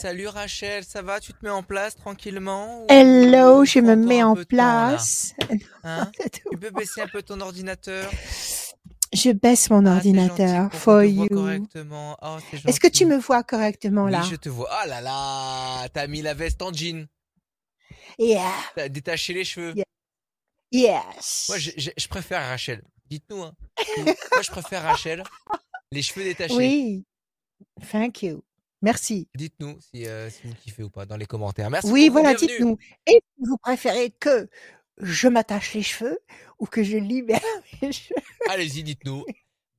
[0.00, 1.18] Salut Rachel, ça va?
[1.20, 5.34] Tu te mets en place tranquillement Hello, je me mets en temps place.
[5.84, 6.10] Hein?
[6.50, 8.10] Tu peux baisser un peu ton ordinateur?
[9.12, 11.26] Je baisse mon Ah, ordinateur for you.
[11.28, 12.16] correctement.
[12.22, 14.22] Oh, Est-ce que tu me vois correctement Oui, là?
[14.22, 14.68] je te vois.
[14.70, 17.06] Ah là là, t'as mis la veste en jean.
[18.18, 19.74] Yeah, T'as détaché les cheveux.
[20.72, 21.04] yeah,
[21.48, 21.74] Moi, je, yes.
[21.78, 22.82] je- je préfère Rachel.
[23.06, 23.52] Dites-nous, hein.
[23.96, 25.22] Moi, je préfère Rachel.
[25.90, 26.54] Les cheveux détachés.
[26.56, 27.04] Oui,
[27.90, 28.42] thank you.
[28.82, 29.28] Merci.
[29.34, 31.70] Dites-nous si, euh, si vous kiffez ou pas dans les commentaires.
[31.70, 32.76] Merci Oui, voilà, dites-nous.
[32.76, 34.48] Que vous préférez que
[34.98, 36.18] je m'attache les cheveux
[36.58, 37.40] ou que je libère
[37.82, 38.20] mes cheveux?
[38.48, 39.24] Allez-y, dites-nous.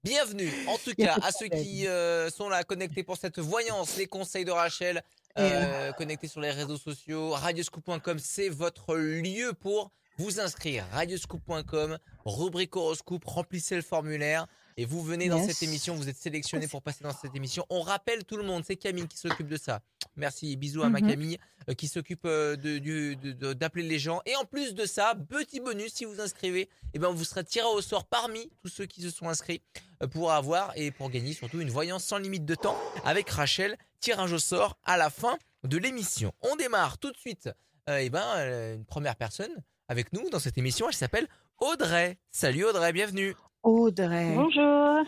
[0.03, 4.07] Bienvenue, en tout cas, à ceux qui euh, sont là connectés pour cette voyance, les
[4.07, 5.03] conseils de Rachel,
[5.35, 7.31] Et, euh, connectés sur les réseaux sociaux.
[7.31, 10.85] Radioscoop.com, c'est votre lieu pour vous inscrire.
[10.93, 14.47] Radioscoop.com, rubrique horoscope, remplissez le formulaire
[14.77, 15.95] et vous venez dans cette émission.
[15.95, 17.65] Vous êtes sélectionné pour passer dans cette émission.
[17.69, 19.81] On rappelle tout le monde, c'est Camille qui s'occupe de ça.
[20.15, 21.09] Merci, bisous à ma Mhm.
[21.09, 21.37] Camille
[21.69, 24.21] euh, qui s'occupe euh, de- d'appeler les gens.
[24.25, 27.65] Et en plus de ça, petit bonus, si vous inscrivez, eh ben, vous serez tiré
[27.67, 29.61] au sort parmi tous ceux qui se sont inscrits
[30.03, 33.77] euh, pour avoir et pour gagner surtout une voyance sans limite de temps avec Rachel.
[33.99, 36.31] Tirage au sort à la fin de l'émission.
[36.41, 37.49] On démarre tout de suite.
[37.89, 39.51] eh ben, une première personne
[39.89, 40.87] avec nous dans cette émission.
[40.87, 41.27] Elle s'appelle
[41.59, 42.17] Audrey.
[42.31, 43.35] Salut Audrey, bienvenue.
[43.63, 44.35] Audrey.
[44.35, 45.03] Bonjour.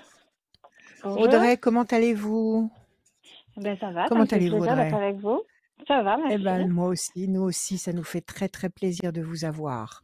[1.03, 1.21] Bonjour.
[1.21, 2.71] Audrey, comment allez-vous?
[3.57, 4.93] Ben, ça va, Comment allez-vous, Audrey?
[4.93, 5.41] avec vous.
[5.87, 6.43] Ça va, Eh merci.
[6.43, 10.03] ben, moi aussi, nous aussi, ça nous fait très, très plaisir de vous avoir.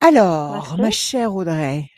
[0.00, 1.88] Alors, ma chère Audrey,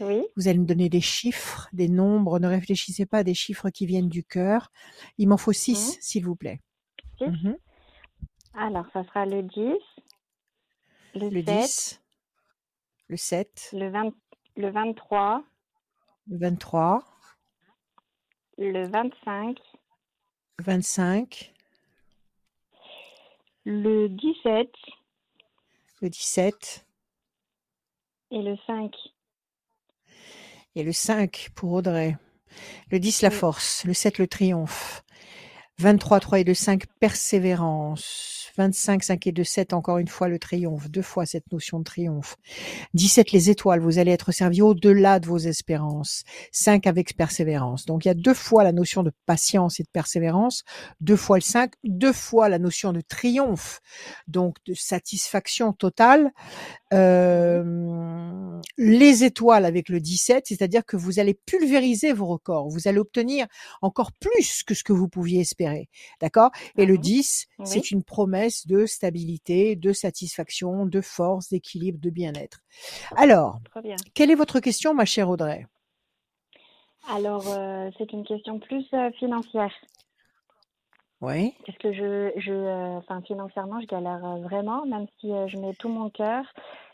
[0.00, 2.38] Oui, vous allez me donner des chiffres, des nombres.
[2.38, 4.70] Ne réfléchissez pas à des chiffres qui viennent du cœur.
[5.18, 5.54] Il m'en faut Mhm.
[5.54, 6.60] six, s'il vous plaît.
[7.18, 7.26] six?
[7.26, 7.56] Mhm.
[8.54, 9.74] Alors, ça sera le 10,
[11.14, 12.00] le, Le 7, 10,
[13.08, 14.14] le 7, le, 20,
[14.56, 15.42] le 23,
[16.28, 17.04] le 23,
[18.58, 19.58] le 25,
[20.58, 21.54] le 25,
[23.64, 24.68] le 17
[26.02, 26.84] le 17
[28.32, 28.92] et le 5.
[30.74, 32.16] et le 5 pour Audrey.
[32.90, 33.84] Le 10, la force.
[33.84, 35.04] Le 7, le triomphe.
[35.78, 38.41] 23, 3 et 2, 5, persévérance.
[38.56, 40.90] 25, 5 et 2, 7, encore une fois le triomphe.
[40.90, 42.36] Deux fois cette notion de triomphe.
[42.94, 43.80] 17, les étoiles.
[43.80, 46.24] Vous allez être servi au-delà de vos espérances.
[46.52, 47.86] 5 avec persévérance.
[47.86, 50.64] Donc il y a deux fois la notion de patience et de persévérance.
[51.00, 51.72] Deux fois le 5.
[51.84, 53.80] Deux fois la notion de triomphe.
[54.28, 56.30] Donc de satisfaction totale.
[56.92, 62.68] Euh, les étoiles avec le 17, c'est-à-dire que vous allez pulvériser vos records.
[62.68, 63.46] Vous allez obtenir
[63.82, 65.88] encore plus que ce que vous pouviez espérer.
[66.20, 66.50] D'accord?
[66.76, 67.00] Et le Mhm.
[67.00, 72.60] 10, Oui, c'est une promesse de stabilité, de satisfaction, de force, d'équilibre, de bien-être.
[73.16, 73.96] Alors, bien.
[74.14, 75.66] quelle est votre question, ma chère Audrey?
[77.08, 79.72] Alors, euh, c'est une question plus euh, financière.
[81.22, 85.56] Oui, Parce que je, je, euh, financièrement, je galère euh, vraiment, même si euh, je
[85.56, 86.44] mets tout mon cœur.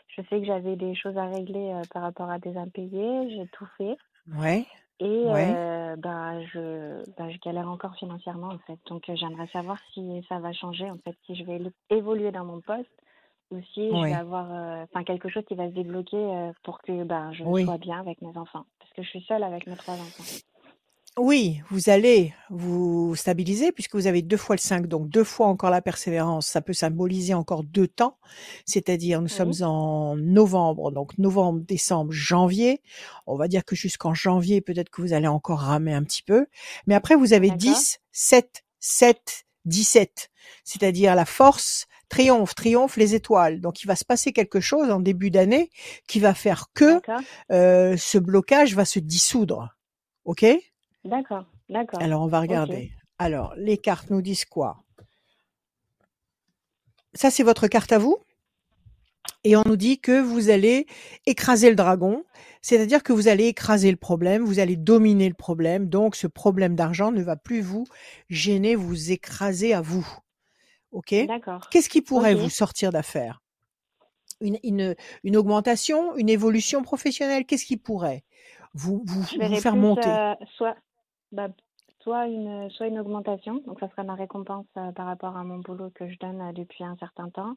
[0.07, 3.47] Je sais que j'avais des choses à régler euh, par rapport à des impayés, j'ai
[3.47, 3.97] tout fait.
[4.37, 4.67] oui,
[4.99, 8.77] Et euh, bah, je, bah, je galère encore financièrement, en fait.
[8.87, 11.59] Donc, j'aimerais savoir si ça va changer, en fait, si je vais
[11.89, 12.89] évoluer dans mon poste
[13.51, 14.45] ou si je Oui, vais avoir
[14.83, 17.63] enfin, quelque chose qui va se débloquer pour que bah, je oui.
[17.63, 18.65] sois bien avec mes enfants.
[18.77, 20.23] Parce que je suis seule avec mes trois enfants.
[21.21, 25.47] Oui, vous allez vous stabiliser puisque vous avez deux fois le 5, donc deux fois
[25.47, 26.47] encore la persévérance.
[26.47, 28.17] Ça peut symboliser encore deux temps,
[28.65, 32.81] c'est-à-dire nous sommes en novembre, donc novembre, décembre, janvier.
[33.27, 36.45] On va dire que jusqu'en janvier, peut-être que vous allez encore ramer un petit peu.
[36.87, 40.29] Mais après, vous avez d'accord, 10, 7, 7, 17,
[40.63, 43.59] c'est-à-dire la force, triomphe, triomphe, les étoiles.
[43.59, 45.69] Donc il va se passer quelque chose en début d'année
[46.07, 47.01] qui va faire que
[47.51, 49.75] euh, ce blocage va se dissoudre.
[50.23, 50.45] OK?
[51.05, 52.01] D'accord, d'accord.
[52.01, 52.91] alors, on va regarder.
[53.17, 54.77] Alors, les cartes nous disent quoi?
[57.13, 58.17] Ça, c'est votre carte à vous?
[59.43, 60.85] Et on nous dit que vous allez
[61.25, 62.23] écraser le dragon,
[62.61, 65.87] c'est-à-dire que vous allez écraser le problème, vous allez dominer le problème.
[65.87, 67.85] Donc, ce problème d'argent ne va plus vous
[68.29, 70.07] gêner, vous écraser à vous.
[70.91, 71.13] OK?
[71.27, 73.41] D'accord, Qu'est-ce qui pourrait vous sortir d'affaire?
[74.41, 78.23] Une, une, une augmentation, une évolution professionnelle Qu'est-ce qui pourrait
[78.73, 80.09] vous, vous, faire plus monter?
[80.09, 80.75] euh, soit,
[81.31, 81.49] bah,
[82.01, 85.59] soit, une, soit une augmentation, donc ça sera ma récompense euh, par rapport à mon
[85.59, 87.55] boulot que je donne euh, depuis un certain temps,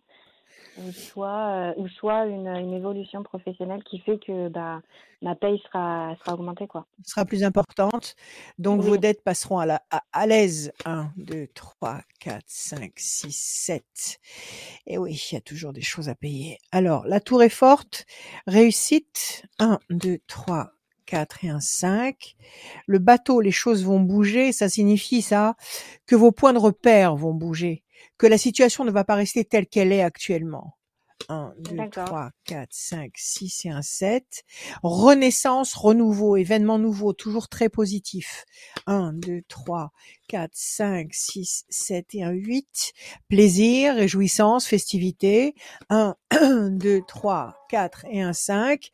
[0.79, 4.83] ou soit, euh, ou soit une, une évolution professionnelle qui fait que bah,
[5.23, 6.67] ma paye sera, sera augmentée.
[6.67, 6.87] Quoi.
[7.05, 8.17] sera plus importante.
[8.59, 10.73] Donc, vos Oui, dettes passeront à la, à, à l'aise.
[10.85, 14.21] 1, 2, 3, 4, 5, 6, 7.
[14.87, 16.59] Et oui, il y a toujours des choses à payer.
[16.73, 18.05] Alors, la tour est forte.
[18.47, 19.45] Réussite.
[19.59, 20.73] 1, 2, 3,
[21.07, 22.37] 4 et un 5.
[22.87, 24.53] Le bateau, les choses vont bouger.
[24.53, 25.57] Ça signifie ça
[26.07, 27.83] que vos points de repère vont bouger,
[28.19, 30.77] que la situation ne va pas rester telle qu'elle est actuellement.
[31.29, 32.05] 1, 2, D'accord.
[32.05, 34.45] 3, 4, 5, 6 et un 7.
[34.83, 38.45] Renaissance, renouveau, événement nouveau, toujours très positif.
[38.87, 39.93] 1, 2, 3,
[40.29, 42.93] 4, 5, 6, 7 et un 8.
[43.29, 45.55] Plaisir, réjouissance, festivité.
[45.91, 46.17] 1,
[46.71, 48.91] 2, 3, 4 et un 5.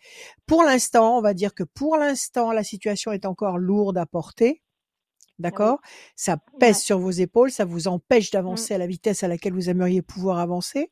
[0.47, 4.63] Pour l'instant, on va dire que pour l'instant, la situation est encore lourde à porter.
[5.39, 5.81] D'accord?
[6.17, 6.83] Ça pèse Ouais.
[6.83, 10.39] sur vos épaules, ça vous empêche d'avancer à la vitesse à laquelle vous aimeriez pouvoir
[10.39, 10.91] avancer.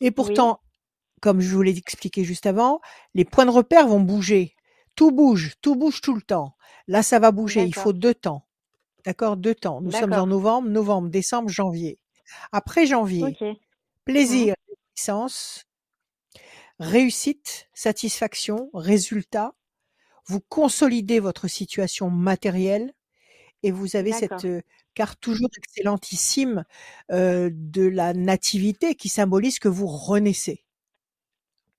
[0.00, 0.60] Et pourtant,
[1.20, 2.80] comme je vous l'ai expliqué juste avant,
[3.14, 4.54] les points de repère vont bouger.
[4.94, 6.56] Tout bouge, tout bouge tout le temps.
[6.88, 7.64] Là, ça va bouger.
[7.64, 8.46] Il faut deux temps.
[9.04, 9.36] D'accord?
[9.36, 9.80] Deux temps.
[9.82, 11.98] Nous sommes en novembre, novembre, décembre, janvier.
[12.52, 13.56] Après janvier, Ok.
[14.04, 14.54] plaisir,
[14.94, 15.64] puissance,
[16.80, 19.54] réussite, satisfaction, résultat.
[20.26, 22.92] Vous consolidez votre situation matérielle
[23.62, 24.46] et vous avez cette
[24.94, 26.64] carte toujours excellentissime
[27.12, 30.62] euh, de la nativité qui symbolise que vous renaissez.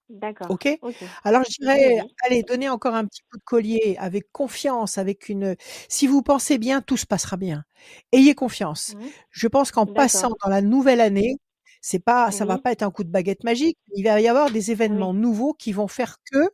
[0.10, 0.50] D'accord.
[0.52, 0.70] Ok?
[0.82, 0.96] Ok.
[1.26, 5.56] Alors je dirais, allez, donnez encore un petit coup de collier avec confiance, avec une.
[5.90, 7.66] Si vous pensez bien, tout se passera bien.
[8.14, 8.96] Ayez confiance.
[8.96, 9.10] Mhm.
[9.32, 11.36] Je pense qu'en passant dans la nouvelle année,
[11.82, 12.62] c'est pas, ça va Oui.
[12.62, 13.78] pas être un coup de baguette magique.
[13.96, 16.50] Il va y avoir des événements nouveaux qui vont faire que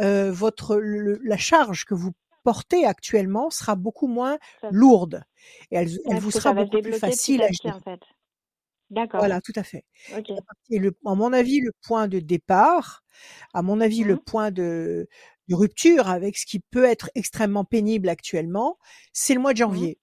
[0.00, 2.12] euh, votre le- la charge que vous
[2.44, 4.38] portez actuellement sera beaucoup moins
[4.70, 5.24] lourde
[5.70, 5.88] et elle,
[6.20, 7.74] vous sera beaucoup plus facile à gérer.
[7.74, 8.00] en fait.
[8.90, 9.20] D'accord.
[9.20, 9.84] Voilà, tout à fait.
[10.18, 10.30] Ok.
[10.70, 13.04] Et le, à mon avis, le point de départ,
[13.54, 14.20] à mon avis, le Mhm.
[14.24, 15.08] point de,
[15.48, 18.78] de rupture avec ce qui peut être extrêmement pénible actuellement,
[19.12, 19.68] c'est le mois de Mhm.
[19.68, 19.98] janvier.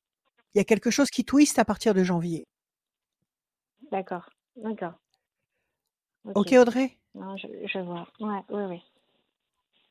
[0.56, 2.48] Il y a quelque chose qui twiste à partir de janvier.
[3.92, 4.30] D'accord.
[4.56, 4.94] D'accord.
[6.34, 6.98] Ok, Audrey?
[7.14, 8.08] Non, je, je vois.
[8.20, 8.82] Ouais, oui, oui.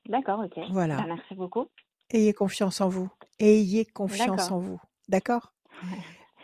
[0.06, 0.58] D'accord, ok.
[0.70, 0.96] Voilà.
[0.96, 1.68] Bah, merci beaucoup.
[2.10, 3.10] Ayez confiance en vous.
[3.38, 4.80] Ayez confiance en vous.
[5.08, 5.52] D'accord?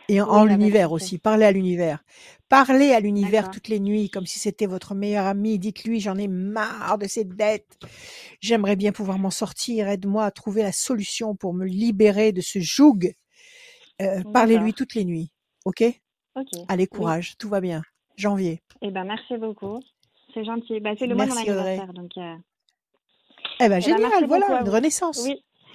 [0.07, 1.17] Et en, Oui, l'univers aussi.
[1.17, 2.03] Parlez à l'univers.
[2.47, 5.57] Parlez à l'univers toutes les nuits comme si c'était votre meilleur ami.
[5.57, 7.77] Dites-lui, j'en ai marre de ces dettes.
[8.39, 9.87] J'aimerais bien pouvoir m'en sortir.
[9.87, 13.13] Aide-moi à trouver la solution pour me libérer de ce joug.
[14.01, 15.31] Euh, Parlez-lui toutes les nuits.
[15.65, 15.83] OK?
[16.35, 16.49] Ok.
[16.67, 16.97] Allez, Oui.
[16.97, 17.35] courage.
[17.39, 17.81] Tout va bien.
[18.15, 18.61] Janvier.
[18.83, 19.79] Eh ben, merci beaucoup.
[20.33, 20.79] C'est gentil.
[20.81, 22.11] Bah, c'est le mois de mon anniversaire, donc.
[22.17, 22.35] euh,
[23.59, 24.25] Eh ben, ben, génial.
[24.27, 25.21] voilà, beaucoup une renaissance.
[25.23, 25.43] Oui,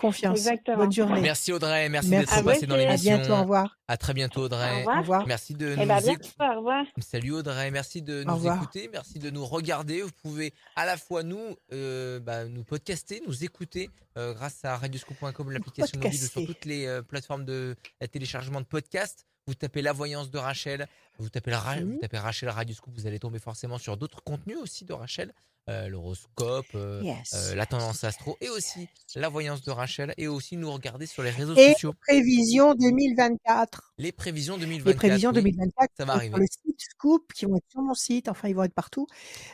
[0.00, 0.38] Confiance.
[0.38, 0.76] exactement.
[0.78, 1.20] Bonne journée.
[1.20, 2.26] Merci Audrey, merci Merci.
[2.26, 2.84] d'être À vous passé dans aussi.
[2.84, 3.16] À l'émission.
[3.16, 3.32] bientôt.
[3.34, 3.76] Au revoir.
[3.88, 4.72] À très bientôt Au Audrey.
[4.74, 4.98] Au revoir.
[5.00, 5.26] revoir.
[5.26, 6.28] Merci de Eh nous ben, éc- bientôt.
[6.40, 6.84] Au revoir.
[7.00, 8.56] Salut Audrey, merci de Au nous revoir.
[8.56, 10.02] écouter, merci de nous regarder.
[10.02, 14.76] Vous pouvez à la fois nous, euh, bah, nous podcaster, nous écouter euh, grâce à
[14.76, 17.76] radioscoop.com, l'application mobile sur toutes les euh, plateformes de
[18.10, 19.26] téléchargement de podcasts.
[19.46, 20.86] Vous tapez la voyance de Rachel,
[21.18, 24.84] vous tapez, la, vous tapez Rachel Radioscoop, vous allez tomber forcément sur d'autres contenus aussi
[24.84, 25.32] de Rachel,
[25.68, 27.32] euh, l'horoscope, euh, Yes.
[27.34, 31.22] euh, la tendance astro et aussi la voyance de Rachel et aussi nous regarder sur
[31.22, 31.92] les réseaux Et sociaux.
[32.06, 33.94] prévisions 2024.
[33.98, 34.86] Les prévisions 2024.
[34.88, 36.30] Les prévisions oui, 2024 ça va arriver.
[36.30, 39.06] sur le site Scoop, qui vont être sur mon site, enfin ils vont être partout.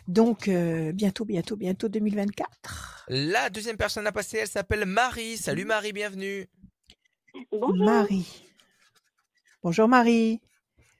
[0.09, 3.07] Donc euh, bientôt, bientôt, bientôt 2024.
[3.09, 5.37] La deuxième personne à passer, elle s'appelle Marie.
[5.37, 6.49] Salut Marie, bienvenue.
[7.53, 7.77] Bonjour.
[7.85, 8.43] Marie.
[9.63, 10.41] Bonjour Marie.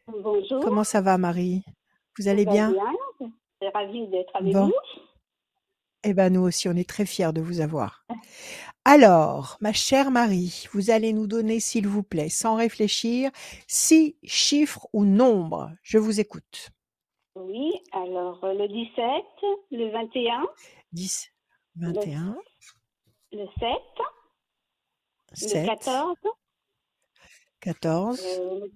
[0.07, 0.61] Bonjour.
[0.63, 1.63] Comment ça va Marie?
[2.19, 2.75] Vous allez va bien?
[3.21, 4.67] Je suis ravie d'être avec Bon.
[4.67, 4.73] vous.
[6.05, 8.05] Eh ben nous aussi, on est très fiers de vous avoir.
[8.89, 13.33] Alors, ma chère Marie, vous allez nous donner, s'il vous plaît, sans réfléchir,
[13.67, 15.73] six chiffres ou nombres.
[15.83, 16.71] Je vous écoute.
[17.35, 19.03] Oui, alors euh, le 17,
[19.73, 20.47] le 21,
[20.93, 21.33] 10,
[21.75, 22.39] 21,
[23.33, 23.69] le 7,
[25.33, 26.17] 7, le 14,
[27.63, 28.69] 14, euh,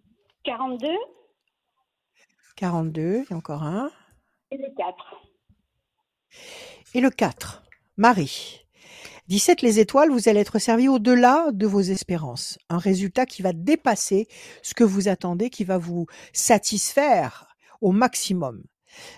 [0.42, 0.88] 42
[2.56, 3.92] 42, et encore un.
[4.50, 5.22] et le 4.
[6.94, 7.62] Et le 4,
[7.96, 8.66] Marie.
[9.30, 12.58] 17 les étoiles, vous allez être servi au-delà de vos espérances.
[12.68, 14.26] Un résultat qui va dépasser
[14.60, 17.46] ce que vous attendez, qui va vous satisfaire
[17.80, 18.64] au maximum.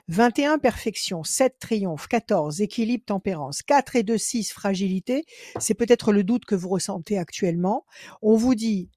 [0.09, 5.25] 21 perfection, 7 triomphe, 14 équilibre, tempérance, 4 et 2, 6 fragilité.
[5.59, 7.87] C'est peut-être le doute que vous ressentez actuellement.
[8.21, 8.91] On vous dit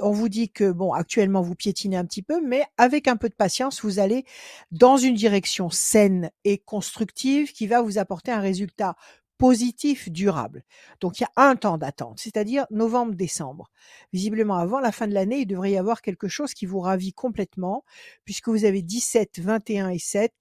[0.00, 3.28] on vous dit que bon actuellement vous piétinez un petit peu, mais avec un peu
[3.28, 4.24] de patience, vous allez
[4.70, 8.96] dans une direction saine et constructive qui va vous apporter un résultat
[9.40, 10.62] positif, durable.
[11.00, 13.70] Donc il y a un temps d'attente, c'est-à-dire novembre-décembre.
[14.12, 17.14] Visiblement avant la fin de l'année, il devrait y avoir quelque chose qui vous ravit
[17.14, 17.82] complètement,
[18.26, 20.32] puisque vous avez 17, 21 et 7,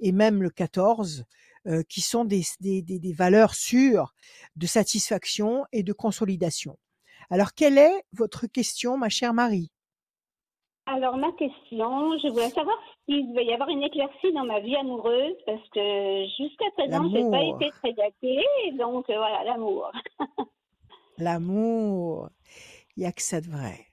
[0.00, 1.24] et même le 14,
[1.66, 4.14] euh, qui sont des, des, des, des valeurs sûres
[4.56, 6.78] de satisfaction et de consolidation.
[7.30, 9.72] Alors quelle est votre question, ma chère Marie?
[10.90, 14.74] Alors, ma question, je voulais savoir s'il va y avoir une éclaircie dans ma vie
[14.74, 18.42] amoureuse, parce que jusqu'à présent, je n'ai pas été très gâtée,
[18.78, 19.92] donc euh, voilà, l'amour.
[21.18, 22.30] L'amour.
[22.96, 23.86] Il n'y a que ça de vrai.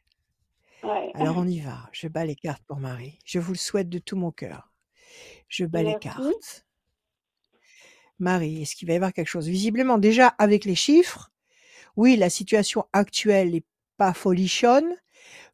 [0.84, 1.12] Ouais.
[1.16, 1.90] Alors on y va.
[1.92, 3.18] Je bats les cartes pour Marie.
[3.26, 4.72] Je vous le souhaite de tout mon cœur.
[5.50, 6.66] Je bats les cartes.
[8.20, 9.48] Marie, est-ce qu'il va y avoir quelque chose?
[9.48, 11.32] Visiblement, déjà avec les chiffres,
[11.98, 13.66] oui, la situation actuelle n'est
[13.98, 14.96] pas folichonne.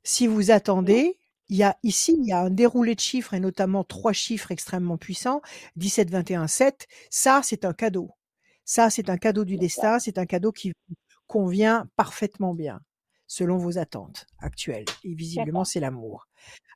[0.04, 1.21] Si vous attendez,
[1.51, 4.51] il y a ici, il y a un déroulé de chiffres et notamment trois chiffres
[4.51, 5.41] extrêmement puissants
[5.75, 6.88] 17, 21, 7.
[7.10, 8.12] Ça, c'est un cadeau.
[8.63, 10.00] Ça, c'est un cadeau du destin.
[10.00, 10.72] C'est un cadeau qui
[11.27, 12.79] convient parfaitement bien
[13.27, 14.86] selon vos attentes actuelles.
[15.03, 16.29] Et visiblement, c'est l'amour.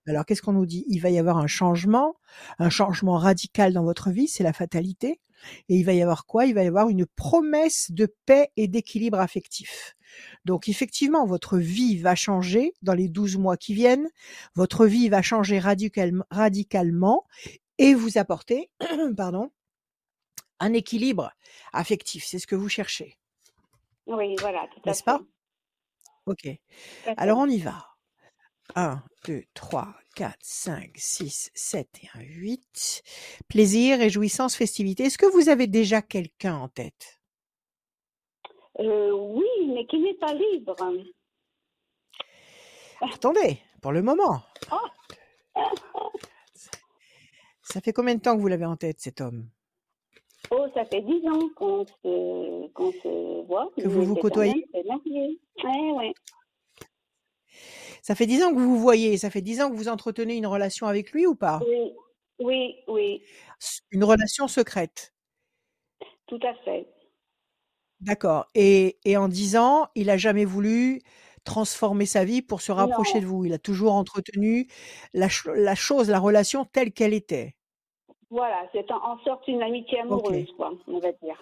[0.08, 0.84] Alors, qu'est-ce qu'on nous dit?
[0.90, 2.18] Il va y avoir un changement,
[2.60, 5.22] un changement radical dans votre vie, c'est la fatalité?
[5.70, 6.46] Et il va y avoir quoi?
[6.46, 9.96] Il va y avoir une promesse de paix et d'équilibre affectif.
[10.46, 14.10] Donc, effectivement, votre vie va changer dans les 12 mois qui viennent.
[14.56, 17.26] Votre vie va changer radicalement, radicalement
[17.78, 18.72] et vous apporter,
[19.18, 19.52] pardon,
[20.60, 21.32] un équilibre
[21.74, 22.26] affectif.
[22.26, 23.18] C'est ce que vous cherchez,
[24.08, 25.04] Oui, voilà, tout à n'est-ce fait.
[25.04, 25.22] pas
[26.26, 26.44] Ok.
[27.04, 27.16] Tout à fait.
[27.18, 27.95] Alors, on y va.
[28.76, 33.04] 1, 2, 3, 4, 5, 6, 7 et 1, 8.
[33.48, 35.04] Plaisir, réjouissance, festivité.
[35.06, 37.20] Est-ce que vous avez déjà quelqu'un en tête?
[38.80, 40.76] Euh, oui, mais qui n'est pas libre.
[43.02, 44.42] Attendez, pour le moment.
[47.64, 49.50] Ça fait combien de temps que vous l'avez en tête, cet homme?
[50.52, 52.70] Oh, ça fait dix ans qu'on se,
[53.02, 53.72] se voit.
[53.76, 54.54] Que vous vous côtoyez?
[54.72, 55.40] quand même- c'est marié.
[55.64, 56.14] Ouais, ouais.
[58.02, 60.36] Ça fait dix ans que vous vous voyez, ça fait dix ans que vous entretenez
[60.36, 61.60] une relation avec lui ou pas?
[61.68, 61.94] Oui,
[62.40, 63.24] oui, oui,
[63.92, 65.14] Une relation secrète?
[66.28, 66.88] tout à fait.
[68.02, 68.46] D'accord.
[68.56, 71.02] Et, et en dix ans, il a jamais voulu
[71.44, 73.22] transformer sa vie pour se rapprocher Non.
[73.22, 73.46] de vous?
[73.46, 74.68] Il a toujours entretenu
[75.14, 77.56] la, ch- la chose, la relation telle qu'elle était?
[78.30, 81.42] Voilà, c'est en, en sorte une amitié amoureuse, quoi, on va dire.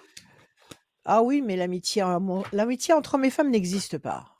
[1.05, 4.32] Ah oui, mais l'amitié entre hommes et femmes n'existe pas.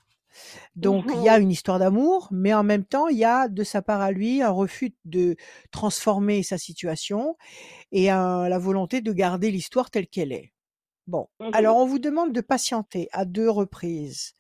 [0.76, 3.64] Donc il y a une histoire d'amour, mais en même temps, il y a de
[3.64, 5.36] sa part à lui un refus de
[5.72, 7.38] transformer sa situation
[7.92, 10.54] et un- la volonté de garder l'histoire telle qu'elle est.
[11.08, 11.50] Bon, Mhm.
[11.54, 14.34] alors on vous demande de patienter à deux reprises.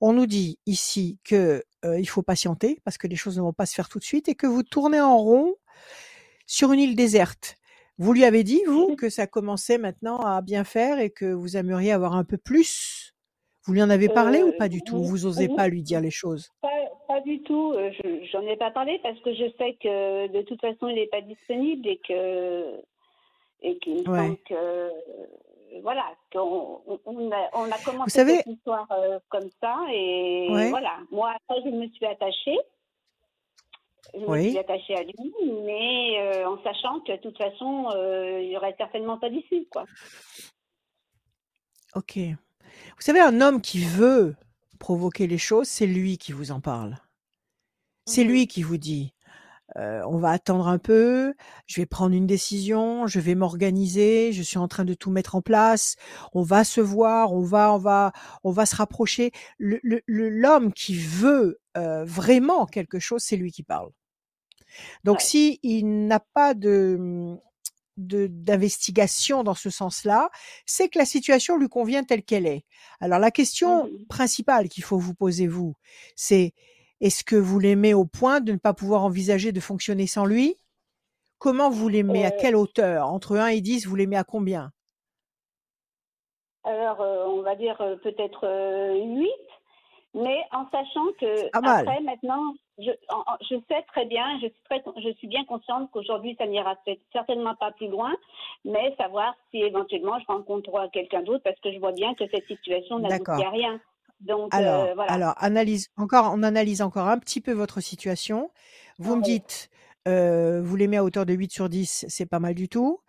[0.00, 3.52] On nous dit ici que euh, il faut patienter parce que les choses ne vont
[3.52, 5.54] pas se faire tout de suite et que vous tournez en rond
[6.46, 7.56] sur une île déserte.
[7.98, 11.56] Vous lui avez dit, vous, que ça commençait maintenant à bien faire et que vous
[11.56, 12.99] aimeriez avoir un peu plus
[13.64, 15.02] Vous lui en avez parlé ou Euh, pas du tout?
[15.02, 15.54] Vous osez oui.
[15.56, 16.50] pas lui dire les choses?
[16.62, 16.68] Pas,
[17.06, 17.72] pas du tout.
[17.72, 20.94] euh, je- J'en ai pas parlé parce que je sais que de toute façon il
[20.94, 22.80] n'est pas disponible et que
[23.62, 24.18] et qu'il me Ouais.
[24.18, 24.90] semble que euh,
[25.82, 30.70] voilà qu'on on- a, on a commencé savez- cette histoire euh, comme ça et Ouais.
[30.70, 30.96] voilà.
[31.10, 32.58] Moi après je me suis attachée.
[34.14, 34.48] Je me Oui.
[34.50, 35.34] suis attachée à lui,
[35.66, 39.66] mais euh, en sachant que de toute façon euh, il y aurait certainement pas d'issue
[39.70, 39.84] quoi.
[41.94, 42.18] Ok.
[42.96, 44.34] Vous savez, un homme qui veut
[44.78, 46.98] provoquer les choses, c'est lui qui vous en parle.
[48.06, 48.30] C'est Mhm.
[48.30, 49.14] lui qui vous dit,
[49.76, 51.34] euh, on va attendre un peu,
[51.66, 55.36] je vais prendre une décision, je vais m'organiser, je suis en train de tout mettre
[55.36, 55.94] en place,
[56.32, 59.30] on va se voir, on va, on va, on va se rapprocher.
[59.58, 63.90] Le- le- le- L'homme qui veut euh, vraiment quelque chose, c'est lui qui parle.
[65.04, 65.24] Donc, Ouais.
[65.24, 67.36] si il n'a pas de-
[68.00, 70.30] d'investigation dans ce sens-là,
[70.66, 72.64] c'est que la situation lui convient telle qu'elle est.
[73.00, 74.06] Alors la question Mhm.
[74.08, 75.74] principale qu'il faut vous poser vous,
[76.16, 76.52] c'est
[77.00, 80.56] est-ce que vous l'aimez au point de ne pas pouvoir envisager de fonctionner sans lui?
[81.38, 82.24] Comment vous l'aimez?
[82.24, 83.06] À Euh, quelle hauteur?
[83.08, 84.72] Entre 1 et 10, vous l'aimez à combien?
[86.64, 89.28] Alors, euh, on va dire euh, peut-être euh, 8,
[90.14, 92.42] mais en sachant que après, maintenant,
[92.80, 96.34] je, en- en- je sais très bien, je suis, très, je suis bien consciente qu'aujourd'hui,
[96.38, 96.76] ça n'ira
[97.12, 98.12] certainement pas plus loin,
[98.64, 102.46] mais savoir si éventuellement je rencontrerai quelqu'un d'autre, parce que je vois bien que cette
[102.46, 103.80] situation n'aboutit à rien.
[104.20, 105.12] Donc, Alors, euh, voilà.
[105.12, 108.50] alors analyse encore, on analyse encore un petit peu votre situation.
[108.98, 109.28] Vous me Oui.
[109.28, 109.70] dites,
[110.08, 113.00] euh, vous l'aimez à hauteur de 8 sur 10, c'est pas mal du tout.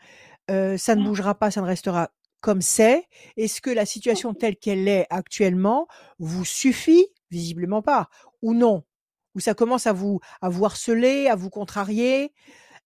[0.50, 1.06] Euh, ça ne Mm.
[1.06, 2.10] bougera pas, ça ne restera
[2.40, 3.06] comme c'est.
[3.38, 5.88] Est-ce que la situation telle qu'elle est actuellement
[6.18, 7.06] vous suffit?
[7.30, 8.10] Visiblement pas.
[8.42, 8.84] Ou non?
[9.36, 12.34] Ou ça commence à vous à vous harceler, à vous contrarier,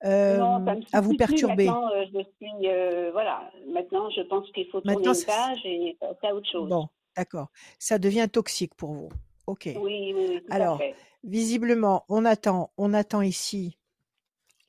[0.04, 1.66] euh, non, à vous perturber?
[1.66, 3.50] Maintenant, euh, je suis, euh, voilà.
[3.68, 6.70] Maintenant, je pense qu'il faut tourner Maintenant, une c'est- page et passer à autre chose.
[6.70, 6.88] Bon,
[7.18, 7.48] d'accord.
[7.80, 9.10] Ça devient toxique pour vous.
[9.48, 9.64] Ok.
[9.66, 10.96] Oui, oui, oui, tout Alors, à fait.
[11.24, 13.78] visiblement, on attend, on attend ici.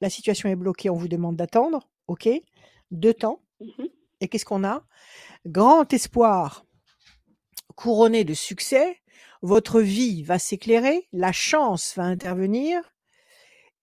[0.01, 1.89] La situation est bloquée, on vous demande d'attendre.
[2.09, 2.29] OK?
[2.91, 3.41] Deux temps.
[3.61, 3.89] Mhm.
[4.21, 4.83] Et qu'est-ce qu'on a?
[5.47, 6.65] Grand espoir
[7.75, 8.97] couronné de succès.
[9.47, 11.07] Votre vie va s'éclairer.
[11.13, 12.81] La chance va intervenir.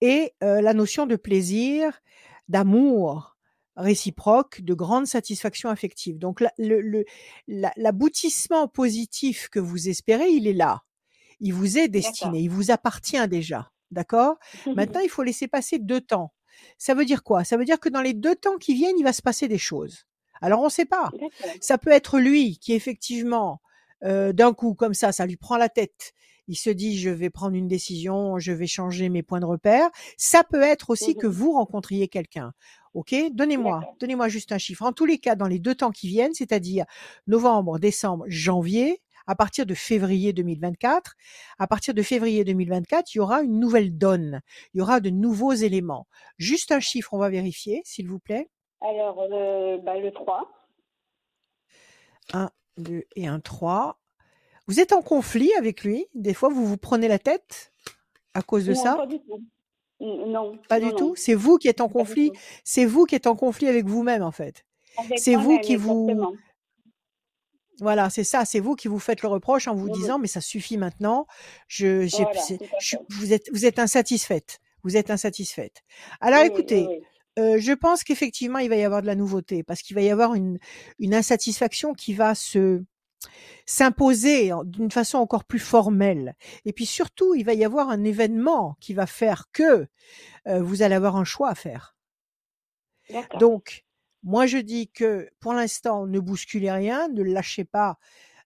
[0.01, 2.01] et euh, la notion de plaisir,
[2.49, 3.37] d'amour
[3.77, 6.19] réciproque, de grande satisfaction affective.
[6.19, 7.05] Donc la- le- le-
[7.47, 10.83] la- l'aboutissement positif que vous espérez, il est là.
[11.39, 13.71] Il vous est destiné, il vous appartient déjà.
[13.91, 14.35] D'accord?
[14.75, 16.33] Maintenant, il faut laisser passer deux temps.
[16.77, 17.45] Ça veut dire quoi?
[17.45, 19.57] Ça veut dire que dans les deux temps qui viennent, il va se passer des
[19.57, 20.05] choses.
[20.41, 21.09] Alors, on ne sait pas.
[21.61, 23.61] Ça peut être lui qui, effectivement,
[24.03, 26.13] euh, d'un coup, comme ça, ça lui prend la tête.
[26.47, 29.89] Il se dit, je vais prendre une décision, je vais changer mes points de repère.
[30.17, 31.33] Ça peut être aussi que Mhm.
[31.33, 32.51] vous rencontriez quelqu'un.
[32.93, 33.15] OK?
[33.31, 34.83] Donnez-moi, donnez-moi juste un chiffre.
[34.83, 36.85] En tous les cas, dans les deux temps qui viennent, c'est-à-dire
[37.27, 41.13] novembre, décembre, janvier, à partir de février 2024,
[41.57, 44.41] à partir de février 2024, il y aura une nouvelle donne.
[44.73, 46.07] Il y aura de nouveaux éléments.
[46.37, 48.49] Juste un chiffre, on va vérifier, s'il vous plaît.
[48.81, 50.51] Alors, euh, bah, le 3.
[52.33, 53.99] 1, 2 et un 3.
[54.67, 56.07] Vous êtes en conflit avec lui?
[56.13, 57.71] Des fois, vous vous prenez la tête
[58.33, 58.95] à cause de non, ça?
[58.95, 59.41] pas du tout.
[59.99, 60.57] Non.
[60.69, 61.15] Pas non, du non, tout?
[61.15, 62.31] C'est vous qui êtes en pas conflit?
[62.63, 64.65] C'est vous qui êtes en conflit avec vous-même, en fait.
[65.17, 66.33] C'est vous qui vous- exactement.
[67.79, 68.45] Voilà, c'est ça.
[68.45, 69.93] C'est vous qui vous faites le reproche en vous Mhm.
[69.93, 71.25] disant, mais ça suffit maintenant.
[71.67, 72.39] Je, Voilà,
[73.09, 74.59] vous êtes, vous êtes insatisfaite.
[74.83, 75.81] Vous êtes insatisfaite.
[76.21, 77.01] Alors, Oui, écoutez, oui.
[77.39, 80.09] Euh, je pense qu'effectivement, il va y avoir de la nouveauté parce qu'il va y
[80.09, 80.59] avoir une,
[80.99, 82.83] une insatisfaction qui va se
[83.65, 86.35] s'imposer d'une façon encore plus formelle.
[86.65, 89.87] Et puis surtout, il va y avoir un événement qui va faire que
[90.47, 91.95] euh, vous allez avoir un choix à faire.
[93.39, 93.85] Donc,
[94.23, 97.97] moi, je dis que pour l'instant, ne bousculez rien, ne lâchez pas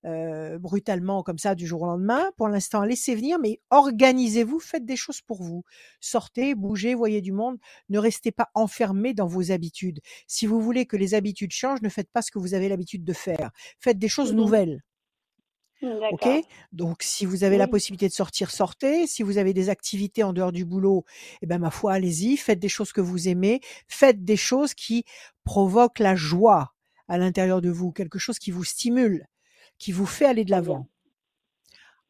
[0.07, 2.31] euh, brutalement comme ça du jour au lendemain.
[2.37, 5.63] Pour l'instant, laissez venir, mais organisez-vous, faites des choses pour vous.
[5.99, 7.57] Sortez, bougez, voyez du monde.
[7.89, 9.99] Ne restez pas enfermés dans vos habitudes.
[10.27, 13.03] Si vous voulez que les habitudes changent, ne faites pas ce que vous avez l'habitude
[13.03, 13.51] de faire.
[13.79, 14.37] Faites des choses Mhm.
[14.37, 14.83] nouvelles.
[15.81, 16.09] D'accord.
[16.11, 16.45] OK?
[16.71, 19.05] Donc, si vous avez la possibilité de sortir, sortez.
[19.05, 21.05] Si vous avez des activités en dehors du boulot,
[21.41, 22.35] eh ben, ma foi, allez-y.
[22.37, 23.61] Faites des choses que vous aimez.
[23.87, 25.03] Faites des choses qui
[25.43, 26.73] provoquent la joie
[27.07, 27.91] à l'intérieur de vous.
[27.91, 29.27] Quelque chose qui vous stimule,
[29.77, 30.87] qui vous fait aller de l'avant.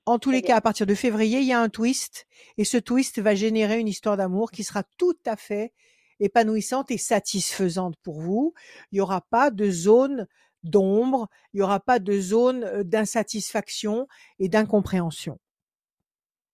[0.06, 2.28] En tous les cas, à partir de février, il y a un twist.
[2.58, 5.74] Et ce twist va générer une histoire d'amour qui sera tout à fait
[6.22, 8.54] épanouissante et satisfaisante pour vous.
[8.92, 10.28] Il n'y aura pas de zone
[10.64, 14.08] d'ombre, il n'y aura pas de zone euh, d'insatisfaction
[14.40, 15.40] et d'incompréhension.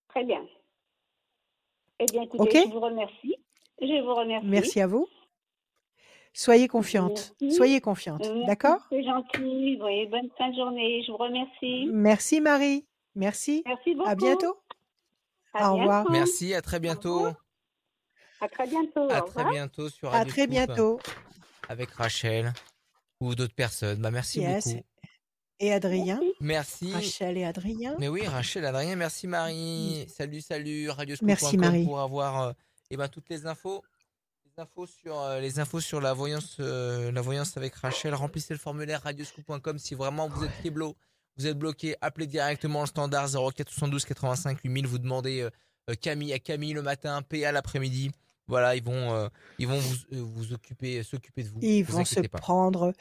[0.10, 0.44] Très bien.
[2.00, 2.68] Eh bien, écoutez, OK?
[2.68, 3.36] je vous remercie.
[3.82, 4.48] Je vous remercie.
[4.48, 5.08] Merci à vous.
[6.34, 7.36] Soyez confiante.
[7.42, 7.56] Merci.
[7.56, 8.24] Soyez confiante.
[8.48, 8.80] D'accord?
[8.90, 9.80] C'est gentil.
[9.82, 11.04] Oui, bonne fin de journée.
[11.06, 11.88] Je vous remercie.
[11.92, 12.86] Merci Marie.
[13.16, 13.62] Merci.
[13.66, 14.10] Merci beaucoup.
[14.10, 14.58] À bientôt.
[15.54, 16.10] À Au revoir.
[16.10, 17.28] Merci, à très bientôt.
[18.42, 19.10] À très bientôt.
[19.12, 21.00] À très bientôt sur À Radio très Scoop bientôt.
[21.70, 22.52] avec Rachel
[23.22, 24.02] ou d'autres personnes.
[24.02, 24.68] Bah, merci Yes.
[24.68, 24.84] beaucoup.
[25.60, 26.20] Et Adrien.
[26.42, 26.92] Merci.
[26.92, 27.96] Rachel et Adrien.
[28.00, 30.06] Mais oui, Rachel, Adrien, merci Marie.
[30.10, 31.86] Salut, salut, radioscoop.com Merci, Marie.
[31.86, 32.52] pour avoir euh,
[32.90, 33.82] eh ben, toutes les infos.
[34.56, 38.14] Les infos sur, euh, les infos sur la voyance, euh, la voyance avec Rachel.
[38.14, 40.96] Remplissez le formulaire radioscoop.com si vraiment vous êtes kiblo,
[41.38, 41.96] vous êtes bloqué.
[42.02, 44.86] Appelez directement le standard 0472 85 8000.
[44.86, 45.42] Vous demandez
[45.90, 48.12] euh, Camille à Camille le matin, PA l'après-midi.
[48.48, 51.60] Voilà, ils vont, ils vont vous, vous occuper, s'occuper de vous.
[51.62, 52.38] Ils vous vont se pas.
[52.40, 52.92] prendre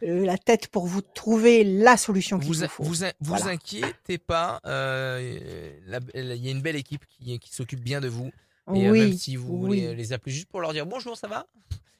[0.00, 2.84] la tête pour vous trouver la solution qu'il vous, faut.
[2.84, 3.46] vous, in- vous Voilà.
[3.48, 8.30] inquiétez pas, il y a une belle équipe qui, qui s'occupe bien de vous.
[8.74, 9.96] Et euh, oui, même si vous voulez oui.
[9.96, 11.46] les appeler juste pour leur dire bonjour, ça va?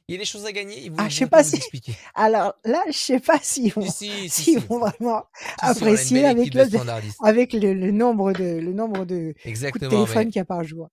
[0.08, 1.56] Il y a des choses à gagner, ils vous, Ah, je sais vont pas si-
[1.56, 1.94] expliquer.
[2.14, 4.56] Alors là, je sais pas s'ils vont, Si, si, si, si.
[4.56, 7.18] vont vraiment Si, si, apprécier avec le, de standardistes.
[7.22, 10.64] avec le, le nombre de le nombre de coups de téléphone qu'il y a par
[10.64, 10.88] jour.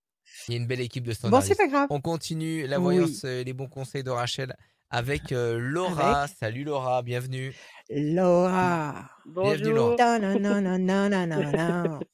[0.47, 1.57] il y a une belle équipe de Bon, c'est standardistes.
[1.57, 1.87] pas grave.
[1.89, 2.83] On continue la Oui.
[2.97, 4.55] voyance et les bons conseils de Rachel
[4.91, 6.27] avec euh, Laura.
[6.39, 7.53] Salut Laura, bienvenue.
[7.89, 9.09] Laura.
[9.25, 9.95] Bienvenue, Laura.
[9.97, 11.99] Bonjour.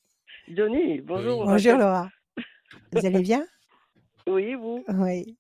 [0.48, 1.42] Johnny, bonjour.
[1.42, 1.46] Oui.
[1.48, 1.78] Bonjour.
[1.78, 2.10] Laura.
[2.94, 3.46] Vous allez bien?
[4.28, 5.38] Oui, vous Oui.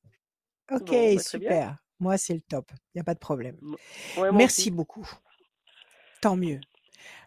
[0.71, 1.77] Ok, Bon, bah, super.
[1.99, 2.69] Moi, c'est le top.
[2.73, 3.57] Il n'y a pas de problème.
[4.17, 4.71] Ouais, Merci aussi.
[4.71, 5.07] beaucoup.
[6.21, 6.59] Tant mieux.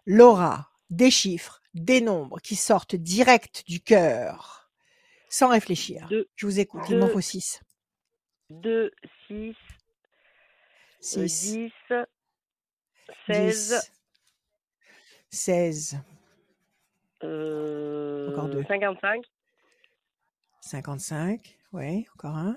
[0.07, 4.71] Laura, des chiffres, des nombres qui sortent direct du cœur,
[5.29, 6.07] sans réfléchir.
[6.09, 6.29] Deux.
[6.37, 6.83] Je vous écoute.
[6.89, 7.13] Il m'en Deux.
[7.13, 7.61] faut 6.
[8.51, 8.91] 2,
[9.29, 9.55] 6,
[11.01, 11.53] 6.
[11.53, 11.73] 10,
[13.27, 13.93] 16,
[15.31, 15.99] 16.
[17.25, 18.65] euh, Encore deux.
[18.65, 19.23] 55,
[20.69, 21.59] 55.
[21.73, 22.57] Oui, encore un.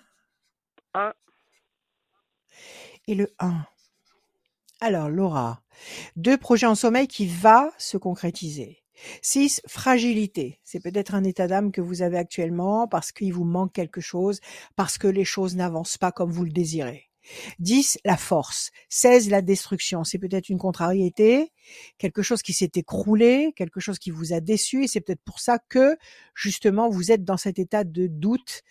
[0.93, 1.13] 1,
[3.07, 3.65] Et le 1.
[4.81, 5.61] Alors, Laura,
[6.17, 8.83] deux projets en sommeil qui va se concrétiser.
[9.21, 9.61] 6.
[9.67, 10.59] Fragilité.
[10.63, 14.41] C'est peut-être un état d'âme que vous avez actuellement parce qu'il vous manque quelque chose,
[14.75, 17.10] parce que les choses n'avancent pas comme vous le désirez.
[17.59, 17.97] 10.
[18.05, 18.71] La force.
[18.89, 19.29] 16.
[19.29, 20.03] La destruction.
[20.03, 21.51] C'est peut-être une contrariété,
[21.97, 25.39] quelque chose qui s'est écroulé, quelque chose qui vous a déçu et c'est peut-être pour
[25.39, 25.97] ça que,
[26.35, 28.63] justement, vous êtes dans cet état de doute,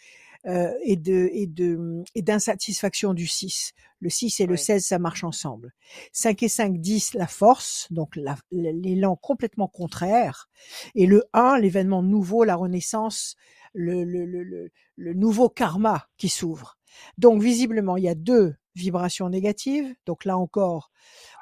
[0.46, 3.72] euh, et de et de et d'insatisfaction du 6.
[4.00, 4.56] Le 6 et le Ouais.
[4.56, 5.72] 16, ça marche ensemble.
[6.12, 10.48] 5 et 5, 10, la force, donc la- l'élan complètement contraire.
[10.94, 13.36] Et le 1, l'événement nouveau, la renaissance,
[13.74, 16.78] le, le, le, le, le nouveau karma qui s'ouvre.
[17.18, 19.94] Donc visiblement, il y a deux vibrations négatives.
[20.06, 20.90] Donc là encore,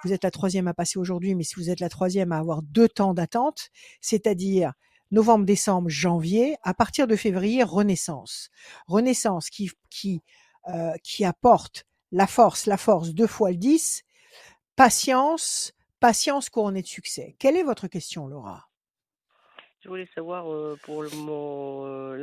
[0.04, 2.62] vous êtes la troisième à passer aujourd'hui, mais si vous êtes la troisième à avoir
[2.62, 4.72] deux temps d'attente, c'est-à-dire
[5.10, 8.50] novembre, décembre, janvier, à partir de février, renaissance.
[8.86, 10.22] Renaissance qui, qui,
[10.68, 10.92] euh,
[11.24, 14.02] apporte la force, la force, deux fois le 10,
[14.76, 17.36] patience, patience couronnée de succès.
[17.38, 18.68] Quelle est votre question, Laura?
[19.80, 22.16] Je voulais savoir euh, pour euh,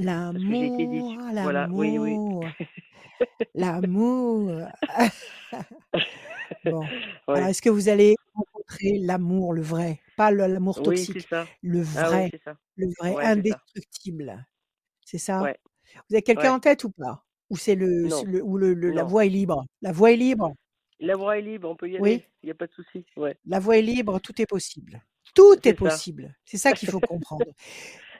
[0.00, 1.14] l'amour.
[1.42, 2.16] Voilà, oui, oui.
[3.54, 4.54] l'amour,
[6.64, 6.88] bon, Ouais.
[7.28, 11.28] alors est-ce que vous allez rencontrer l'amour, le vrai, pas le- l'amour Oui, c'est toxique,
[11.28, 11.46] ça.
[11.62, 12.56] le Ah oui, vrai, c'est ça.
[12.76, 13.30] le vrai, Ouais, c'est ça.
[13.32, 14.46] indestructible.
[15.04, 15.42] C'est ça?
[15.42, 15.56] Ouais.
[16.08, 16.48] Vous avez quelqu'un Ouais.
[16.56, 17.24] en tête ou pas?
[17.50, 18.22] Ou c'est le, Non.
[18.24, 19.08] le- ou le, le- la Non.
[19.08, 19.64] voie est libre?
[19.82, 20.54] La voie est libre?
[21.00, 22.10] La voie est libre, on peut y Oui.
[22.12, 22.26] aller.
[22.42, 23.04] Il n'y a pas de souci.
[23.16, 23.36] Ouais.
[23.46, 25.02] La voie est libre, tout est possible.
[25.34, 25.76] Tout est C'est ça.
[25.76, 26.36] possible.
[26.44, 27.46] C'est ça qu'il faut comprendre.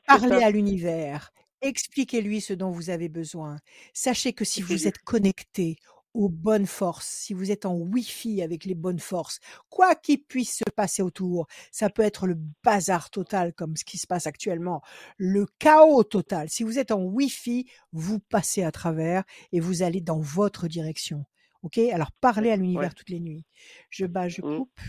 [0.09, 0.47] C'est ça.
[0.47, 1.33] à l'univers.
[1.63, 3.57] Expliquez-lui ce dont vous avez besoin.
[3.93, 5.77] Sachez que si vous êtes connecté
[6.15, 10.57] aux bonnes forces, si vous êtes en Wi-Fi avec les bonnes forces, quoi qu'il puisse
[10.59, 14.83] se passer autour, ça peut être le bazar total comme ce qui se passe actuellement,
[15.19, 16.49] le chaos total.
[16.49, 21.27] Si vous êtes en Wi-Fi, vous passez à travers et vous allez dans votre direction.
[21.63, 21.79] OK?
[21.79, 22.95] Alors parlez à l'univers Ouais.
[22.97, 23.45] toutes les nuits.
[23.91, 24.57] Je bats, je Mm.
[24.57, 24.81] coupe.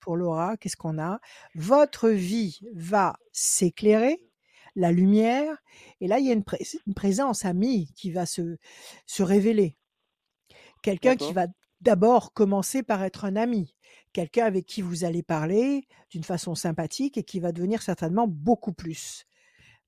[0.00, 1.20] Pour Laura, qu'est-ce qu'on a?
[1.56, 4.22] Votre vie va s'éclairer,
[4.76, 5.56] la lumière,
[6.00, 8.58] et là il y a une, pré- une présence amie qui va se,
[9.06, 9.76] se révéler.
[10.82, 11.46] Quelqu'un qui va
[11.80, 13.74] d'abord commencer par être un ami,
[14.12, 18.72] quelqu'un avec qui vous allez parler d'une façon sympathique et qui va devenir certainement beaucoup
[18.72, 19.26] plus.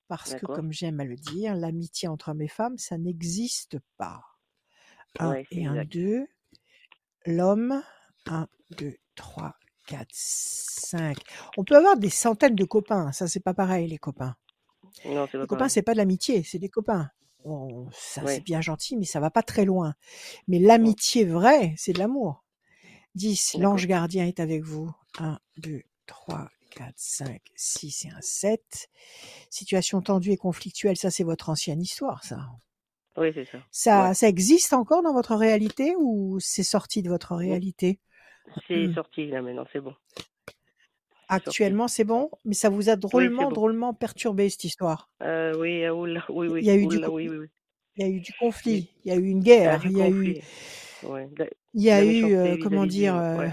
[0.07, 4.23] Parce que, comme j'aime à le dire, l'amitié entre hommes et femmes, ça n'existe pas.
[5.19, 5.93] Un Ouais, et un, exact.
[5.93, 6.27] deux.
[7.27, 7.83] L'homme,
[8.25, 11.17] un, deux, trois, quatre, cinq.
[11.57, 13.11] On peut avoir des centaines de copains.
[13.11, 14.35] Ça, c'est pas pareil, les copains.
[15.05, 17.09] Non, Les pas copains, c'est pas de l'amitié, c'est des copains.
[17.91, 19.95] Ça, c'est bien gentil, mais ça va pas très loin.
[20.47, 22.43] Mais l'amitié vraie, c'est de l'amour.
[23.15, 23.71] 10, D'accord.
[23.71, 24.91] l'ange gardien est avec vous.
[25.19, 28.89] 1, 2, 3, 4, 5, 6 et un 7.
[29.49, 32.47] Situation tendue et conflictuelle, ça c'est votre ancienne histoire, ça.
[33.17, 33.59] Oui, c'est ça.
[33.71, 34.13] Ça, Ouais.
[34.13, 37.99] ça existe encore dans votre réalité ou c'est sorti de votre réalité?
[38.67, 38.93] C'est Hmm.
[38.93, 39.93] sorti là maintenant, c'est bon.
[41.29, 43.51] Actuellement, c'est bon, mais ça vous a drôlement, bon.
[43.51, 45.09] drôlement perturbé cette histoire?
[45.21, 46.59] Euh, oui, ah, oula, oui, oui.
[46.61, 47.47] Il y a eu du oula, oui, oui.
[47.95, 50.09] Il y a eu du conflit, il y a eu une guerre, il y a
[50.09, 50.41] eu,
[51.73, 53.51] il y a eu, comment dire, ouais.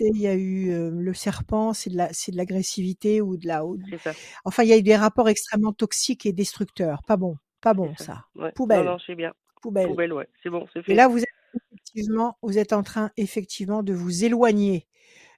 [0.00, 3.46] il y a eu euh, le serpent, c'est de la, c'est de l'agressivité ou de
[3.46, 4.12] la, ou- ça.
[4.44, 7.02] enfin, il y a eu des rapports extrêmement toxiques et destructeurs.
[7.06, 8.04] Pas bon, pas bon ça.
[8.04, 8.24] ça.
[8.34, 8.52] Ouais.
[8.52, 8.84] Poubelle.
[8.84, 9.32] Non, non, c'est bien.
[9.62, 9.88] Poubelle.
[9.88, 10.28] Poubelle, ouais.
[10.42, 10.92] C'est bon, c'est fait.
[10.92, 11.28] Et là, vous êtes
[11.72, 14.86] effectivement, vous êtes en train effectivement de vous éloigner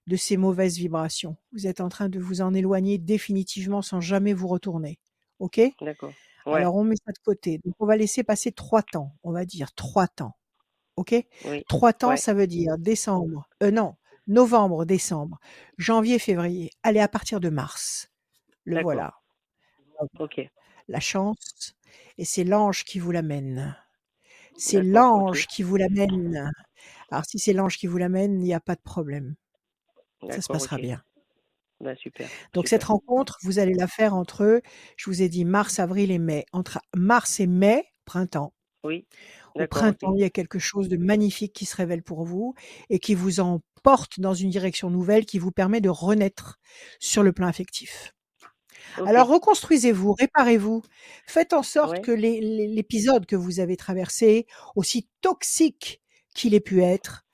[0.07, 1.37] de ces mauvaises vibrations.
[1.53, 4.99] Vous êtes en train de vous en éloigner définitivement sans jamais vous retourner.
[5.39, 5.61] OK?
[5.81, 6.13] D'accord.
[6.47, 6.55] Ouais.
[6.55, 7.59] Alors, on met ça de côté.
[7.65, 9.13] Donc, on va laisser passer trois temps.
[9.25, 10.37] On va dire trois temps.
[10.97, 11.15] OK?
[11.47, 11.65] Oui.
[11.69, 12.17] Trois temps, Ouais.
[12.17, 13.49] ça veut dire décembre.
[13.63, 13.97] Euh, non,
[14.29, 15.39] novembre, décembre,
[15.77, 16.71] janvier, février.
[16.85, 18.11] Allez, à partir de mars.
[18.65, 19.15] Le voilà.
[20.21, 20.41] Ok.
[20.89, 21.75] La chance.
[22.17, 23.77] Et c'est l'ange qui vous l'amène.
[24.57, 26.51] C'est l'ange qui vous l'amène.
[27.11, 29.35] Alors, si c'est l'ange qui vous l'amène, il n'y a pas de problème.
[30.31, 31.03] Ça se passera bien.
[31.81, 32.27] Bah, super.
[32.55, 32.69] Donc, super.
[32.69, 34.63] cette rencontre, vous allez la faire entre,
[34.97, 36.47] je vous ai dit, mars, avril et mai.
[36.53, 38.55] Entre mars et mai, printemps.
[38.83, 39.07] Oui.
[39.55, 42.55] Au printemps, il y a quelque chose de magnifique qui se révèle pour vous
[42.89, 46.59] et qui vous emporte dans une direction nouvelle qui vous permet de renaître
[47.01, 48.13] sur le plan affectif.
[49.05, 50.83] Alors reconstruisez-vous, réparez-vous,
[51.27, 52.01] faites en sorte Ouais.
[52.01, 56.01] que l'épisode que vous avez traversé, aussi toxique
[56.35, 57.25] qu'il ait pu être,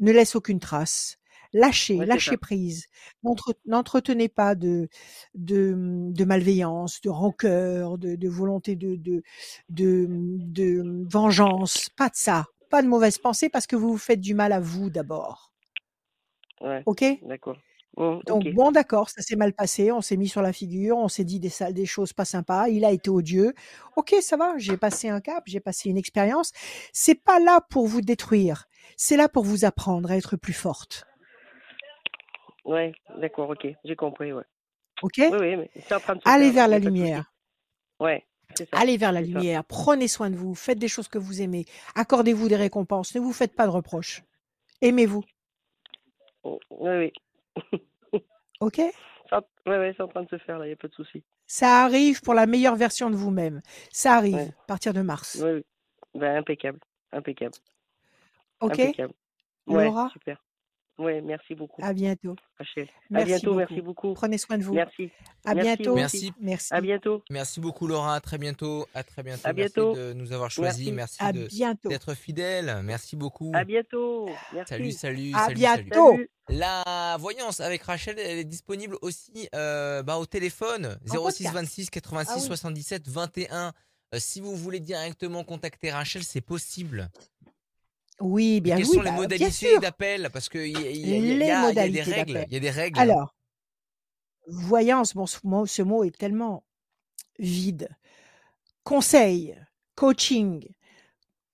[0.00, 1.18] ne laisse aucune trace.
[1.52, 2.86] Lâchez, Ouais, lâchez prise.
[3.22, 4.88] N'entre- N'entretenez pas de,
[5.34, 5.74] de,
[6.10, 9.22] de malveillance, de rancœur, de, de volonté de, de,
[9.68, 11.88] de, de vengeance.
[11.96, 12.46] Pas de ça.
[12.70, 15.52] Pas de mauvaise pensée parce que vous vous faites du mal à vous d'abord.
[16.60, 16.82] Ouais.
[16.86, 17.04] OK?
[17.22, 17.58] D'accord.
[17.94, 18.54] Bon, donc ok.
[18.54, 21.38] bon, d'accord, ça s'est mal passé, on s'est mis sur la figure, on s'est dit
[21.40, 23.52] des des choses pas sympas, il a été odieux.
[23.96, 26.52] Ok, ça va, j'ai passé un cap, j'ai passé une expérience.
[26.94, 28.64] C'est pas là pour vous détruire,
[28.96, 31.04] c'est là pour vous apprendre à être plus forte.
[32.64, 32.92] Ouais.
[33.18, 33.50] D'accord.
[33.50, 33.66] Ok.
[33.84, 34.32] J'ai compris.
[34.32, 34.44] Ouais.
[35.02, 35.14] Ok?
[35.18, 35.56] Oui, oui.
[35.56, 37.32] Mais c'est en train de se Allez vers la lumière,
[37.98, 38.24] Ouais.
[38.56, 38.64] Ça.
[38.72, 39.26] allez vers la ça.
[39.26, 43.20] lumière, prenez soin de vous, faites des choses que vous aimez, accordez-vous des récompenses, ne
[43.20, 44.22] vous faites pas de reproches.
[44.82, 45.24] Aimez-vous,
[46.42, 47.12] Oh, Oui,
[47.62, 48.22] oui.
[48.60, 48.78] ok?
[49.66, 51.22] Ouais, c'est en train de se faire là, il n'y a pas de souci.
[51.46, 53.62] Ça arrive pour la meilleure version de vous-même.
[53.90, 55.38] Ça arrive à partir de mars.
[55.42, 55.64] Oui, oui.
[56.14, 56.78] Ben, impeccable,
[57.12, 57.54] impeccable.
[58.60, 58.72] Ok?
[58.72, 59.14] Impeccable.
[59.66, 60.10] Ouais, Laura?
[60.12, 60.44] super.
[60.98, 61.82] Oui, merci beaucoup.
[61.82, 62.36] À bientôt.
[62.58, 62.84] Rachel.
[62.84, 64.08] À Merci bientôt, merci beaucoup.
[64.08, 64.14] beaucoup.
[64.14, 64.74] Prenez soin de vous.
[64.74, 65.10] Merci.
[65.44, 65.94] À Merci, bientôt.
[65.94, 66.32] Merci.
[66.40, 66.74] Merci.
[66.74, 67.22] À bientôt.
[67.30, 68.86] Merci beaucoup Laura, à très bientôt.
[68.94, 69.40] À très bientôt.
[69.48, 69.94] À Merci bientôt.
[69.96, 70.90] de nous avoir choisis.
[70.92, 71.18] Merci,
[71.84, 72.80] d'être fidèle.
[72.84, 73.52] Merci beaucoup.
[73.54, 74.28] À bientôt.
[74.52, 74.68] Merci.
[74.68, 75.82] Salut, salut, À salut, salut.
[75.84, 76.10] bientôt.
[76.12, 76.30] Salut.
[76.48, 81.54] La voyance avec Rachel, elle est disponible aussi euh, bah, au téléphone En 06 podcast.
[81.54, 82.46] 26 86 Ah oui.
[82.46, 83.72] 77 21.
[84.14, 87.08] Euh, si vous voulez directement contacter Rachel, c'est possible.
[88.20, 90.30] Oui, bien Quelles oui, sont les bah, modalités d'appel?
[90.32, 92.32] Parce qu'il y, a- y, y y des règles.
[92.32, 92.46] d'appel.
[92.48, 93.00] Il y a des règles.
[93.00, 93.34] Alors,
[94.46, 96.64] voyance, bon, ce mot, ce mot est tellement
[97.38, 97.88] vide.
[98.84, 99.56] Conseil,
[99.94, 100.66] coaching,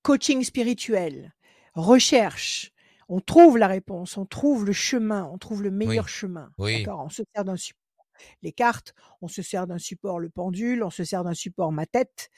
[0.02, 1.34] coaching spirituel,
[1.74, 2.72] recherche.
[3.08, 6.50] On trouve la réponse, on trouve le chemin, on trouve le meilleur chemin.
[6.58, 6.82] Oui.
[6.82, 7.04] D'accord?
[7.06, 8.06] On se sert d'un support.
[8.42, 11.86] Les cartes, on se sert d'un support le pendule, on se sert d'un support ma
[11.86, 12.28] tête,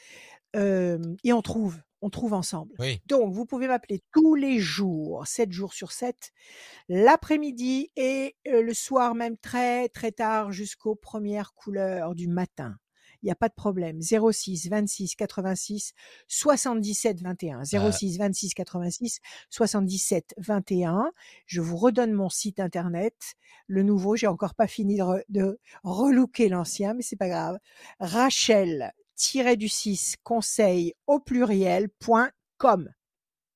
[0.54, 2.74] euh, et on trouve, on trouve ensemble.
[2.78, 3.00] Oui.
[3.06, 6.32] Donc, vous pouvez m'appeler tous les jours, 7 jours sur 7,
[6.88, 12.76] l'après-midi et euh, le soir même très très tard jusqu'aux premières couleurs du matin.
[13.22, 14.00] Il n'y a pas de problème.
[14.00, 15.92] 06 26 86
[16.26, 17.64] 77 21.
[17.64, 19.18] 06 26 86
[19.50, 21.12] 77 21.
[21.44, 23.34] Je vous redonne mon site internet.
[23.66, 27.58] Le nouveau, j'ai encore pas fini de, re- de relooker l'ancien, mais c'est pas grave.
[27.98, 28.92] Rachel
[29.56, 32.90] du 6 conseil au pluriel.com.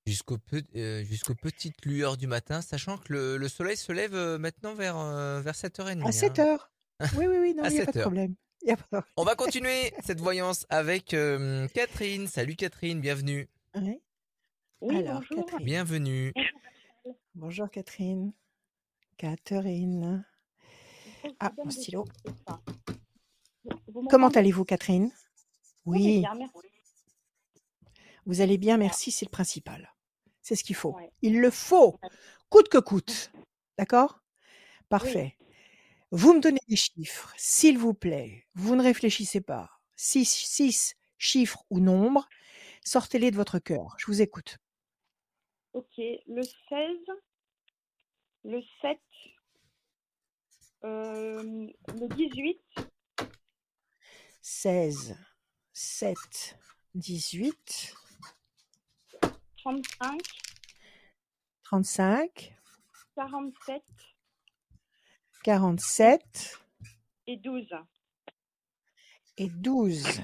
[0.07, 4.15] Jusqu'aux pe- euh, jusqu'aux petites lueurs du matin, sachant que le, le soleil se lève
[4.15, 6.03] euh, maintenant vers, euh, vers 7h30.
[6.03, 6.13] À hein.
[6.13, 6.71] 7 heures.
[7.17, 8.35] Oui, oui, oui, non, il n'y a pas 7 de problème.
[9.17, 12.27] On va continuer cette voyance avec euh, Catherine.
[12.27, 13.49] Salut Catherine, bienvenue.
[13.75, 15.47] Oui, Alors, bonjour.
[15.47, 15.65] Catherine.
[15.67, 16.33] Bienvenue.
[17.35, 18.33] Bonjour Catherine.
[19.17, 20.25] Catherine.
[21.41, 22.05] Ah, mon stylo.
[24.11, 25.11] Comment allez-vous Catherine?
[25.87, 26.59] Oui, Oui, bien, merci.
[28.27, 29.95] vous allez bien, merci, c'est le principal.
[30.43, 30.95] C'est ce qu'il faut.
[30.95, 31.11] Ouais.
[31.23, 31.99] Il le faut,
[32.51, 33.33] coûte que coûte.
[33.79, 34.21] D'accord?
[34.89, 35.37] Parfait.
[36.11, 38.47] Vous me donnez des chiffres, s'il vous plaît.
[38.55, 39.71] Vous ne réfléchissez pas.
[39.97, 42.29] Six, six chiffres ou nombres,
[42.85, 43.95] sortez-les de votre cœur.
[43.99, 44.59] Je vous écoute.
[45.73, 46.97] Ok, le 16,
[48.45, 48.99] le 7,
[50.85, 52.61] euh, le 18,
[54.43, 55.17] 16,
[55.77, 56.57] 7,
[56.95, 57.95] 18,
[59.57, 60.21] 35,
[61.65, 62.55] 35,
[63.17, 63.83] 47
[65.43, 66.61] 47
[67.27, 67.67] et 12.
[69.37, 70.23] et 12.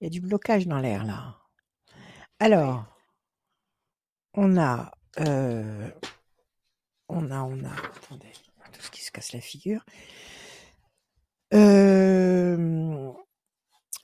[0.00, 1.38] Il y a du blocage dans l'air là.
[2.40, 2.84] Alors,
[4.34, 5.88] on a, euh,
[7.08, 8.32] on a, on a, attendez,
[8.72, 9.84] tout ce qui se casse la figure.
[11.54, 13.12] Euh,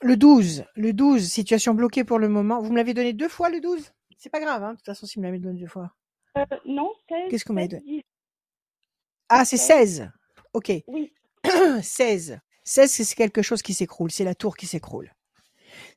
[0.01, 2.61] le 12, le 12, situation bloquée pour le moment.
[2.61, 5.05] Vous me l'avez donné deux fois le 12 C'est pas grave, hein, de toute façon,
[5.05, 5.91] si vous me l'avez donné deux fois.
[6.37, 7.97] Euh, non, 16, Qu'est-ce m'avez 7, donné?
[7.97, 8.01] 10.
[9.29, 10.09] Ah, c'est 16.
[10.53, 10.71] Ok.
[10.87, 11.13] Oui,
[11.81, 12.39] 16.
[12.63, 14.11] 16, c'est quelque chose qui s'écroule.
[14.11, 15.11] C'est la tour qui s'écroule.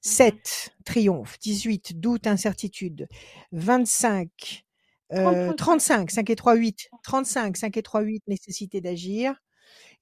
[0.00, 1.38] 7, triomphe.
[1.38, 3.08] 18, doute, incertitude.
[3.52, 4.64] 25,
[5.12, 6.88] euh, 35, 5 et 3, 8.
[7.02, 9.34] 35, 5 et 3, 8, nécessité d'agir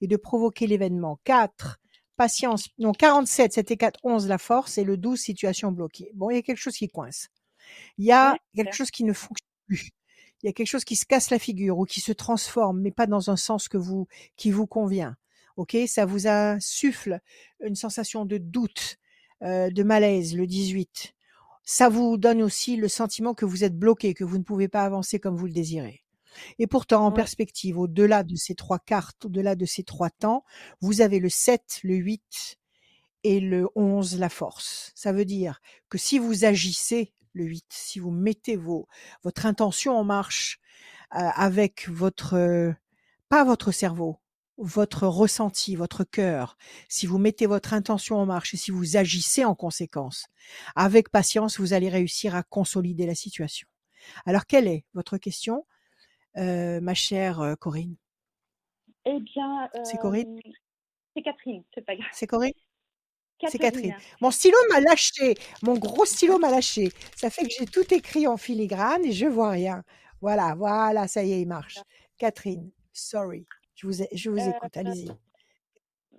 [0.01, 1.19] et de provoquer l'événement.
[1.23, 1.80] 4,
[2.21, 2.69] patience.
[2.77, 4.77] Non, 47, 7 et 4, 11, la force.
[4.77, 6.11] Et le 12, situation bloquée.
[6.13, 7.29] Bon, il y a quelque chose qui coince.
[7.97, 9.89] Il y a quelque chose qui ne fonctionne plus.
[10.41, 12.91] Il y a quelque chose qui se casse la figure ou qui se transforme, mais
[12.91, 15.15] pas dans un sens que vous, qui vous convient.
[15.55, 17.19] Ok, ça vous insuffle
[17.59, 18.97] une sensation de doute,
[19.41, 21.15] euh, de malaise, le 18.
[21.63, 24.83] Ça vous donne aussi le sentiment que vous êtes bloqué, que vous ne pouvez pas
[24.83, 26.03] avancer comme vous le désirez.
[26.59, 30.43] Et pourtant, en perspective, au-delà de ces trois cartes, au-delà de ces trois temps,
[30.81, 32.57] vous avez le 7, le 8
[33.23, 34.91] et le 11, la force.
[34.95, 38.87] Ça veut dire que si vous agissez, le 8, si vous mettez vos,
[39.23, 40.59] votre intention en marche
[41.15, 42.73] euh, avec votre, euh,
[43.29, 44.19] pas votre cerveau,
[44.57, 49.43] votre ressenti, votre cœur, si vous mettez votre intention en marche et si vous agissez
[49.43, 50.27] en conséquence,
[50.75, 53.67] avec patience, vous allez réussir à consolider la situation.
[54.25, 55.65] Alors, quelle est votre question,
[56.35, 57.95] ma chère Corinne
[59.05, 59.69] eh bien.
[59.83, 60.39] C'est Corinne?
[61.15, 62.09] C'est Catherine, c'est pas grave.
[62.13, 62.53] C'est Corinne?
[63.49, 63.95] C'est Catherine.
[64.21, 65.35] Mon stylo m'a lâché.
[65.63, 66.89] Mon gros stylo m'a lâché.
[67.15, 69.83] Ça fait que j'ai tout écrit en filigrane et je vois rien.
[70.21, 71.79] Voilà, voilà, ça y est, il marche.
[72.17, 73.47] Catherine, sorry.
[73.73, 75.09] Je vous, ai- je vous Euh, écoute, allez-y.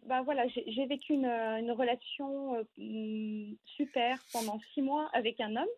[0.06, 5.54] Ben voilà, j'ai vécu une, une relation euh, hum, super pendant six mois avec un
[5.54, 5.68] homme.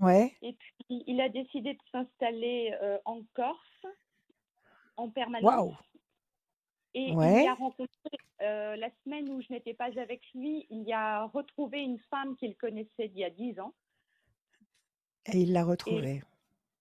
[0.00, 3.86] Ouais, Et puis, il a décidé de s'installer euh, en Corse
[4.96, 5.44] en permanence.
[5.44, 5.76] waouh.
[6.94, 7.88] Et il a rencontré,
[8.40, 12.56] la semaine où je n'étais pas avec lui, il y a retrouvé une femme qu'il
[12.56, 13.72] connaissait d'il y a 10 ans.
[15.32, 16.22] Et il l'a retrouvée.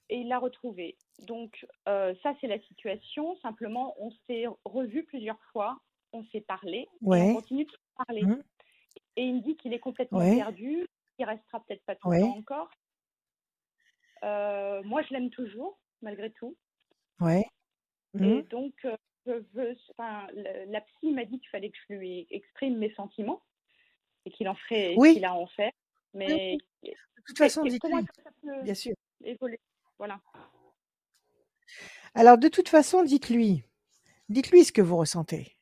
[0.09, 0.97] Et, il l'a retrouvée.
[1.27, 3.35] Donc, ça, c'est la situation.
[3.41, 5.79] Simplement, on s'est revu plusieurs fois,
[6.11, 8.23] on s'est parlé, on continue de parler.
[8.23, 8.43] Mmh.
[9.15, 10.87] Et il me dit qu'il est complètement perdu,
[11.19, 12.69] il restera peut-être pas tout le temps encore.
[14.23, 16.55] Moi, je l'aime toujours, malgré tout.
[17.19, 17.45] Ouais.
[18.19, 18.41] Et mmh.
[18.43, 18.73] donc,
[19.25, 20.27] je veux, enfin,
[20.67, 23.41] la psy m'a dit qu'il fallait que je lui exprime mes sentiments
[24.25, 25.13] et qu'il en ferait, oui.
[25.13, 25.73] qu'il a en fait.
[26.13, 26.91] Mais de
[27.25, 28.05] toute façon, dites-lui.
[28.63, 28.95] Bien sûr.
[29.23, 29.59] Évoluer
[29.97, 30.21] voilà.
[32.15, 33.63] Alors, de toute façon, dites-lui.
[34.29, 35.57] Dites-lui ce que vous ressentez.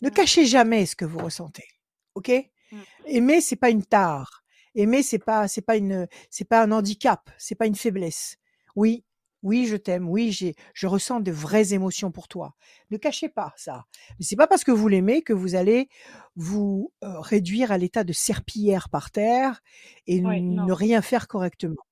[0.00, 0.12] Ne mmh.
[0.12, 1.66] cachez jamais ce que vous ressentez.
[2.14, 2.30] OK?
[2.70, 2.80] Mmh.
[3.06, 4.43] Aimer, c'est pas une tare.
[4.74, 7.30] Aimer, c'est pas, c'est pas une, c'est pas un handicap.
[7.38, 8.36] C'est pas une faiblesse.
[8.76, 9.04] Oui,
[9.44, 10.08] oui, je t'aime.
[10.08, 12.54] Oui, j'ai, je ressens de vraies émotions pour toi.
[12.90, 13.84] Ne cachez pas ça.
[14.18, 15.88] Mais c'est pas parce que vous l'aimez que vous allez
[16.34, 19.60] vous réduire à l'état de serpillière par terre
[20.06, 21.82] et ne rien faire correctement.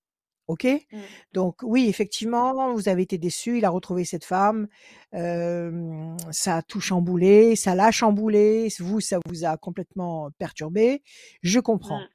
[0.49, 0.64] Ok?
[0.64, 0.99] Mmh.
[1.35, 3.59] Donc oui, effectivement, vous avez été déçu.
[3.59, 4.66] Il a retrouvé cette femme.
[5.12, 8.68] ça a tout chamboulé, ça l'a chamboulé.
[8.81, 11.03] Vous, ça vous a complètement perturbé.
[11.42, 12.01] Je comprends.
[12.01, 12.09] Mmh.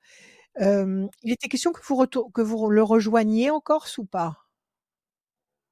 [0.60, 4.48] Il était question que vous, que vous le rejoigniez en Corse ou pas?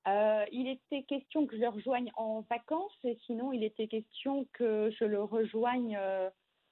[0.08, 4.46] Euh, il était question que je le rejoigne en vacances et sinon il était question
[4.54, 6.30] que je le rejoigne euh,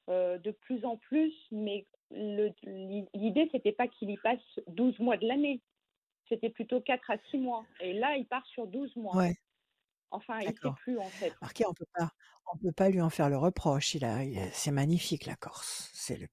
[0.10, 5.28] euh, de plus en plus, mais l'idée c'était pas qu'il y passe 12 mois de
[5.28, 5.62] l'année,
[6.30, 7.65] c'était plutôt 4 à 6 mois.
[7.80, 9.15] Et là il part sur 12 mois.
[9.15, 9.36] Ouais.
[10.13, 11.34] Enfin, il ne sait plus en fait.
[11.41, 12.12] Marqué, on peut pas,
[12.54, 13.95] on peut pas lui en faire le reproche.
[13.95, 14.19] Il a,
[14.54, 15.89] c'est magnifique la Corse.
[15.93, 16.28] C'est le,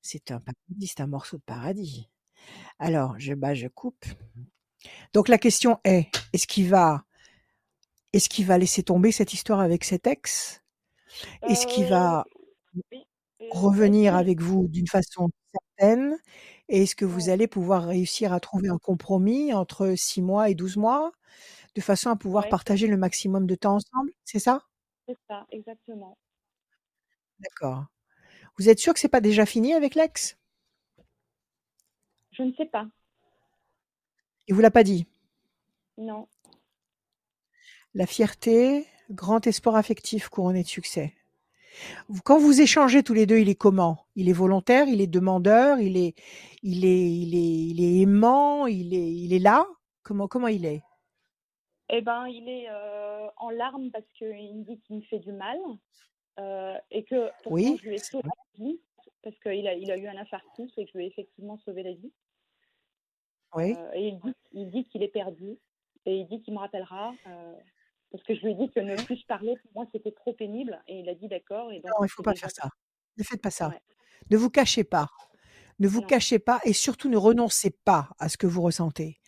[0.00, 2.08] c'est, un paradis, c'est un morceau de paradis.
[2.78, 4.04] Alors, je, bah, je coupe.
[5.12, 7.04] Donc la question est, est-ce qu'il va,
[8.14, 10.62] est-ce qu'il va laisser tomber cette histoire avec cet ex?
[11.48, 12.24] Est-ce qu'il va
[12.76, 12.98] euh,
[13.50, 15.30] revenir avec vous d'une façon
[15.78, 16.16] certaine?
[16.68, 20.54] Et est-ce que vous allez pouvoir réussir à trouver un compromis entre 6 mois et
[20.54, 21.12] 12 mois?
[21.74, 24.64] De façon à pouvoir partager le maximum de temps ensemble C'est ça?
[25.06, 26.16] C'est ça, exactement.
[27.38, 27.84] D'accord.
[28.58, 30.38] Vous êtes sûr que c'est pas déjà fini avec l'ex?
[32.30, 32.86] Je ne sais pas.
[34.46, 35.06] Il vous l'a pas dit?
[35.98, 36.28] Non.
[37.94, 41.14] La fierté, grand espoir affectif couronné de succès.
[42.24, 44.06] Quand vous échangez tous les deux, il est comment?
[44.14, 46.14] Il est volontaire, il est demandeur, il est,
[46.62, 49.66] il est, il est, il est aimant, il est, il est là?
[50.02, 50.82] Comment, comment il est?
[51.90, 55.32] Eh ben, il est euh, en larmes parce qu'il me dit qu'il me fait du
[55.32, 55.58] mal
[56.38, 58.80] euh, et que oui, je lui ai sauvé la vie
[59.22, 61.82] parce qu'il a, il a eu un infarctus et que je lui ai effectivement sauvé
[61.82, 62.12] la vie.
[63.54, 63.74] Oui.
[63.76, 64.18] Euh, et
[64.52, 65.58] il dit, qu'il est perdu.
[66.06, 67.14] Et il dit qu'il me rappellera.
[68.10, 70.82] Parce que je lui ai dit que ne plus parler, pour moi, c'était trop pénible.
[70.86, 71.72] Et il a dit d'accord.
[71.72, 72.68] Et non, il ne faut pas faire ça.
[73.16, 73.72] Ne faites pas ça.
[74.30, 75.08] Ne vous cachez pas.
[75.78, 79.18] Ne vous cachez pas et surtout ne renoncez pas à ce que vous ressentez.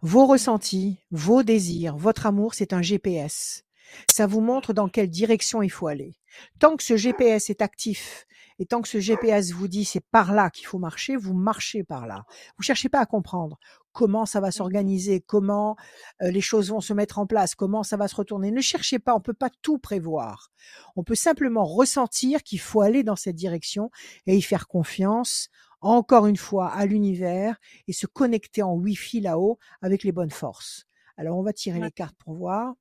[0.00, 3.64] Vos ressentis, vos désirs, votre amour, c'est un GPS.
[4.10, 6.14] Ça vous montre dans quelle direction il faut aller.
[6.58, 8.26] Tant que ce GPS est actif
[8.58, 11.84] et tant que ce GPS vous dit c'est par là qu'il faut marcher, vous marchez
[11.84, 12.24] par là.
[12.56, 13.58] Vous cherchez pas à comprendre
[13.92, 15.76] comment ça va mmh s'organiser, comment
[16.20, 18.50] les choses vont se mettre en place, comment ça va se retourner.
[18.50, 20.50] Ne cherchez pas, on peut pas tout prévoir.
[20.96, 23.90] On peut simplement ressentir qu'il faut aller dans cette direction
[24.26, 25.50] et y faire confiance
[25.82, 30.86] encore une fois à l'univers et se connecter en Wi-Fi là-haut avec les bonnes forces.
[31.16, 32.74] Alors on va tirer les cartes pour voir.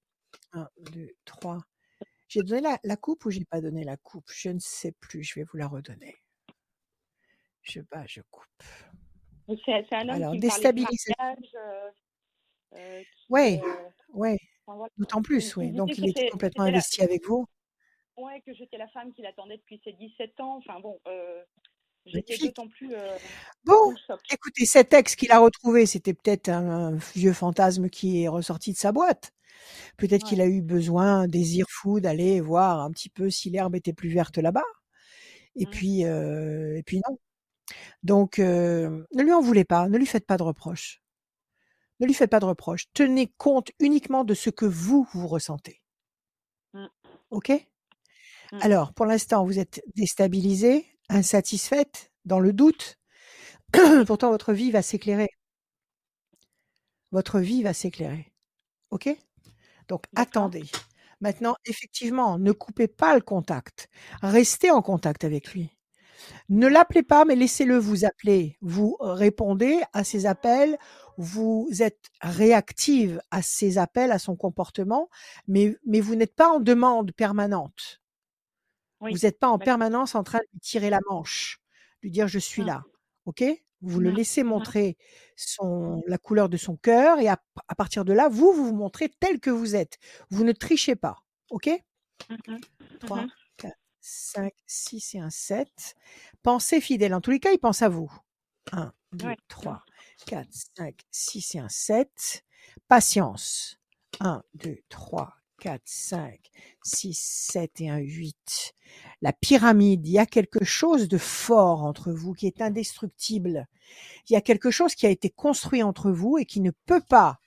[0.53, 1.61] 1, 2, 3,
[2.31, 4.31] j'ai donné la, coupe ou j'ai pas donné la coupe?
[4.33, 5.21] Je ne sais plus.
[5.21, 6.15] Je vais vous la redonner.
[7.61, 8.63] Je bats, je coupe.
[9.65, 11.11] C'est un homme Alors, déstabiliser.
[11.19, 11.91] Euh,
[12.75, 13.59] euh, oui,
[14.13, 14.37] ouais.
[14.97, 15.73] D'autant plus, oui.
[15.73, 17.45] Donc, il était complètement investi avec vous.
[18.15, 20.55] Oui, que j'étais la femme qui l'attendait depuis ses 17 ans.
[20.55, 21.43] Enfin, bon, euh,
[22.05, 22.93] j'étais d'autant plus.
[23.63, 23.93] bon,
[24.31, 28.77] écoutez, cet ex qu'il a retrouvé, c'était peut-être un, vieux fantasme qui est ressorti de
[28.77, 29.31] sa boîte.
[29.97, 33.93] Peut-être qu'il a eu besoin, désir fou, d'aller voir un petit peu si l'herbe était
[33.93, 34.63] plus verte là-bas.
[35.55, 35.69] Et mmh.
[35.69, 37.17] puis, et puis non.
[38.03, 41.01] Donc, ne lui en voulez pas, ne lui faites pas de reproches.
[42.01, 42.85] Ne lui faites pas de reproches.
[42.93, 45.81] Tenez compte uniquement de ce que vous, vous ressentez.
[46.73, 46.87] Mmh.
[47.29, 47.49] OK?
[47.49, 48.57] Mmh.
[48.61, 52.97] Alors, pour l'instant, vous êtes déstabilisée, insatisfaite, dans le doute.
[54.07, 55.29] Pourtant, votre vie va s'éclairer.
[57.11, 58.31] Votre vie va s'éclairer.
[58.91, 59.09] OK?
[59.87, 60.63] Donc attendez.
[61.19, 63.89] Maintenant, effectivement, ne coupez pas le contact.
[64.21, 65.77] Restez en contact avec lui.
[66.49, 68.57] Ne l'appelez pas, mais laissez-le vous appeler.
[68.61, 70.77] Vous répondez à ses appels
[71.21, 75.09] vous êtes réactive à ses appels, à son comportement,
[75.47, 78.00] mais, mais vous n'êtes pas en demande permanente.
[79.01, 81.59] Vous n'êtes pas en permanence en train de lui tirer la manche,
[82.01, 82.83] lui dire je suis là.
[83.25, 83.43] OK?
[83.81, 84.95] Vous le laissez montrer
[85.35, 87.41] son, la couleur de son cœur et à,
[87.75, 89.97] partir de là, vous, vous vous montrez tel que vous êtes.
[90.29, 91.17] Vous ne trichez pas.
[91.49, 91.69] OK?
[92.99, 93.25] 3,
[93.57, 95.67] 4, 5, 6 et un 7.
[96.43, 97.15] Pensez fidèle.
[97.15, 98.11] En tous les cas, il pense à vous.
[98.71, 99.83] 1, 2, 3,
[100.27, 100.47] 4,
[100.77, 102.43] 5, 6 et un 7.
[102.87, 103.79] Patience.
[104.19, 106.39] 1, 2, 3, 4, 5,
[106.83, 107.19] 6,
[107.51, 108.73] 7 et un 8.
[109.21, 113.67] La pyramide, il y a quelque chose de fort entre vous qui est indestructible.
[114.27, 117.03] Il y a quelque chose qui a été construit entre vous et qui ne peut
[117.07, 117.39] pas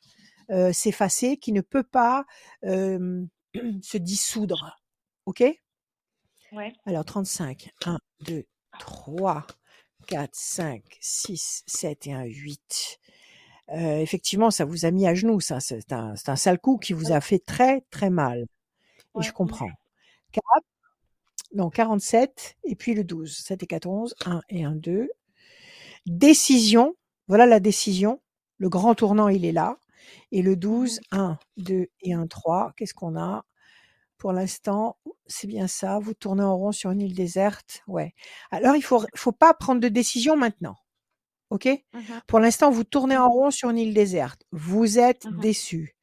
[0.50, 2.24] euh, s'effacer, qui ne peut pas
[2.64, 3.24] euh,
[3.82, 4.80] se dissoudre.
[5.26, 5.42] OK?
[6.52, 6.72] Ouais.
[6.86, 7.70] Alors 35.
[7.84, 8.44] 1, 2,
[8.78, 9.44] 3,
[10.06, 13.00] 4, 5, 6, 7 et un 8.
[13.70, 15.60] Euh, effectivement, ça vous a mis à genoux, ça.
[15.60, 18.46] C'est un, un, sale coup qui vous a fait très, très mal.
[19.18, 19.70] Et je comprends.
[20.32, 20.44] 4,
[21.54, 23.36] non, 47, et puis le 12.
[23.36, 25.08] 7 et 14, 1 et 1, 2.
[26.06, 26.94] Décision,
[27.28, 28.20] voilà la décision.
[28.58, 29.78] Le grand tournant, il est là.
[30.32, 32.72] Et le 12, 1, 2 et 1, 3.
[32.76, 33.44] Qu'est-ce qu'on a?
[34.18, 34.96] Pour l'instant,
[35.26, 35.98] c'est bien ça.
[35.98, 37.82] Vous tournez en rond sur une île déserte.
[37.86, 38.14] Ouais.
[38.50, 40.76] Alors, il faut, faut pas prendre de décision maintenant.
[41.50, 41.66] OK?
[41.66, 44.44] Mmh Pour l'instant, vous tournez en rond sur une île déserte.
[44.52, 45.96] Vous êtes mmh déçu.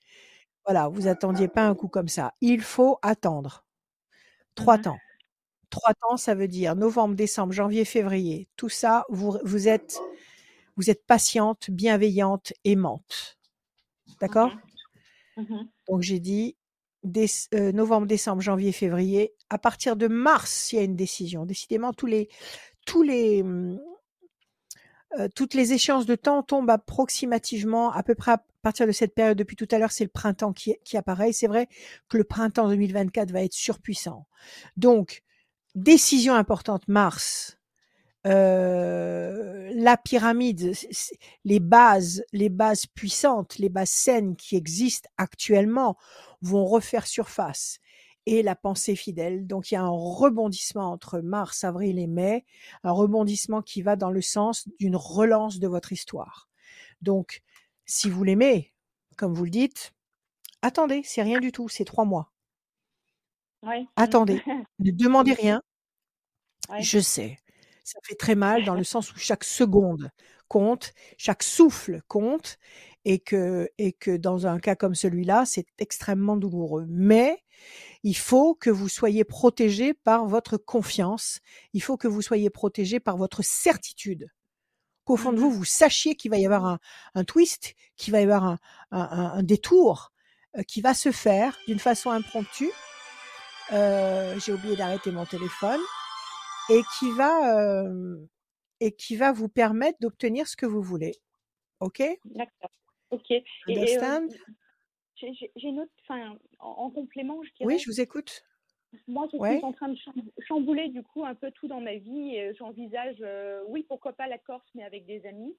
[0.66, 2.34] Voilà, vous attendiez pas un coup comme ça.
[2.42, 3.66] Il faut attendre.
[4.56, 4.98] Trois mmh temps.
[5.70, 8.50] Trois temps, ça veut dire novembre, décembre, janvier, février.
[8.58, 10.02] Tout ça, vous, vous êtes,
[10.76, 13.40] vous êtes patiente, bienveillante, aimante.
[14.20, 14.52] D'accord?
[15.88, 16.56] Donc j'ai dit
[17.54, 19.34] euh, novembre, décembre, janvier, février.
[19.50, 21.46] À partir de mars, il y a une décision.
[21.46, 22.30] Décidément, tous les,
[22.86, 23.44] tous les,
[25.20, 29.14] euh, toutes les échéances de temps tombent approximativement à peu près à partir de cette
[29.14, 29.38] période.
[29.38, 31.34] Depuis tout à l'heure, c'est le printemps qui, apparaît.
[31.34, 31.68] C'est vrai
[32.10, 34.26] que le printemps 2024 va être surpuissant.
[34.78, 35.24] Donc,
[35.76, 37.58] décision importante, mars.
[38.28, 40.74] Euh, la pyramide,
[41.44, 45.98] les bases, les bases puissantes, les bases saines qui existent actuellement
[46.42, 47.80] vont refaire surface
[48.32, 49.46] et la pensée fidèle.
[49.46, 52.46] Donc il y a un rebondissement entre mars, avril et mai,
[52.84, 56.50] un rebondissement qui va dans le sens d'une relance de votre histoire.
[57.02, 57.42] Donc
[57.86, 58.74] si vous l'aimez,
[59.18, 59.94] comme vous le dites,
[60.62, 62.32] attendez, c'est rien du tout, c'est trois mois.
[63.98, 64.42] Attendez,
[64.80, 65.62] ne demandez rien.
[66.80, 67.38] Je sais,
[67.84, 70.10] ça fait très mal dans le sens où chaque seconde
[70.48, 72.58] compte, chaque souffle compte,
[73.06, 76.86] et que, et que dans un cas comme celui-là, c'est extrêmement douloureux.
[76.88, 77.44] Mais
[78.04, 81.40] il faut que vous soyez protégé par votre confiance,
[81.74, 84.30] il faut que vous soyez protégé par votre certitude.
[85.04, 86.80] Qu'au fond de vous, mmh vous sachiez qu'il va y avoir
[87.16, 88.58] un, twist, qu'il va y avoir
[88.92, 90.12] un, détour
[90.58, 92.70] euh, qui va se faire d'une façon impromptue.
[93.72, 95.80] Euh, j'ai oublié d'arrêter mon téléphone
[96.70, 98.18] et qui va euh,
[98.80, 101.14] et qui va vous permettre d'obtenir ce que vous voulez.
[101.80, 102.04] Ok?
[102.26, 102.72] D'accord.
[103.12, 103.32] Ok.
[103.32, 103.44] Et,
[105.22, 107.66] j'ai une autre, enfin, en, complément, je dirais.
[107.66, 108.44] Oui, je vous écoute.
[109.08, 109.98] Moi, je suis en train de
[110.40, 112.38] chambouler du coup un peu tout dans ma vie.
[112.58, 115.56] J'envisage, euh, oui, pourquoi pas la Corse, mais avec des amis.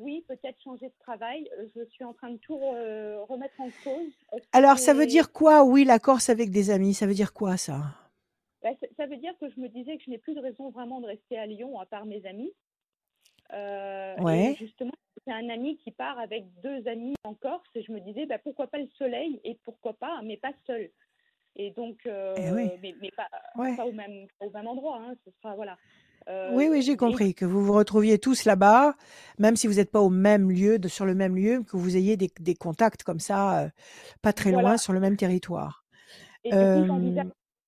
[0.00, 1.48] oui, peut-être changer de travail.
[1.76, 4.42] Je suis en train de tout remettre en cause.
[4.52, 6.94] Alors, ça veut dire quoi, oui, la Corse avec des amis?
[6.94, 7.78] Ça veut dire quoi, ça?
[8.62, 11.00] Bah, ça, veut dire que je me disais que je n'ai plus de raison vraiment
[11.00, 12.52] de rester à Lyon à part mes amis.
[13.52, 14.56] Euh, ouais.
[14.58, 14.92] justement,
[15.26, 18.38] c'est un ami qui part avec deux amis en Corse et je me disais bah,
[18.38, 20.90] pourquoi pas le soleil et pourquoi pas, mais pas seul.
[21.56, 23.28] Et donc, euh, eh mais, mais pas,
[23.76, 24.98] pas, au même, au même endroit.
[25.02, 25.76] Hein, ce sera, voilà.
[26.28, 28.94] Euh, oui, oui, j'ai compris que vous vous retrouviez tous là-bas,
[29.38, 31.96] même si vous n'êtes pas au même lieu, de, sur le même lieu, que vous
[31.96, 33.70] ayez des, des contacts comme ça,
[34.22, 35.84] pas très loin, sur le même territoire.
[36.44, 36.82] Et euh,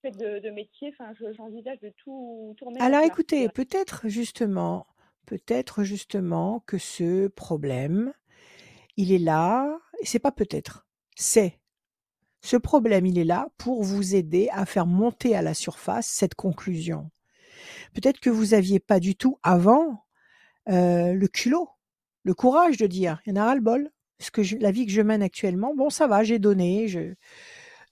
[0.05, 0.95] de, de métier,
[1.37, 2.81] j'envisage de tout tourner.
[2.81, 4.87] Alors écoutez, peut-être justement,
[5.27, 8.13] peut-être justement que ce problème,
[8.97, 11.59] il est là, et c'est pas peut-être, c'est.
[12.45, 16.35] Ce problème, il est là pour vous aider à faire monter à la surface cette
[16.35, 17.11] conclusion.
[17.95, 20.05] Peut-être que vous aviez pas du tout avant
[20.69, 21.71] euh, le culot,
[22.25, 23.91] le courage de dire, il y en a ras le bol.
[24.19, 27.15] Ce que la vie que je mène actuellement, bon, ça va, j'ai donné, je,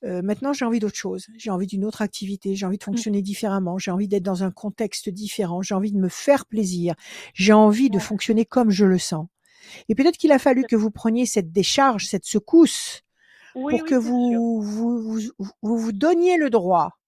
[0.04, 1.26] euh, maintenant, j'ai envie d'autre chose.
[1.36, 2.56] J'ai envie d'une autre activité.
[2.56, 2.92] J'ai envie de mmh.
[2.92, 3.78] fonctionner différemment.
[3.78, 5.62] J'ai envie d'être dans un contexte différent.
[5.62, 6.94] J'ai envie de me faire plaisir.
[7.34, 9.26] J'ai envie de fonctionner comme je le sens.
[9.88, 13.02] Et peut-être qu'il a fallu que vous preniez cette décharge, cette secousse,
[13.52, 15.20] pour que vous vous, vous,
[15.62, 16.98] vous vous donniez le droit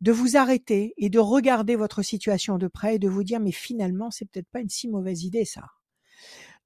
[0.00, 3.52] de vous arrêter et de regarder votre situation de près et de vous dire mais
[3.52, 5.64] finalement c'est peut-être pas une si mauvaise idée ça.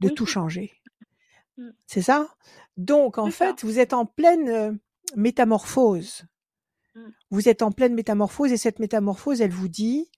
[0.00, 0.72] de tout changer.
[1.56, 1.70] Mmh.
[1.86, 2.28] C'est ça?
[2.76, 4.78] Donc, en fait, vous êtes en pleine
[5.16, 6.24] métamorphose.
[6.94, 7.08] Mmh.
[7.30, 10.10] Vous êtes en pleine métamorphose et cette métamorphose, elle vous dit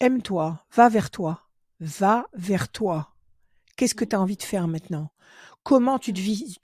[0.00, 1.42] aime-toi, va vers toi,
[1.80, 3.14] va vers toi.
[3.76, 4.08] Qu'est-ce que mmh.
[4.08, 5.10] tu as envie de faire maintenant?
[5.62, 6.20] Comment tu, te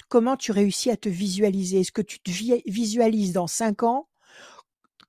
[0.09, 1.81] comment tu réussis à te visualiser?
[1.81, 2.31] Est-ce que tu te
[2.69, 4.09] visualises dans cinq ans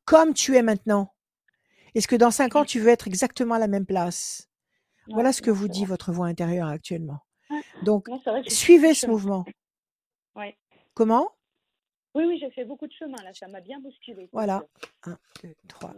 [0.05, 1.13] comme tu es maintenant?
[1.95, 4.47] Est-ce que dans cinq ans, tu veux être exactement à la même place?
[5.11, 7.19] Voilà ce que vous dit votre voix intérieure actuellement.
[7.83, 8.07] Donc,
[8.47, 9.43] suivez ce mouvement.
[10.99, 11.29] Comment?
[12.13, 14.27] Oui, oui, j'ai fait beaucoup de chemin là, ça m'a bien bousculé.
[14.33, 14.65] Voilà.
[15.03, 15.93] 1, 2, 3,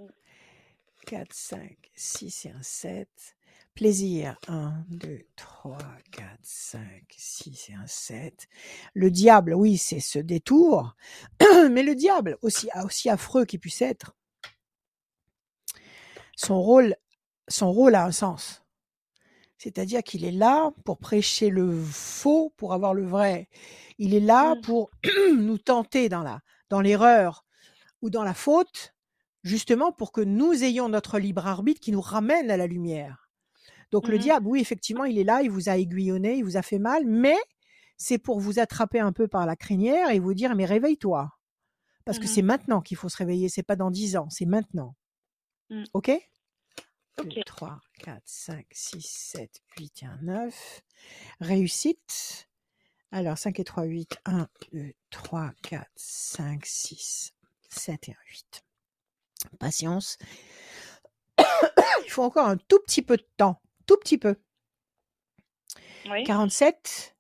[1.08, 3.10] 4, 5, 6 et un 7.
[3.74, 4.38] Plaisir.
[4.47, 5.80] 1, 2, 3,
[6.12, 6.82] 4, 5,
[7.18, 8.47] 6 et un 7.
[8.93, 10.95] Le diable, oui, c'est ce détour.
[11.72, 14.16] Mais le diable, aussi, aussi affreux qu'il puisse être,
[16.36, 16.95] son rôle,
[17.47, 18.61] son rôle a un sens.
[19.62, 23.47] C'est-à-dire qu'il est là pour prêcher le faux pour avoir le vrai.
[23.99, 24.62] Il est là mmh.
[24.62, 24.89] pour
[25.38, 26.39] nous tenter dans la,
[26.72, 27.45] dans l'erreur
[28.01, 28.95] ou dans la faute,
[29.43, 33.30] justement pour que nous ayons notre libre arbitre qui nous ramène à la lumière.
[33.91, 36.57] Donc le mmh diable, oui, effectivement, il est là, il vous a aiguillonné, il vous
[36.57, 37.38] a fait mal, mais
[37.97, 41.30] c'est pour vous attraper un peu par la crinière et vous dire mais réveille-toi.
[42.03, 44.47] Parce que mmh c'est maintenant qu'il faut se réveiller, c'est pas dans dix ans, c'est
[44.47, 44.95] maintenant.
[45.93, 46.09] OK?
[47.18, 50.82] 2, 3, 4, 5, 6, 7, 8 et 1, 9.
[51.39, 52.49] Réussite.
[53.12, 54.18] Alors, 5 et 3, 8.
[54.26, 57.34] 1, 2, 3, 4, 5, 6,
[57.70, 58.64] 7 et 1, 8.
[59.59, 60.18] Patience.
[62.05, 63.62] Il faut encore un tout petit peu de temps.
[63.86, 64.36] Tout petit peu.
[66.09, 66.24] Oui.
[66.24, 67.16] 47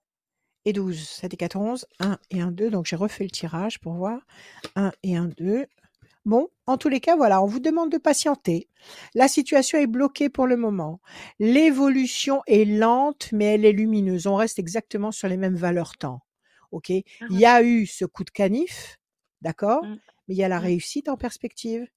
[0.65, 0.97] et 12.
[0.97, 1.85] 7 et 4, 11.
[1.99, 2.69] 1 et 1, 2.
[2.69, 4.21] Donc, j'ai refait le tirage pour voir.
[4.75, 5.67] 1 et 1, 2.
[6.25, 8.69] Bon, en tous les cas, voilà, on vous demande de patienter.
[9.15, 11.01] La situation est bloquée pour le moment.
[11.39, 14.27] L'évolution est lente, mais elle est lumineuse.
[14.27, 16.21] On reste exactement sur les mêmes valeurs temps.
[16.71, 16.89] OK?
[16.89, 18.99] Il y a eu ce coup de canif,
[19.41, 19.83] d'accord?
[19.83, 19.99] Mmh.
[20.27, 20.63] Mais il y a la mmh.
[20.63, 21.87] réussite en perspective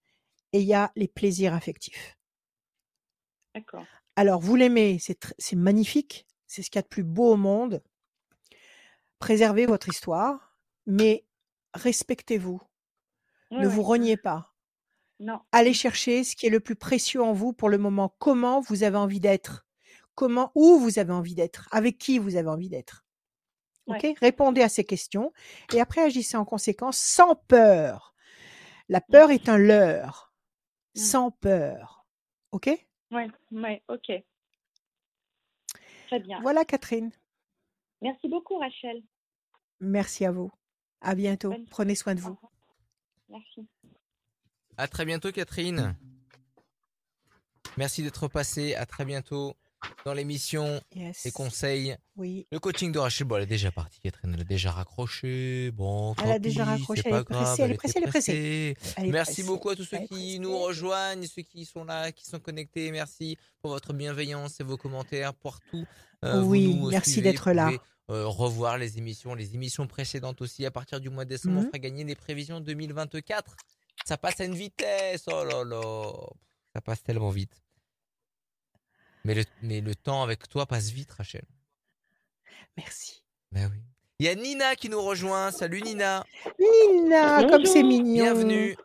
[0.52, 2.16] et il y a les plaisirs affectifs.
[3.54, 3.84] D'accord.
[4.16, 7.82] Alors, vous l'aimez, c'est magnifique, c'est ce qu'il y a de plus beau au monde.
[9.18, 10.56] Préservez votre histoire,
[10.86, 11.24] mais
[11.74, 12.60] respectez-vous.
[13.60, 14.54] Ne vous reniez pas.
[15.20, 15.40] Non.
[15.52, 18.14] Allez chercher ce qui est le plus précieux en vous pour le moment.
[18.18, 19.66] Comment vous avez envie d'être?
[20.14, 21.68] Comment, où vous avez envie d'être?
[21.70, 23.04] Avec qui vous avez envie d'être?
[23.86, 24.06] Ok?
[24.20, 25.32] Répondez à ces questions
[25.72, 28.14] et après agissez en conséquence sans peur.
[28.88, 29.12] La mmh.
[29.12, 30.32] peur est un leurre.
[30.94, 30.98] Mmh.
[30.98, 32.06] Sans peur.
[32.52, 32.70] Ok?
[33.10, 34.12] Oui, ouais, ok.
[36.06, 36.40] Très bien.
[36.42, 37.10] Voilà, Catherine.
[38.00, 39.02] Merci beaucoup, Rachel.
[39.80, 40.50] Merci à vous.
[41.00, 41.54] À bientôt.
[41.70, 42.38] Prenez soin de vous.
[43.28, 43.66] Merci.
[44.76, 45.96] À très bientôt, Catherine.
[47.76, 48.74] Merci d'être passée.
[48.74, 49.56] À très bientôt
[50.04, 50.80] dans l'émission.
[50.94, 51.96] Les conseils.
[52.16, 52.46] Oui.
[52.52, 53.26] Le coaching de Rachel.
[53.26, 54.32] Bon, elle est déjà partie, Catherine.
[54.34, 55.70] Elle a déjà raccroché.
[55.72, 57.02] Bon, elle a déjà raccroché.
[57.06, 58.76] Elle, est pressée, elle, est pressée, elle est pressée.
[59.10, 62.90] Merci beaucoup à tous ceux qui nous rejoignent, ceux qui sont là, qui sont connectés.
[62.90, 65.84] Merci pour votre bienveillance et vos commentaires partout.
[66.24, 67.70] Euh, oui, merci d'être là.
[68.10, 70.66] Euh, revoir les émissions, les émissions précédentes aussi.
[70.66, 71.66] À partir du mois de décembre, on mmh.
[71.66, 73.56] fera gagner des prévisions 2024.
[74.04, 75.24] Ça passe à une vitesse.
[75.26, 76.12] Oh là là.
[76.74, 77.62] Ça passe tellement vite.
[79.24, 81.46] Mais le, mais le temps avec toi passe vite, Rachel.
[82.76, 83.22] Merci.
[83.52, 83.80] Ben oui.
[84.18, 85.50] Il y a Nina qui nous rejoint.
[85.50, 86.26] Salut Nina.
[86.58, 88.24] Nina, comme c'est mignon.
[88.24, 88.76] Bienvenue.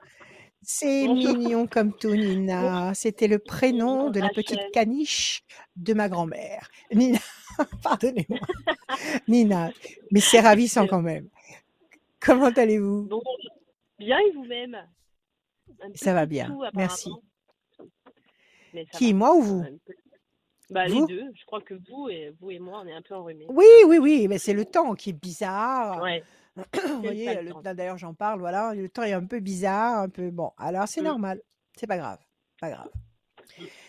[0.72, 2.94] C'est mignon comme tout, Nina.
[2.94, 5.42] C'était le prénom de la petite caniche
[5.76, 6.70] de ma grand-mère.
[6.94, 7.18] Nina,
[7.84, 8.38] pardonnez-moi.
[9.28, 9.72] Nina,
[10.12, 11.28] mais c'est ravissant quand même.
[12.20, 13.10] Comment allez-vous?
[13.98, 14.78] Bien et vous-même?
[15.96, 17.10] Ça va bien, merci.
[18.94, 19.66] Qui, moi ou vous?
[20.70, 21.32] bah, les deux.
[21.34, 23.48] Je crois que vous et, vous et moi, on est un peu enrhumés.
[23.50, 26.00] Oui, oui, oui, mais c'est le temps qui est bizarre.
[26.04, 26.24] Ouais.
[26.74, 30.52] Vous voyez, d'ailleurs j'en parle, voilà, le temps est un peu bizarre, un peu bon.
[30.58, 31.06] Alors c'est mmh.
[31.06, 31.42] normal,
[31.76, 32.20] c'est pas grave,
[32.60, 32.90] pas grave.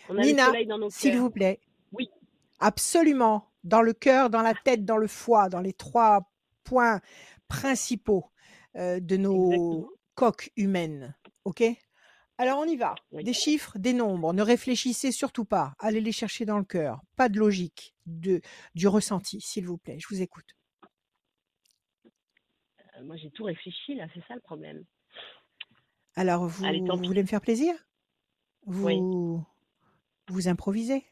[0.09, 0.51] Nina,
[0.89, 1.59] s'il vous plaît.
[1.91, 2.09] Oui.
[2.59, 6.31] Absolument, dans le cœur, dans la tête, dans le foie, dans les trois
[6.63, 7.01] points
[7.47, 8.25] principaux
[8.75, 11.15] euh, de nos coques humaines.
[11.45, 11.63] Ok?
[12.37, 12.95] Alors on y va.
[13.11, 14.33] Des chiffres, des nombres.
[14.33, 15.73] Ne réfléchissez surtout pas.
[15.77, 17.01] Allez les chercher dans le cœur.
[17.15, 18.41] Pas de logique, de,
[18.73, 19.97] du ressenti, s'il vous plaît.
[19.99, 20.55] Je vous écoute.
[23.01, 24.83] Euh, moi, j'ai tout réfléchi, là, c'est ça le problème.
[26.15, 26.65] Alors, vous,
[27.03, 27.73] voulez me faire plaisir?
[28.65, 29.45] Vous
[30.27, 31.03] vous improvisez?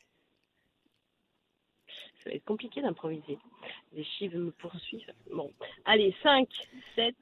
[2.24, 3.40] Ça va être compliqué d'improviser.
[3.94, 5.14] Les chiffres me poursuivent.
[5.34, 5.52] Bon,
[5.86, 6.48] allez, 5,
[6.96, 7.16] 7.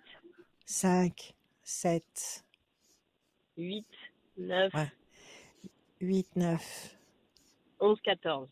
[0.65, 2.45] 5, 7.
[3.57, 3.85] 8,
[4.37, 4.73] 9.
[6.01, 6.97] 8, 9.
[7.79, 8.49] 11, 14.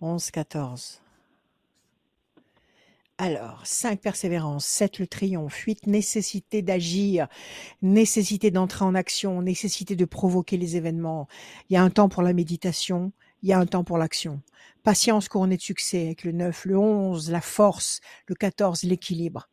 [0.00, 1.02] 11, 14.
[3.18, 7.28] Alors, 5 persévérance, 7 le triomphe, 8 nécessité d'agir,
[7.80, 11.28] nécessité d'entrer en action, nécessité de provoquer les événements.
[11.68, 14.40] Il y a un temps pour la méditation, il y a un temps pour l'action.
[14.82, 19.48] Patience couronnée de succès avec le 9, le 11, la force, le 14, l'équilibre.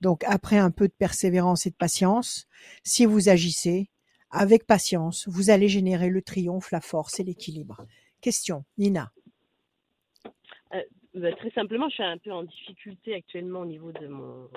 [0.00, 2.46] Donc après un peu de persévérance et de patience,
[2.82, 3.90] si vous agissez
[4.30, 7.86] avec patience, vous allez générer le triomphe, la force et l'équilibre.
[8.20, 9.12] Question, Nina.
[10.74, 10.82] Euh,
[11.14, 14.48] bah, très simplement, je suis un peu en difficulté actuellement au niveau de mon,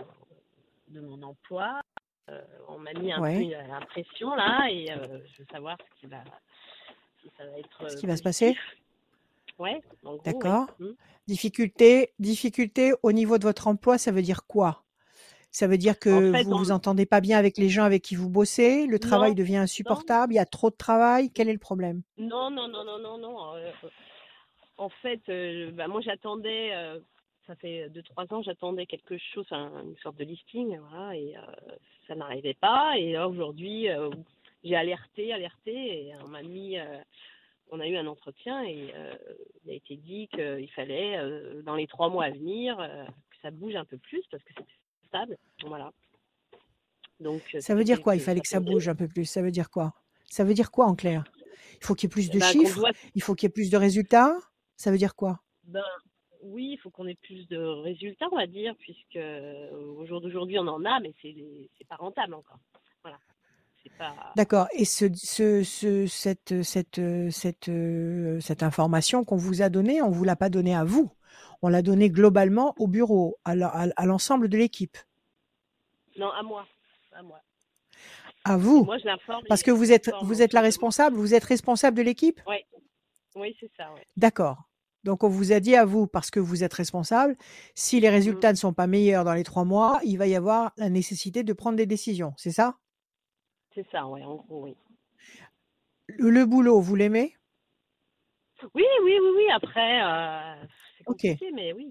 [0.90, 1.82] de mon emploi.
[2.30, 3.56] Euh, on m'a mis un peu une
[3.90, 6.24] pression là et euh, je veux savoir ce qui va,
[7.22, 7.92] si ça va être.
[7.92, 8.56] Ce qui va se passer
[9.60, 9.82] Ouais.
[10.24, 10.68] D'accord.
[10.80, 10.90] Mmh.
[11.28, 14.84] Difficulté, difficulté au niveau de votre emploi, ça veut dire quoi?
[15.50, 18.30] Ça veut dire que vous vous entendez pas bien avec les gens avec qui vous
[18.30, 21.32] bossez, le travail devient insupportable, il y a trop de travail.
[21.32, 22.04] Quel est le problème?
[22.18, 23.54] Non, non, non, non, non, non
[24.78, 27.00] en fait, euh, bah, moi j'attendais, euh,
[27.46, 31.76] ça fait 2-3 ans, j'attendais quelque chose, une sorte de listing, voilà, et euh,
[32.08, 32.98] ça n'arrivait pas.
[32.98, 33.88] Et aujourd'hui,
[34.64, 36.78] j'ai alerté, alerté, et on m'a mis,
[37.72, 38.94] on a eu un entretien et
[39.66, 41.20] il a été dit qu'il fallait,
[41.64, 45.08] dans les trois mois à venir, que ça bouge un peu plus parce que c'est
[45.08, 45.38] stable.
[45.66, 45.92] Voilà.
[47.20, 49.26] Donc, ça veut dire quoi Il fallait que ça bouge un peu plus?
[49.26, 49.94] Ça veut dire quoi?
[50.30, 51.24] Ça veut dire quoi en clair?
[51.82, 53.70] Il faut qu'il y ait plus de bah, chiffres, il faut qu'il y ait plus
[53.70, 54.36] de résultats?
[54.78, 55.42] Ça veut dire quoi?
[55.64, 55.84] Ben,
[56.44, 59.20] Oui, il faut qu'on ait plus de résultats, on va dire, puisque
[59.74, 62.60] au jour d'aujourd'hui, on en a, mais c'est pas rentable encore.
[63.04, 63.18] Voilà.
[64.36, 64.68] D'accord.
[64.74, 65.64] Et ce, ce,
[66.08, 67.02] cette, cette,
[67.32, 67.72] cette,
[68.42, 71.12] cette information qu'on vous a donnée, on ne vous l'a pas donnée à vous.
[71.62, 74.98] On l'a donnée globalement au bureau, à l'ensemble de l'équipe.
[76.18, 76.68] Non, à moi.
[77.14, 77.40] À moi.
[78.44, 78.86] À vous.
[78.86, 81.18] Moi, je Parce que vous êtes, vous êtes la responsable.
[81.18, 82.42] Vous êtes responsable de l'équipe?
[82.48, 82.58] Oui.
[83.36, 83.90] Oui, c'est ça.
[84.16, 84.67] D'accord.
[85.08, 87.38] Donc, on vous a dit à vous, parce que vous êtes responsable,
[87.76, 88.12] si les mmh.
[88.12, 91.44] résultats ne sont pas meilleurs dans les trois mois, il va y avoir la nécessité
[91.44, 92.34] de prendre des décisions.
[92.36, 92.76] C'est ça?
[93.74, 94.76] C'est ça, oui, en gros, oui.
[96.10, 97.38] Le, boulot, vous l'aimez?
[98.76, 99.44] Oui, oui, oui, oui.
[99.56, 100.66] Après, euh,
[100.98, 101.90] c'est compliqué, mais oui.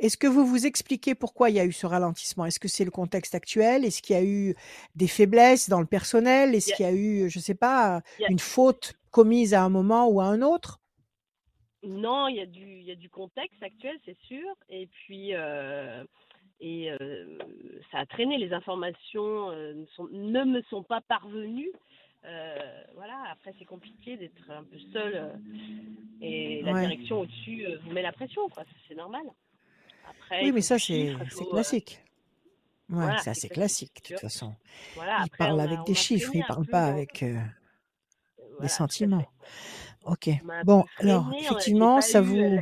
[0.00, 2.46] Est-ce que vous vous expliquez pourquoi il y a eu ce ralentissement?
[2.46, 3.84] Est-ce que c'est le contexte actuel?
[3.84, 4.56] Est-ce qu'il y a eu
[4.96, 6.56] des faiblesses dans le personnel?
[6.56, 10.08] Est-ce qu'il y a eu, je ne sais pas, une faute commise à un moment
[10.08, 10.81] ou à un autre?
[11.84, 14.46] Non, il y, a du, il y a du contexte actuel, c'est sûr.
[14.68, 16.04] Et puis, euh,
[16.60, 17.38] et, euh,
[17.90, 18.38] ça a traîné.
[18.38, 21.72] Les informations euh, ne, sont, ne, me sont pas parvenues.
[22.94, 25.32] voilà, après c'est compliqué d'être un peu seul
[26.20, 28.62] et la direction au-dessus vous met la pression, quoi.
[28.86, 29.22] C'est normal.
[30.08, 31.16] Après, oui, mais ça c'est
[31.50, 32.00] classique.
[32.88, 34.54] Ouais, ça c'est classique de toute façon.
[34.96, 37.24] il parle avec des chiffres, il parle pas avec
[38.60, 39.26] des sentiments.
[40.04, 40.30] Ok.
[40.64, 42.60] Bon, alors, effectivement, ça vous.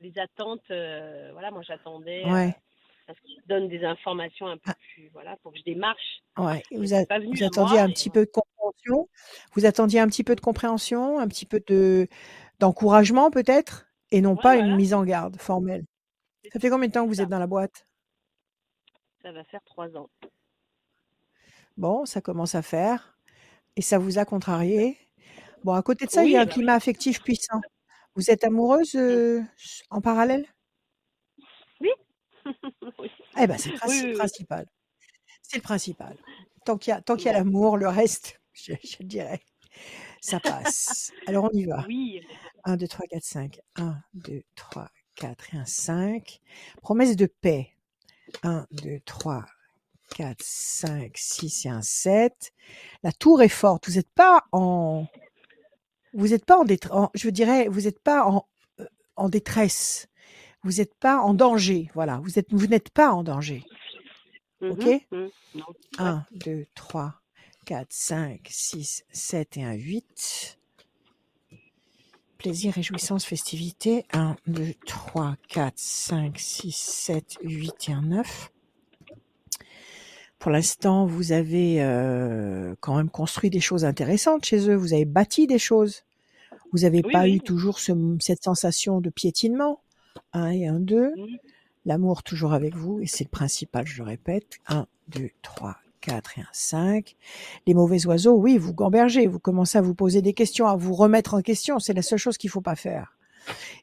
[0.00, 2.24] Les attentes, voilà, moi j'attendais.
[2.26, 2.54] Ouais.
[3.06, 4.76] parce qu'ils donnent des informations un peu ah.
[4.94, 6.22] plus, voilà, pour que je démarche.
[6.38, 6.62] Ouais.
[6.70, 6.94] Vous, vous
[7.44, 9.08] attendiez un petit peu de compréhension?
[9.52, 12.08] Vous attendiez un petit peu de compréhension, un petit peu de
[12.60, 15.84] d'encouragement peut-être, et non pas une mise en garde formelle?
[16.52, 17.86] Ça fait combien de temps que vous êtes dans la boîte?
[19.22, 20.08] Ça va faire trois ans.
[21.76, 23.18] Bon, ça commence à faire.
[23.76, 24.96] Et ça vous a contrarié?
[25.64, 27.60] Bon, à côté de ça, il y a un climat affectif puissant.
[28.14, 29.42] Vous êtes amoureuse euh,
[29.90, 30.46] en parallèle?
[32.98, 33.08] Oui.
[33.38, 34.66] Eh ben, c'est le principal.
[35.42, 36.16] C'est le principal.
[36.66, 39.40] Tant qu'il y a, tant qu'il y a l'amour, le reste, je, je dirais,
[40.20, 41.10] ça passe.
[41.26, 41.84] Alors, on y va.
[41.88, 42.20] Oui.
[42.64, 43.60] 1, 2, 3, 4, 5.
[43.76, 46.40] 1, 2, 3, 4 et un 5.
[46.82, 47.70] Promesse de paix.
[48.42, 49.46] 1, 2, 3,
[50.16, 52.52] 4, 5, 6 et un 7.
[53.02, 53.88] La tour est forte.
[53.88, 55.06] Vous n'êtes pas en,
[56.14, 58.46] vous n'êtes pas en, détresse, je dirais, vous n'êtes pas en,
[59.16, 60.08] en détresse.
[60.62, 61.90] Vous n'êtes pas en danger.
[61.94, 62.20] Voilà.
[62.22, 63.64] Vous êtes, vous n'êtes pas en danger.
[64.62, 64.86] OK?
[65.98, 67.20] 1, 2, 3,
[67.66, 70.58] 4, 5, 6, 7 et un 8.
[72.38, 74.06] Plaisir, réjouissance, festivité.
[74.12, 78.50] 1, 2, 3, 4, 5, 6, 7, 8 et un 9.
[80.44, 84.74] Pour l'instant, vous avez euh, quand même construit des choses intéressantes chez eux.
[84.74, 86.02] Vous avez bâti des choses.
[86.70, 89.80] Vous n'avez pas eu toujours cette sensation de piétinement.
[90.34, 91.14] Un et un, deux.
[91.86, 94.58] L'amour toujours avec vous, et c'est le principal, je le répète.
[94.68, 97.16] Un, deux, trois, quatre et un, cinq.
[97.66, 100.92] Les mauvais oiseaux, oui, vous gambergez, vous commencez à vous poser des questions, à vous
[100.92, 101.78] remettre en question.
[101.78, 103.16] C'est la seule chose qu'il faut pas faire.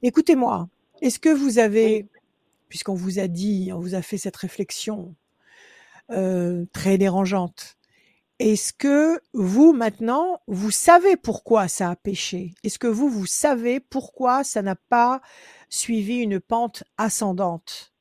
[0.03, 0.69] Écoutez-moi,
[1.01, 2.05] est-ce que vous avez,
[2.69, 5.15] puisqu'on vous a dit, on vous a fait cette réflexion,
[6.09, 7.77] euh, très dérangeante.
[8.39, 12.55] Est-ce que vous, maintenant, vous savez pourquoi ça a pêché?
[12.63, 15.21] Est-ce que vous, vous savez pourquoi ça n'a pas
[15.69, 17.93] suivi une pente ascendante?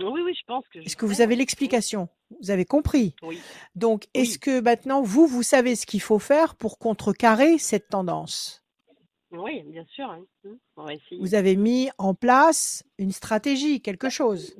[0.00, 2.08] Oui, oui, je pense que je Est-ce que vous avez l'explication?
[2.42, 3.14] Vous avez compris?
[3.22, 3.40] Oui.
[3.74, 4.38] Donc, est-ce Oui.
[4.38, 8.62] que maintenant, vous, vous savez ce qu'il faut faire pour contrecarrer cette tendance?
[9.30, 10.10] Oui, bien sûr.
[10.10, 10.24] hein.
[10.76, 11.20] On va essayer.
[11.20, 14.56] Vous avez mis en place une stratégie, quelque chose?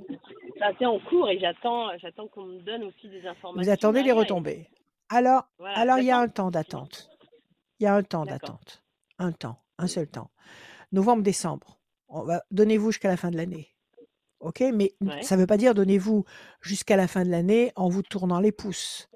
[0.61, 3.61] Ça, C'est en cours et j'attends, j'attends qu'on me donne aussi des informations.
[3.63, 4.69] Vous attendez les et- retombées.
[5.09, 7.11] Alors, Voilà, alors il y a un temps d'attente.
[7.81, 8.85] Il y a un temps d'attente.
[9.19, 10.31] Un temps, un seul temps.
[10.93, 11.81] Novembre, décembre.
[12.09, 13.75] On va donnez-vous jusqu'à la fin de l'année.
[14.41, 15.23] OK Mais Ouais.
[15.23, 16.25] ça ne veut pas dire donnez-vous
[16.61, 19.09] jusqu'à la fin de l'année en vous tournant les pouces.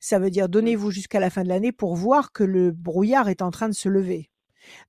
[0.00, 3.42] Ça veut dire donnez-vous jusqu'à la fin de l'année pour voir que le brouillard est
[3.42, 4.30] en train de se lever.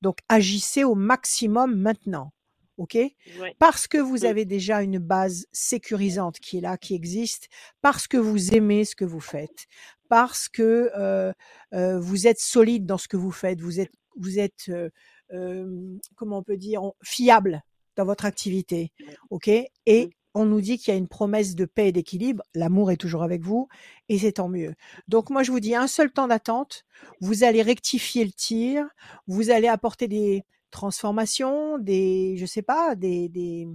[0.02, 2.32] Donc agissez au maximum maintenant.
[2.80, 2.96] OK?
[2.96, 3.56] Ouais.
[3.60, 4.26] parce que vous Mm.
[4.26, 7.50] avez déjà une base sécurisante qui est là, qui existe,
[7.82, 9.68] parce que vous aimez ce que vous faites,
[10.08, 11.32] parce que euh,
[11.74, 14.90] euh, vous êtes solide dans ce que vous faites, vous êtes, vous êtes, euh,
[15.34, 17.62] euh, comment on peut dire, fiable
[17.96, 18.92] dans votre activité,
[19.30, 19.50] ok?
[19.86, 20.10] Et Mm.
[20.36, 22.44] on nous dit qu'il y a une promesse de paix et d'équilibre.
[22.54, 23.68] L'amour est toujours avec vous,
[24.08, 24.74] et c'est tant mieux.
[25.10, 26.86] Donc moi je vous dis un seul temps d'attente.
[27.20, 28.88] Vous allez rectifier le tir,
[29.28, 33.68] vous allez apporter des transformations, des, je sais pas, des, des,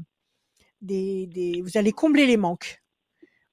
[0.80, 2.82] des, des- vous allez combler les manques.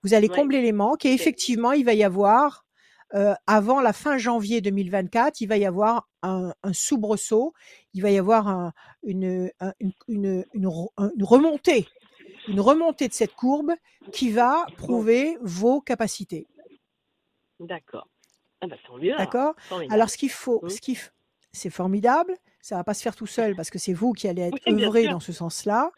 [0.04, 0.36] Vous allez Ouais.
[0.36, 2.66] combler les manques et effectivement, il va y avoir,
[3.14, 7.54] euh, avant la fin janvier 2024, il va y avoir un, un soubresaut,
[7.94, 8.74] il va y avoir un-
[9.04, 11.88] une, un- une, une, une re- un- une remontée,
[12.48, 13.74] une remontée de cette courbe
[14.12, 16.48] qui va prouver vos capacités.
[17.60, 18.08] D'accord.
[18.62, 19.14] Ah bah tant mieux.
[19.14, 19.20] alors.
[19.20, 19.56] D'accord?
[19.90, 20.70] Alors, ce qu'il faut, Mm.
[20.70, 20.98] ce qu'il
[21.54, 22.36] c'est formidable.
[22.62, 24.84] Ça va pas se faire tout seul parce que c'est vous qui allez être Oui,
[24.84, 25.92] œuvré dans ce sens-là.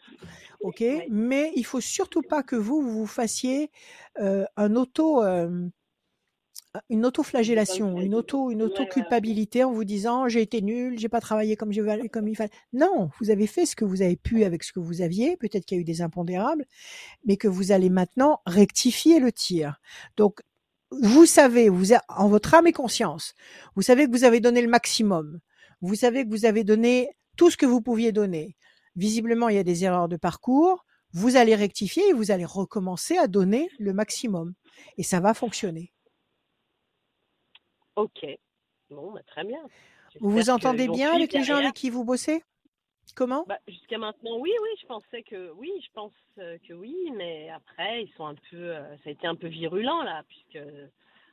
[0.60, 0.76] OK?
[0.80, 1.02] Oui.
[1.10, 3.70] Mais il faut surtout pas que vous, vous fassiez
[4.20, 5.68] euh, un auto, euh,
[6.88, 11.54] une auto-flagellation, une auto, une auto-culpabilité en vous disant j'ai été nul, j'ai pas travaillé
[11.56, 12.50] comme, je, val- comme il fallait.
[12.72, 15.36] Non, vous avez fait ce que vous avez pu avec ce que vous aviez.
[15.36, 16.64] Peut-être qu'il y a eu des impondérables,
[17.24, 19.80] mais que vous allez maintenant rectifier le tir.
[20.16, 20.40] Donc,
[20.90, 23.34] vous savez, vous a- en votre âme et conscience,
[23.76, 25.40] vous savez que vous avez donné le maximum.
[25.80, 28.56] Vous savez que vous avez donné tout ce que vous pouviez donner.
[28.96, 30.84] Visiblement, il y a des erreurs de parcours.
[31.12, 34.54] Vous allez rectifier et vous allez recommencer à donner le maximum.
[34.98, 35.92] Et ça va fonctionner.
[37.96, 38.26] Ok.
[38.90, 39.60] Bon, bah, très bien.
[40.20, 42.42] Vous vous entendez bien avec les gens avec qui vous bossez?
[43.14, 43.44] Comment?
[43.46, 47.50] Bah, jusqu'à maintenant, oui, oui, je pensais que oui, je pense euh, que oui, mais
[47.50, 50.58] après, ils sont un peu, euh, ça a été un peu virulent là, puisque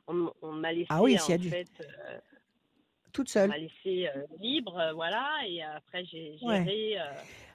[0.06, 2.18] on, on m'a laissé Ah oui, en y a du- fait, euh,
[3.12, 3.48] Toute on seule.
[3.50, 7.04] m'a laissé euh, libre, euh, voilà, et après j'ai géré euh,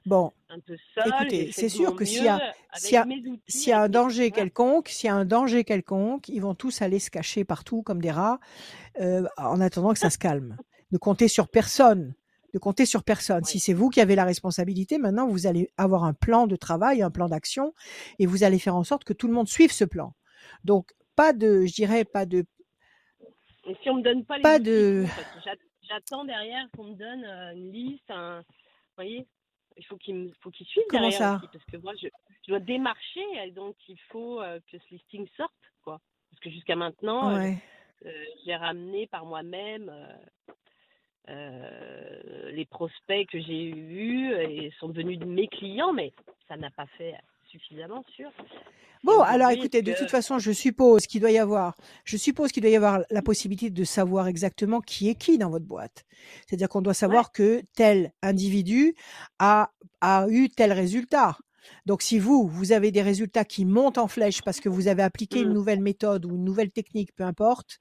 [0.06, 0.78] Bon, un peu.
[1.06, 3.06] Écoutez, c'est de sûr que s'il y a- avec s'il y a-
[3.48, 6.82] s'il y a un danger quelconque, s'il y a un danger quelconque, ils vont tous
[6.82, 8.40] aller se cacher partout comme des rats
[9.38, 10.58] en attendant que ça se calme.
[10.94, 12.14] Ne comptez sur personne.
[12.54, 13.44] Ne comptez sur personne.
[13.44, 17.02] Si c'est vous qui avez la responsabilité, maintenant vous allez avoir un plan de travail,
[17.02, 17.74] un plan d'action,
[18.20, 20.14] et vous allez faire en sorte que tout le monde suive ce plan.
[20.64, 22.46] Donc pas de, je dirais pas de,
[23.68, 25.06] Et si on me donne pas les pas de-
[25.88, 29.28] j'attends derrière qu'on me donne euh, une liste, un, vous voyez,
[29.78, 32.08] il faut qu'ils me- faut suivent Comment derrière ça aussi, parce que moi je,
[32.46, 35.52] je dois démarcher, et donc il faut euh, que ce listing sorte,
[35.84, 36.00] quoi.
[36.30, 37.58] Parce que jusqu'à maintenant, euh, ouais.
[38.06, 40.14] euh, j'ai ramené par moi-même euh,
[41.30, 46.14] euh, les prospects que j'ai eus et sont devenus de mes clients, mais
[46.48, 47.16] ça n'a pas fait
[47.60, 48.04] suffisamment.
[49.04, 52.62] Bon, alors écoutez, de toute façon, je suppose qu'il doit y avoir, je suppose qu'il
[52.64, 56.04] doit y avoir la possibilité de savoir exactement qui est qui dans votre boîte.
[56.48, 58.96] C'est-à-dire qu'on doit savoir que tel individu
[59.40, 61.38] a, a eu tel résultat.
[61.86, 65.04] Donc, si vous, vous avez des résultats qui montent en flèche parce que vous avez
[65.04, 65.54] appliqué une Mm.
[65.54, 67.80] nouvelle méthode ou une nouvelle technique, peu importe,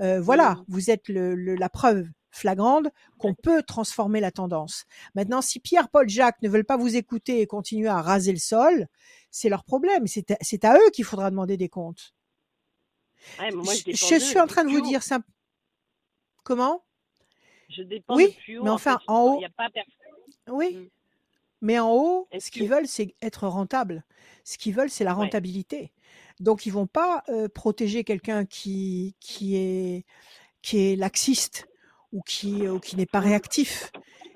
[0.00, 0.64] euh, voilà, Mm.
[0.68, 4.84] vous êtes le, le- la preuve flagrante qu'on peut transformer la tendance.
[5.14, 8.38] Maintenant, si Pierre, Paul, Jacques ne veulent pas vous écouter et continuer à raser le
[8.38, 8.86] sol,
[9.30, 10.06] c'est leur problème.
[10.06, 12.14] C'est à, c'est à eux qu'il faudra demander des comptes.
[13.38, 14.86] Ouais, mais moi, je, suis en train de vous haut.
[14.86, 15.26] dire simple.
[16.42, 16.84] Comment?
[17.70, 18.64] Je dépends Oui, plus haut.
[18.64, 19.04] mais enfin, fait.
[19.08, 19.68] en haut- a pas.
[20.48, 20.74] Oui.
[20.76, 20.88] Mm.
[21.62, 24.04] Mais en haut, Est-ce ce qu'ils que- veulent, c'est être rentable.
[24.44, 25.24] Ce qu'ils veulent, c'est la Ouais.
[25.24, 25.92] rentabilité.
[26.40, 30.04] Donc, ils vont pas euh, protéger quelqu'un qui, qui, est,
[30.60, 31.66] qui est laxiste
[32.14, 33.92] ou qui, ou qui n'est pas réactif.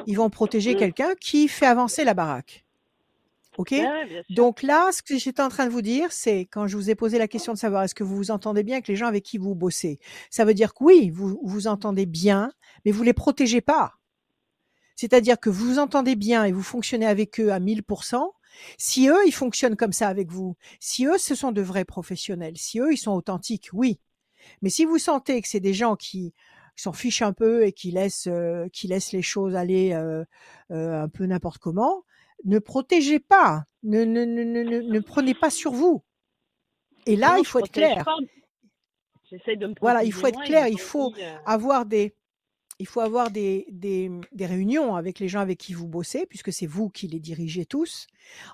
[0.06, 0.78] Ils vont protéger Mm.
[0.78, 2.66] quelqu'un qui fait avancer la baraque.
[3.58, 3.74] OK?
[4.30, 6.94] Donc là, ce que j'étais en train de vous dire, c'est quand je vous ai
[6.94, 9.24] posé la question de savoir est-ce que vous vous entendez bien avec les gens avec
[9.24, 9.98] qui vous bossez,
[10.30, 12.52] ça veut dire que oui, vous vous entendez bien,
[12.84, 13.94] mais vous les protégez pas.
[14.96, 18.32] C'est-à-dire que vous vous entendez bien et vous fonctionnez avec eux à 1000%.
[18.78, 22.56] Si eux, ils fonctionnent comme ça avec vous, si eux, ce sont de vrais professionnels,
[22.56, 24.00] si eux, ils sont authentiques, oui.
[24.62, 26.34] Mais si vous sentez que c'est des gens qui
[26.82, 30.24] s'en fichent un peu et qui laissent, euh, qui laissent les choses aller euh,
[30.70, 32.04] euh, un peu n'importe comment,
[32.44, 36.02] ne protégez pas, ne, ne, ne, ne, ne- ne prenez pas sur vous.
[37.06, 38.04] Et là, il faut être clair.
[39.56, 41.12] de Voilà, il faut être clair, il faut
[41.46, 42.14] avoir des,
[42.78, 46.52] il faut avoir des, des, des réunions avec les gens avec qui vous bossez, puisque
[46.52, 48.06] c'est vous qui les dirigez tous,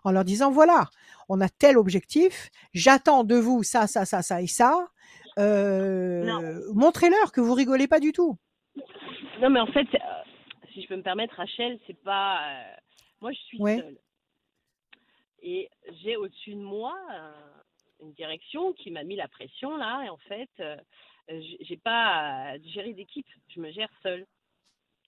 [0.02, 0.88] en leur disant voilà,
[1.28, 4.88] on a tel objectif, j'attends de vous ça, ça, ça, ça et ça.
[5.38, 8.36] Euh, Montrez-leur que vous rigolez pas du tout.
[9.40, 9.98] Non, mais en fait, euh,
[10.72, 12.40] si je peux me permettre, Rachel, c'est pas.
[12.48, 12.74] euh,
[13.20, 13.78] Moi, je suis Ouais.
[13.78, 13.98] seule.
[15.42, 15.68] Et
[16.02, 16.94] j'ai au-dessus de moi
[18.00, 20.02] une direction qui m'a mis la pression, là.
[20.04, 20.76] Et en fait, euh,
[21.60, 23.26] j'ai pas à gérer d'équipe.
[23.48, 24.26] Je me gère seule.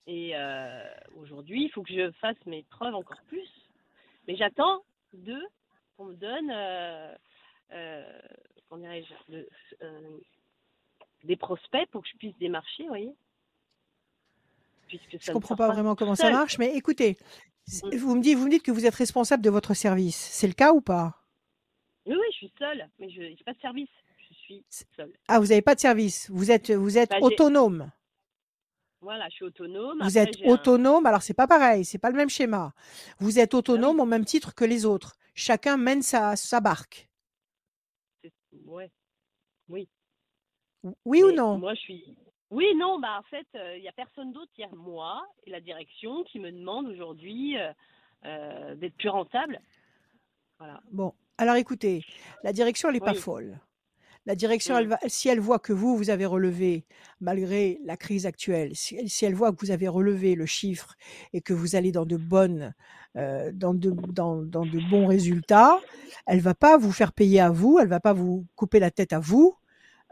[0.06, 0.84] Et euh,
[1.16, 3.48] aujourd'hui, il faut que je fasse mes preuves encore plus.
[4.28, 5.46] Mais j'attends d'eux
[5.96, 6.50] qu'on me donne.
[6.50, 7.14] euh,
[8.68, 9.48] comment dirais-je le-
[9.82, 10.18] euh,
[11.24, 13.14] des prospects pour que je puisse démarcher, vous voyez
[14.88, 17.16] Puisque ça Je ne comprends pas vraiment comment ça marche, mais écoutez,
[17.82, 17.96] Mm.
[17.96, 20.16] vous me dites, vous me dites que vous êtes responsable de votre service.
[20.16, 21.20] C'est le cas ou pas?
[22.06, 23.88] Oui, oui, je suis seule, mais je n'ai pas de service.
[24.30, 24.64] Je suis
[24.96, 25.12] seule.
[25.26, 26.30] Ah, vous n'avez pas de service.
[26.30, 27.90] Vous êtes, vous êtes Bah, autonome.
[29.00, 29.98] Voilà, je suis autonome.
[30.00, 32.72] Vous Après, êtes j'ai un- autonome, alors c'est pas pareil, c'est pas le même schéma.
[33.18, 35.16] Vous êtes autonome au même titre que les autres.
[35.34, 37.05] Chacun mène sa, sa barque.
[38.66, 38.90] Ouais.
[39.68, 39.88] Oui.
[41.04, 41.58] Oui ou Mais non?
[41.58, 42.16] Moi, je suis.
[42.50, 44.52] Oui, non, bah en fait, il n'y a personne d'autre.
[44.56, 47.72] Il y a moi et la direction qui me demande aujourd'hui euh,
[48.24, 49.60] euh, d'être plus rentable.
[50.58, 50.80] Voilà.
[50.92, 52.04] Bon, alors écoutez,
[52.44, 53.58] la direction, elle n'est pas folle.
[54.26, 56.84] La direction, elle va, si elle voit que vous, vous avez relevé,
[57.20, 60.96] malgré la crise actuelle, si elle, si elle voit que vous avez relevé le chiffre
[61.32, 62.74] et que vous allez dans de bonnes,
[63.16, 65.78] euh, dans de, dans, dans de bons résultats,
[66.26, 69.12] elle va pas vous faire payer à vous, elle va pas vous couper la tête
[69.12, 69.56] à vous,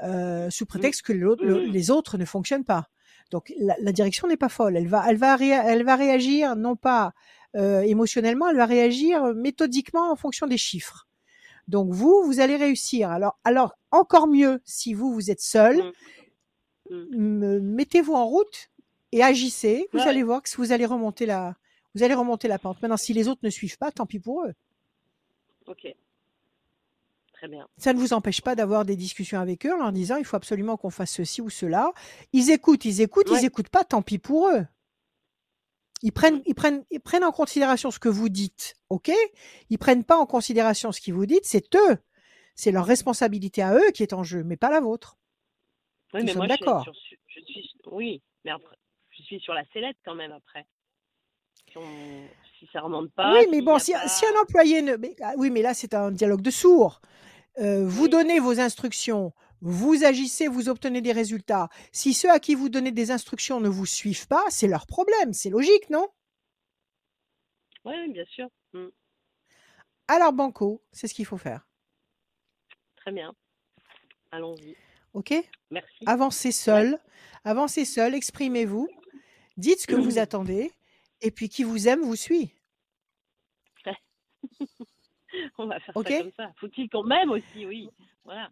[0.04, 1.72] euh, sous prétexte que l'autre- le- Mm.
[1.72, 2.88] les autres ne fonctionnent pas.
[3.32, 4.76] Donc la, la direction n'est pas folle.
[4.76, 7.12] Elle va, elle va, réa- elle va réagir non pas
[7.56, 11.06] euh, émotionnellement, elle va réagir méthodiquement en fonction des chiffres.
[11.68, 13.10] Donc vous, vous allez réussir.
[13.10, 15.92] Alors, alors encore mieux si vous, vous êtes seul,
[16.90, 17.16] Mm.
[17.16, 18.68] me- mettez-vous en route
[19.12, 19.88] et agissez.
[19.92, 20.06] Vous Ouais.
[20.08, 21.56] allez voir que vous allez remonter la,
[21.94, 22.82] vous allez remonter la pente.
[22.82, 24.52] Maintenant, si les autres ne suivent pas, tant pis pour eux.
[25.66, 25.86] Ok.
[27.32, 27.66] Très bien.
[27.78, 30.36] Ça ne vous empêche pas d'avoir des discussions avec eux en leur disant il faut
[30.36, 31.90] absolument qu'on fasse ceci ou cela.
[32.34, 33.40] Ils écoutent, ils écoutent, Ouais.
[33.40, 34.66] ils écoutent pas, tant pis pour eux.
[36.04, 39.10] Ils prennent, ils prennent, ils prennent en considération ce que vous dites, ok?
[39.70, 41.96] Ils prennent pas en considération ce que vous dites, c'est eux,
[42.54, 45.16] c'est leur responsabilité à eux qui est en jeu, mais pas la vôtre.
[46.12, 46.84] Oui, Nous mais sommes moi, d'accord.
[46.84, 47.18] je suis.
[47.90, 48.76] Oui, mais après,
[49.16, 50.66] je suis sur la sellette quand même après.
[51.72, 52.28] Si, on-
[52.58, 53.32] si ça remonte pas.
[53.32, 55.94] oui, mais bon, si, pas- si un employé ne, mais- ah oui, mais là c'est
[55.94, 57.00] un dialogue de sourds.
[57.60, 58.10] Euh, vous Oui.
[58.10, 61.68] donnez vos instructions, vous agissez, vous obtenez des résultats.
[61.92, 65.32] Si ceux à qui vous donnez des instructions ne vous suivent pas, c'est leur problème,
[65.32, 66.08] c'est logique, non?
[67.84, 68.48] Oui, bien sûr.
[68.72, 68.88] Mm.
[70.08, 71.66] Alors banco, c'est ce qu'il faut faire.
[72.96, 73.34] Très bien.
[74.30, 74.76] Allons-y.
[75.12, 75.32] Ok?
[75.70, 76.04] Merci.
[76.06, 76.98] Avancez seul,
[77.44, 78.88] avancez seul, exprimez-vous,
[79.56, 80.72] dites ce que vous attendez,
[81.20, 82.52] et puis qui vous aime vous suit.
[85.58, 86.52] On va faire ça comme ça.
[86.56, 87.88] Faut-il qu'on m'aime aussi, oui.
[88.24, 88.50] Voilà.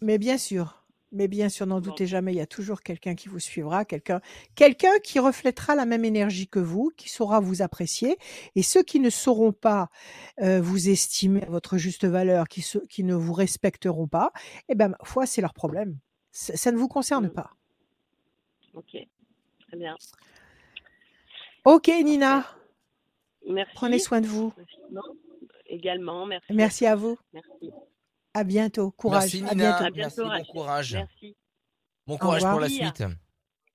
[0.00, 3.28] Mais bien sûr, mais bien sûr, n'en doutez jamais, il y a toujours quelqu'un qui
[3.28, 4.20] vous suivra, quelqu'un,
[4.54, 8.18] quelqu'un qui reflètera la même énergie que vous, qui saura vous apprécier,
[8.56, 9.88] et ceux qui ne sauront pas
[10.40, 14.32] euh, vous estimer à votre juste valeur, qui, se- qui ne vous respecteront pas,
[14.68, 15.96] eh ben, ma foi, c'est leur problème.
[16.32, 17.32] Ça, ne vous concerne Mm.
[17.32, 17.50] pas.
[18.74, 18.96] Ok.
[19.68, 19.96] Très bien.
[21.64, 22.44] Ok, Nina,
[23.46, 23.72] Merci.
[23.74, 24.52] prenez soin de vous.
[24.90, 25.00] Non,
[25.66, 26.52] Également, merci.
[26.52, 27.16] Merci à vous.
[27.32, 27.70] Merci.
[28.34, 28.90] À bientôt.
[28.90, 29.32] Courage.
[29.34, 29.84] Merci à Nina, bientôt.
[29.84, 30.92] À bientôt, merci, bon courage.
[30.94, 31.36] Merci.
[32.06, 33.02] Bon courage pour la suite.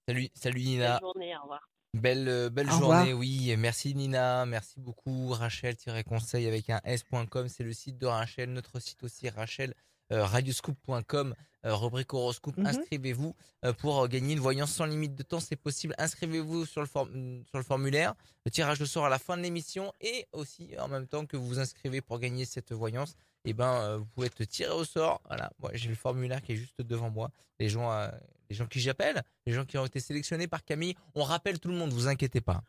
[0.07, 0.99] Salut, salut Belle Nina.
[1.01, 1.35] journée.
[1.37, 1.69] Au revoir.
[1.95, 2.99] Belle, euh, belle Au revoir.
[2.99, 3.55] journée, oui.
[3.57, 5.29] Merci Nina, merci beaucoup.
[5.29, 8.51] Rachel-conseil avec un s.com, c'est le site de Rachel.
[8.53, 9.73] Notre site aussi, Rachel,
[10.11, 11.33] euh, radioscoop.com,
[11.65, 12.57] euh, rubrique horoscope.
[12.57, 12.67] Mhm.
[12.67, 13.35] Inscrivez-vous
[13.65, 15.95] euh, pour gagner une voyance sans limite de temps, c'est possible.
[15.97, 18.13] Inscrivez-vous sur, le form- sur le formulaire.
[18.45, 21.37] Le tirage de sort à la fin de l'émission et aussi en même temps que
[21.37, 23.15] vous vous inscrivez pour gagner cette voyance.
[23.45, 25.21] Et ben, euh, vous pouvez être tiré au sort.
[25.27, 27.31] Voilà, moi j'ai le formulaire qui est juste devant moi.
[27.59, 28.09] Les gens, euh,
[28.49, 31.69] les gens qui j'appelle, les gens qui ont été sélectionnés par Camille, on rappelle tout
[31.69, 32.61] le monde, vous inquiétez pas.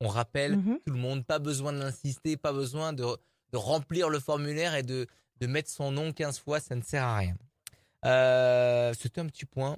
[0.00, 0.78] On rappelle Mhm.
[0.84, 3.04] tout le monde, pas besoin d'insister, pas besoin de,
[3.52, 5.06] de remplir le formulaire et de,
[5.40, 7.36] de mettre son nom 15 fois, ça ne sert à rien.
[8.04, 9.76] Euh, C'était un petit point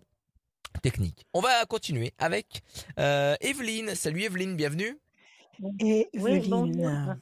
[0.82, 1.26] technique.
[1.34, 2.62] On va continuer avec
[2.98, 3.94] euh, Evelyne.
[3.94, 4.98] Salut Evelyne, bienvenue.
[5.80, 6.50] Et Oui, Evelyne.
[6.50, 7.14] bonjour.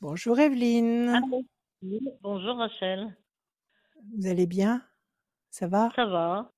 [0.00, 1.08] Bonjour Evelyne.
[1.08, 1.42] Allô
[2.22, 3.16] Bonjour Rachel.
[4.16, 4.82] Vous allez bien?
[5.50, 5.90] Ça va?
[5.96, 6.52] Ça va.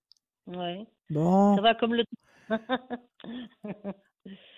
[0.47, 0.87] Ouais.
[1.09, 2.05] Ça Bon, va comme le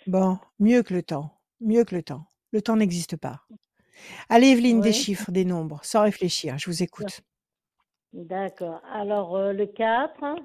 [0.06, 2.26] bon, mieux que le temps, mieux que le temps.
[2.52, 3.42] Le temps n'existe pas.
[4.28, 7.22] Allez, Evelyne, des chiffres, des nombres, sans réfléchir, je vous écoute.
[8.12, 8.80] D'accord.
[8.84, 10.36] Alors, euh, le 4,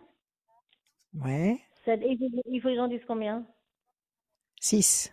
[1.14, 3.46] Ouais, 7, il faut, il faut que j'en dise combien?
[4.60, 4.82] 6.
[4.82, 5.12] 6.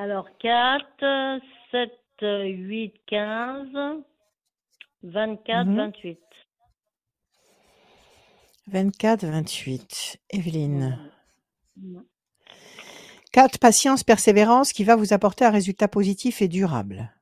[0.00, 1.40] Alors, 4,
[1.72, 1.90] 7,
[2.20, 3.66] 8, 15,
[5.02, 5.76] 24, Mhm.
[5.76, 6.20] 28.
[8.68, 10.18] 24, 28.
[10.30, 11.10] Evelyne.
[11.76, 12.04] Mhm.
[13.32, 13.58] 4.
[13.58, 17.12] Patience, persévérance qui va vous apporter un résultat positif et durable.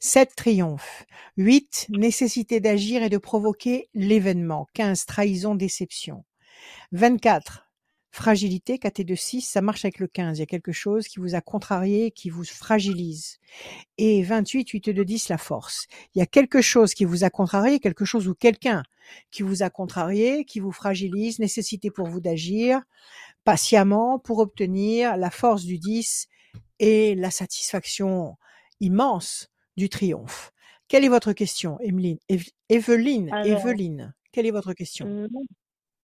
[0.00, 0.34] 7.
[0.34, 1.04] Triomphe.
[1.36, 1.88] 8.
[1.90, 4.66] Nécessité d'agir et de provoquer l'événement.
[4.72, 5.04] 15.
[5.04, 6.24] Trahison, déception.
[6.92, 7.68] 24.
[8.14, 10.38] Fragilité, 4 et 2, 6, ça marche avec le 15.
[10.38, 13.38] Il y a quelque chose qui vous a contrarié, qui vous fragilise.
[13.98, 15.88] Et 28, 8 et 2, 10, la force.
[16.14, 18.84] Il y a quelque chose qui vous a contrarié, quelque chose ou quelqu'un
[19.32, 22.80] qui vous a contrarié, qui vous fragilise, nécessité pour vous d'agir
[23.42, 26.28] patiemment pour obtenir la force du 10
[26.78, 28.36] et la satisfaction
[28.78, 30.52] immense du triomphe.
[30.86, 32.18] Quelle est votre question, Emeline?
[32.28, 33.32] Eve- Evelyne?
[33.32, 35.06] Alors- Evelyne, quelle est votre question?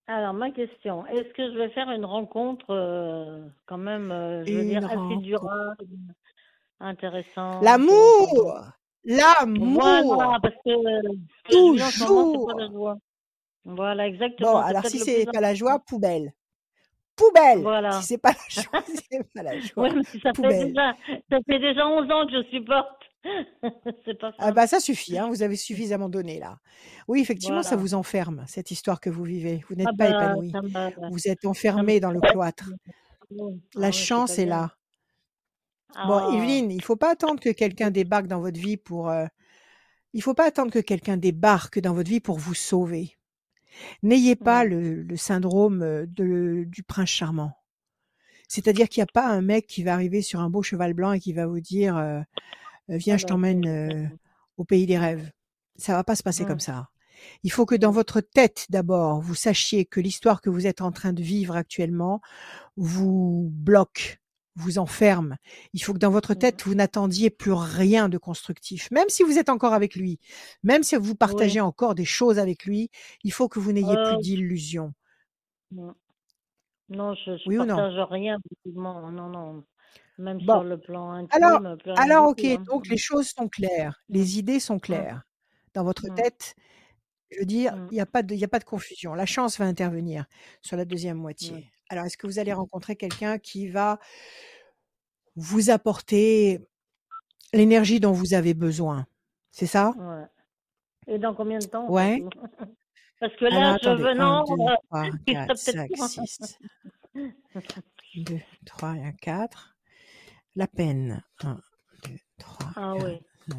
[0.07, 4.53] Alors, ma question, est-ce que je vais faire une rencontre euh, quand même, euh, je
[4.53, 5.21] veux dire, assez rencontre.
[5.21, 5.85] durable,
[6.79, 8.61] intéressante L'amour
[9.03, 11.01] L'amour Voilà, parce que euh,
[11.45, 12.97] ce que je vis en ce moment, c'est Toujours pas la joie.
[13.65, 14.61] Voilà, exactement.
[14.63, 16.33] C'est alors peut-être si le c'est plus pas la joie, poubelle.
[17.15, 17.91] Poubelle Voilà.
[17.93, 19.83] Si c'est pas la joie, c'est pas la joie.
[19.83, 20.67] Ouais, mais ça fait, Poubelle.
[20.67, 20.95] déjà,
[21.29, 23.10] ça fait déjà 11 ans que je supporte.
[24.05, 24.51] c'est pas Ah ça.
[24.51, 26.59] bah ça suffit, hein, vous avez suffisamment donné là.
[27.07, 29.63] Oui, effectivement, ça vous enferme, cette histoire que vous vivez.
[29.69, 30.51] Vous n'êtes Ah pas bah, épanoui.
[31.07, 32.71] Vous êtes enfermé dans le cloître.
[33.75, 34.77] Ah La c'est chance est là.
[36.03, 39.09] Bon, Ah, Evelyne, il faut pas attendre que quelqu'un débarque dans votre vie pour.
[39.09, 39.25] euh,
[40.13, 43.17] Il faut pas attendre que quelqu'un débarque dans votre vie pour vous sauver.
[44.03, 44.69] N'ayez pas Mm.
[44.69, 47.53] le, le syndrome euh, de, du prince charmant.
[48.47, 51.13] C'est-à-dire qu'il n'y a pas un mec qui va arriver sur un beau cheval blanc
[51.13, 52.21] et qui va vous dire euh,
[52.89, 54.11] Viens, ah je bah, t'emmène
[54.57, 55.31] au pays des rêves.
[55.77, 56.45] Ça va pas se passer Mm.
[56.45, 56.89] comme ça.
[57.43, 60.91] Il faut que dans votre tête, d'abord, vous sachiez que l'histoire que vous êtes en
[60.91, 62.21] train de vivre actuellement
[62.77, 64.21] vous bloque,
[64.55, 65.37] vous enferme.
[65.73, 68.89] Il faut que dans votre tête, vous n'attendiez plus rien de constructif.
[68.91, 70.19] Même si vous êtes encore avec lui,
[70.63, 71.61] même si vous partagez Oui.
[71.61, 72.89] encore des choses avec lui,
[73.23, 74.93] il faut que vous n'ayez Euh, plus d'illusions.
[75.71, 75.91] Mm.
[76.89, 77.75] Non, je, je Oui ou non?
[77.75, 79.11] partage rien, effectivement.
[79.11, 79.65] Non, non.
[80.17, 80.59] Même Bon.
[80.59, 82.59] sur le plan Alors, intime, alors, du ok.
[82.59, 82.63] Hein.
[82.67, 85.23] Donc les choses sont claires, les idées sont claires.
[85.73, 86.15] Dans votre Mm.
[86.15, 86.55] tête,
[87.31, 89.13] je veux dire, il n'y a pas de, y a pas de confusion.
[89.13, 90.25] La chance va intervenir
[90.61, 91.71] sur la deuxième moitié.
[91.89, 93.99] Alors, est-ce que vous allez rencontrer quelqu'un qui va
[95.35, 96.59] vous apporter
[97.53, 99.07] l'énergie dont vous avez besoin?
[99.51, 99.93] C'est ça?
[99.97, 100.25] Ouais.
[101.07, 102.23] Et dans combien de temps Ouais.
[103.19, 104.03] Parce que Alors, là, je attendez.
[104.03, 106.59] 1, venant, 2, euh, 3, il 4, serait 5, peut-être 6.
[108.15, 109.70] 2, 3 et 4.
[110.55, 111.23] La peine.
[111.43, 111.57] 1,
[112.03, 113.19] 2, 3, Ah 4, oui.
[113.49, 113.57] 5,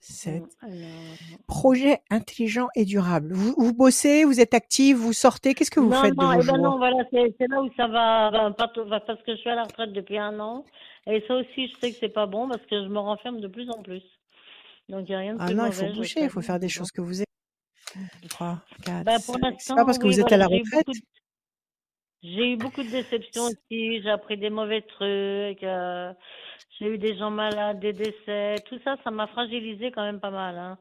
[0.00, 0.42] 6, 7.
[0.42, 0.46] Mm.
[0.62, 3.32] Alors, Projet intelligent et durable.
[3.32, 5.54] Vous, vous bossez, vous êtes actif, vous sortez.
[5.54, 6.78] Qu'est-ce que vous non, faites de non, vos eh ben non, jours?
[6.78, 9.92] voilà, c'est là où ça va, va va- parce que je suis à la retraite
[9.92, 10.64] depuis un an.
[11.06, 13.48] Et ça aussi, je sais que c'est pas bon parce que je me renferme de
[13.48, 14.02] plus en plus.
[14.88, 16.60] Donc, il n'y a rien de Ah plus non, il faut bouger, il faut faire
[16.60, 17.24] des choses que vous aimez.
[18.28, 19.40] 3, 4, Bah, pour 5.
[19.58, 20.86] C'est l'instant, pas parce que oui, vous êtes à voilà, la j'ai eu retraite.
[22.26, 24.02] J'ai eu beaucoup de déceptions aussi.
[24.02, 25.62] J'ai appris des mauvais trucs.
[25.64, 26.12] euh,
[26.78, 28.56] j'ai eu des gens malades, des décès.
[28.66, 30.58] Tout ça, ça m'a fragilisé quand même pas mal.
[30.58, 30.78] Hein.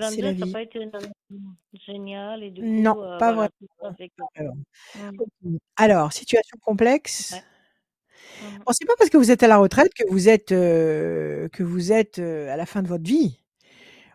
[0.00, 1.12] C'est 2022, la ça n'a pas été une année
[1.86, 2.42] géniale.
[2.44, 3.50] Et du coup, Non, euh, pas voilà,
[3.80, 3.96] vraiment.
[3.98, 4.22] que.
[4.36, 4.54] Alors,
[5.76, 7.32] alors, situation complexe.
[7.32, 7.42] ouais.
[8.40, 8.58] Mm.
[8.66, 11.62] Bon, c'est pas parce que vous êtes à la retraite que vous êtes euh, que
[11.62, 13.40] vous êtes à la fin de votre vie.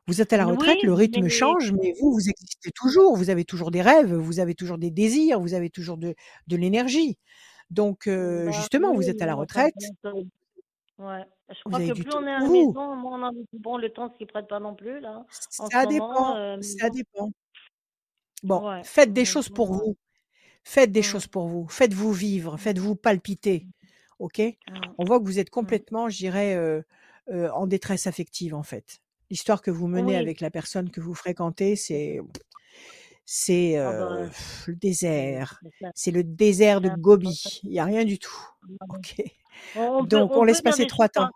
[0.10, 3.16] Vous êtes à la retraite, Oui, le rythme mais change, mais vous, vous existez toujours.
[3.16, 6.16] Vous avez toujours des rêves, vous avez toujours des désirs, vous avez toujours de,
[6.48, 7.20] de l'énergie.
[7.70, 9.76] Donc, euh, bah justement, oui, vous êtes à la retraite,
[10.98, 11.24] ouais.
[11.50, 14.12] Je crois que plus on est à la maison, moins on a bon le temps
[14.18, 15.26] s'y prête pas non plus là.
[15.30, 17.32] Ça moment, dépend, euh, ça bon, dépend.
[18.44, 18.84] Bon, ouais.
[18.84, 19.96] faites des choses pour vous.
[20.64, 21.68] Faites des mm, choses pour vous.
[21.68, 22.58] Faites-vous vivre.
[22.58, 23.68] Faites-vous palpiter.
[24.20, 24.42] OK?
[24.98, 26.82] On voit que vous êtes complètement, je dirais, euh,
[27.52, 29.00] en détresse affective, en fait.
[29.30, 30.16] L'histoire que vous menez Oui.
[30.16, 32.20] avec la personne que vous fréquentez, c'est
[33.26, 34.32] c'est Ah euh, bah,
[34.68, 35.62] le désert.
[35.94, 37.60] c'est le désert de Ah, Gobi.
[37.64, 38.34] Il n'y a rien du tout.
[39.76, 41.30] On, on peut, Donc, on laisse passer trois temps.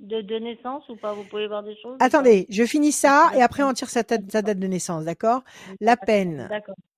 [0.00, 1.14] De, de, naissance ou pas?
[1.14, 1.98] Vous pouvez voir des choses?
[2.00, 5.42] Attendez, je finis ça et après on tire sa, date- sa date de naissance, d'accord?
[5.80, 6.48] La peine,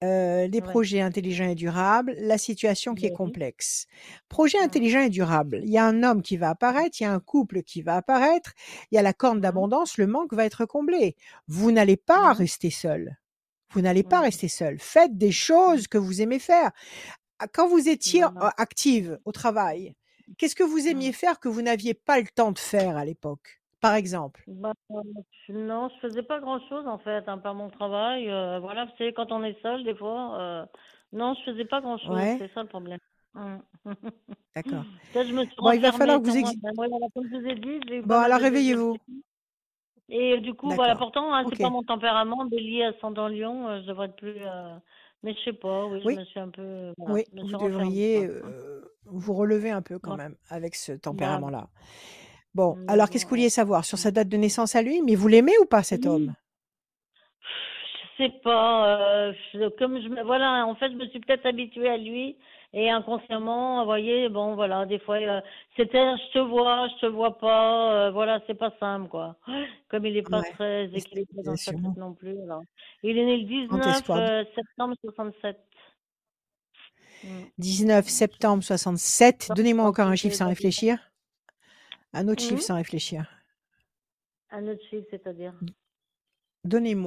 [0.04, 0.60] euh, les Ouais.
[0.60, 3.86] projets intelligents et durables, la situation qui est complexe.
[4.28, 5.60] Projet Mm, intelligent et durable.
[5.64, 7.96] Il y a un homme qui va apparaître, il y a un couple qui va
[7.96, 8.52] apparaître,
[8.90, 11.16] il y a la corne d'abondance, le manque va être comblé.
[11.48, 13.16] Vous n'allez pas rester seul.
[13.72, 14.78] Vous n'allez pas rester seul.
[14.78, 16.70] Faites des choses que vous aimez faire.
[17.38, 18.24] Ah, Quand vous étiez
[18.58, 19.94] active au travail,
[20.38, 23.60] qu'est-ce que vous aimiez faire que vous n'aviez pas le temps de faire à l'époque,
[23.80, 24.44] par exemple?
[24.46, 24.72] Bah,
[25.48, 28.30] non, je faisais pas grand-chose en fait, hein, par mon travail.
[28.30, 30.66] euh, voilà, vous savez, quand on est seul, des fois, euh,
[31.12, 32.10] non, je faisais pas grand-chose.
[32.10, 32.98] Ouais, C'est ça le problème.
[33.34, 33.56] Mm.
[34.54, 34.84] d'accord.
[35.58, 36.90] Bon, il va falloir que vous sur exi- moi-même.
[36.90, 38.98] Voilà, comme je vous ai dit, j'ai eu Bon, alors réveillez-vous.
[40.08, 43.86] Et du coup, voilà, pourtant, hein, c'est pas mon tempérament, bélier ascendant lion, euh, je
[43.86, 44.36] devrais être plus.
[45.24, 46.92] Euh, Mais je sais pas, oui, je me suis un peu.
[46.98, 50.16] Voilà, oui, vous devriez euh, vous relever un peu quand Ouais.
[50.18, 51.68] même avec ce tempérament-là.
[52.54, 53.84] Bon, mais alors qu'est-ce que vous vouliez savoir?
[53.84, 56.34] Sur euh, sa date de naissance à lui Mais vous l'aimez ou pas cet homme?
[58.18, 58.98] Je sais pas,
[59.28, 62.36] euh, je- comme je me, voilà, en fait, je me suis peut-être habituée à lui
[62.72, 65.40] et inconsciemment, vous voyez, bon, voilà, des fois, euh,
[65.76, 69.36] c'était je te vois, je te vois pas, euh, voilà, c'est pas simple, quoi.
[69.88, 72.62] Comme il est pas Ouais, très équilibré dans sa tête non plus, alors.
[73.02, 74.22] Il est né le Grand 19 espoir.
[74.22, 75.58] euh, septembre 67.
[77.24, 77.50] Mm.
[77.58, 79.48] 19 septembre 67.
[79.48, 81.10] Non, Donnez-moi encore un chiffre sans réfléchir.
[82.14, 83.28] Un autre chiffre Hum, sans réfléchir.
[84.50, 85.64] Un autre chiffre, c'est-à-dire?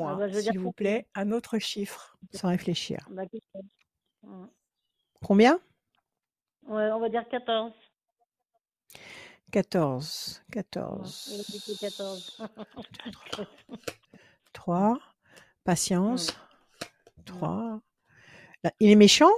[0.03, 0.71] Ah Donnez-moi, bah, veux dire s'il vous 14.
[0.71, 3.09] plaît, un autre chiffre sans réfléchir.
[3.09, 3.65] Bah, 14.
[5.25, 5.59] Combien?
[6.67, 7.73] Ouais, on va dire 14.
[9.51, 10.43] 14.
[11.29, 11.45] Ouais, il a 14.
[11.45, 12.37] dit que 14.
[14.53, 14.93] 3.
[14.93, 14.99] Mm.
[15.63, 16.37] Patience.
[17.17, 17.23] Mm.
[17.25, 17.81] 3.
[18.63, 19.31] Là, Il est méchant?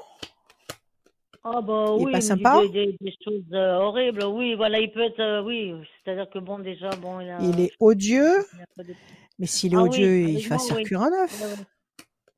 [1.43, 2.61] Ah bah Il est oui, pas il sympa?
[2.61, 4.23] des, des, des choses euh, horribles.
[4.25, 5.73] Oui, voilà, il peut être, euh, oui,
[6.03, 8.95] c'est-à-dire que bon, déjà, bon, il a, Il est odieux il a pas de...
[9.39, 10.85] Mais s'il est Ah oui, odieux, il honnêtement, fasse oui.
[10.85, 11.55] circuit en neuf.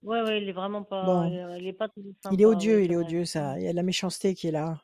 [0.02, 0.42] Ouais, ouais.
[0.42, 2.84] Il est vraiment pas, Bon, il, est- il est pas toujours il est sympa, odieux,
[2.84, 3.14] il c'est est vrai.
[3.14, 3.58] odieux, ça.
[3.60, 4.82] Il y a de la méchanceté qui est là.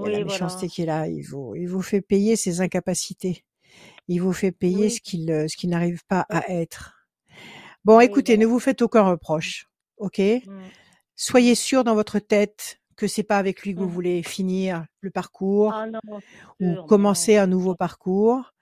[0.00, 0.68] Il y a la Oui, méchanceté voilà.
[0.68, 1.08] qui est là.
[1.08, 3.44] Il vous, il vous fait payer ses incapacités.
[4.08, 6.94] Il vous fait payer Oui, ce qu'il euh, ce qu'il n'arrive pas à être.
[7.84, 8.46] Bon, oui, écoutez, ne voilà.
[8.46, 9.68] vous faites aucun reproche,
[9.98, 10.20] ok?
[10.46, 10.70] Mm,
[11.16, 13.90] Soyez sûr dans votre tête que c'est pas avec lui que vous mm.
[13.90, 16.20] voulez finir le parcours Ah non,
[16.60, 18.52] ou sûr, commencer un nouveau parcours.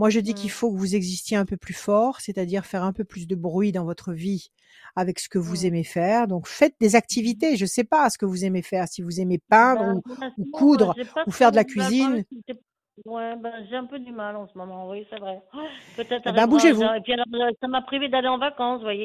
[0.00, 2.84] Moi, je dis qu'il Mm, faut que vous existiez un peu plus fort, c'est-à-dire faire
[2.84, 4.50] un peu plus de bruit dans votre vie
[4.96, 5.66] avec ce que vous mm.
[5.66, 6.26] aimez faire.
[6.26, 7.58] Donc, faites des activités.
[7.58, 8.88] Je sais pas ce que vous aimez faire.
[8.88, 10.94] Si vous aimez peindre Ben, ou, euh, coudre
[11.26, 12.24] ou faire de la cuisine,
[13.04, 15.42] ouais, ben, j'ai un peu du mal en ce moment, oui, c'est vrai.
[15.96, 16.80] Peut-être eh ben, bougez-vous.
[16.80, 19.04] j'ai- et puis alors, euh, ça m'a privé d'aller en vacances, vous voyez,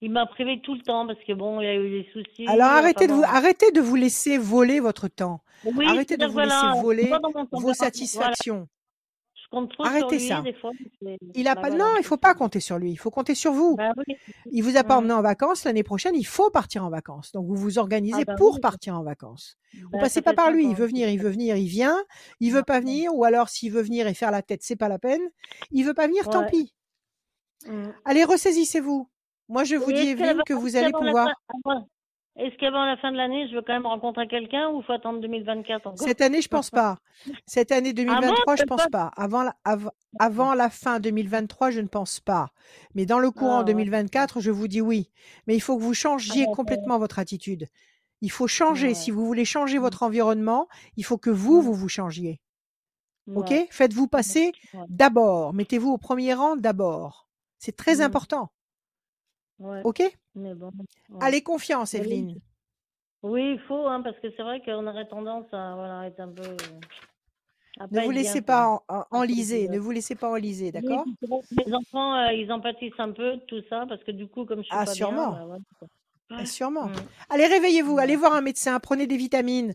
[0.00, 2.48] il m'a, privé tout le temps parce que bon, il y a eu des soucis,
[2.48, 5.42] Alors, enfin arrêtez de vous, arrêtez de vous laisser voler votre temps.
[5.64, 7.12] Oui, Arrêtez de vous laisser voilà, voler
[7.52, 8.66] vos satisfactions.
[9.54, 10.40] Je compte trop sur Arrêtez lui, ça.
[10.42, 10.70] des fois,
[11.34, 12.90] Il a pas, voilà, non, il faut pas compter sur lui.
[12.90, 13.76] Il faut compter sur vous.
[13.96, 14.16] Oui,
[14.50, 14.98] Il vous a pas mm.
[14.98, 16.14] emmené en vacances l'année prochaine.
[16.14, 17.32] Il faut partir en vacances.
[17.32, 19.56] Donc, vous vous Ah organisez ben pour oui, partir en vacances.
[19.74, 20.66] Vous ben, passez pas par lui.
[20.66, 21.98] Il veut venir, il veut venir, il vient.
[22.40, 24.88] Il veut pas venir, ou alors s'il veut venir et faire la tête, c'est pas
[24.88, 25.22] la peine.
[25.70, 26.74] Il veut pas venir, tant pis.
[27.66, 27.90] Mm.
[28.04, 29.08] Allez, ressaisissez-vous.
[29.48, 31.28] Moi, je vous Et dis, Evelyne, que vous allez la pouvoir.
[31.64, 31.88] avant-
[32.36, 35.20] est-ce qu'avant la fin de l'année, je veux quand même rencontrer quelqu'un ou faut attendre
[35.20, 36.06] 2024 encore?
[36.06, 36.98] Cette année, je pense pas.
[37.46, 38.88] Cette année Ah bon, 2023, je pense pas.
[38.90, 39.10] pas.
[39.16, 42.50] Avant la, av- avant la fin 2023, je ne pense pas.
[42.94, 43.64] Mais dans le courant Ah ouais.
[43.66, 45.10] 2024, je vous dis oui.
[45.46, 47.68] Mais il faut que vous Ah changiez bah, complètement votre attitude.
[48.20, 48.94] Il faut changer.
[48.94, 52.40] Si vous voulez changer Mm, votre environnement, il faut que vous, mm, vous vous changiez.
[53.34, 53.52] OK?
[53.70, 54.52] Faites-vous passer
[54.88, 55.54] d'abord.
[55.54, 57.28] Mettez-vous au premier rang d'abord.
[57.58, 58.50] C'est très Mm, important.
[59.64, 59.82] Ouais.
[59.84, 60.02] OK?
[60.34, 60.70] Mais bon,
[61.10, 61.18] ouais.
[61.20, 62.38] Allez, confiance, Evelyne.
[63.22, 66.28] oui, il faut, hein, parce que c'est vrai qu'on aurait tendance à, voilà, être un
[66.28, 66.80] peu, euh,
[67.80, 69.68] à Ne vous laissez bien, pas en- en- enliser.
[69.68, 71.04] Ne vous laissez pas enliser, d'accord?
[71.66, 74.44] les enfants, euh, ils en pâtissent un peu de tout ça, parce que du coup,
[74.44, 75.30] comme je suis Ah, pas bien, sûrement.
[75.32, 75.88] bah.
[76.36, 76.90] Ah, sûrement.
[76.90, 78.16] Mm, Allez, réveillez-vous, allez ouais.
[78.16, 79.74] voir un médecin, prenez des vitamines,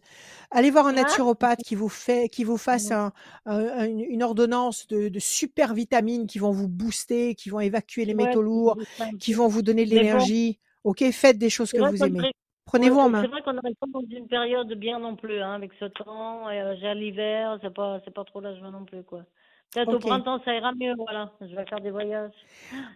[0.51, 3.13] allez voir un Ah, naturopathe qui vous fait, qui vous fasse mm, un-
[3.45, 8.13] un- une, ordonnance de, de super vitamines qui vont vous booster, qui vont évacuer les
[8.13, 8.77] métaux c'est lourds,
[9.19, 10.59] qui vont vous donner de bon, l'énergie.
[10.83, 12.27] Ok, faites des choses c'est que vous aimez.
[12.65, 13.27] Prenez-vous ouais, en c'est main.
[13.27, 16.61] vrai qu'on aurait pas dans une période bien non plus, hein, avec ce temps, et,
[16.61, 19.25] euh, j'ai l'hiver, c'est pas, c'est pas trop la joie non plus, quoi.
[19.73, 21.31] Peut-être au printemps, ça ira mieux, voilà.
[21.41, 22.31] Je vais faire des voyages.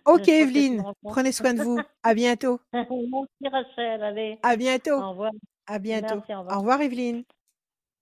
[0.06, 1.80] Ok, Evelyne, prenez soin de vous.
[2.04, 2.60] À bientôt.
[2.74, 4.94] Merci Rachel, allez, À bientôt.
[5.00, 5.32] au revoir.
[5.68, 6.16] À bientôt.
[6.16, 6.82] Merci, au Au revoir.
[6.82, 7.24] Evelyne.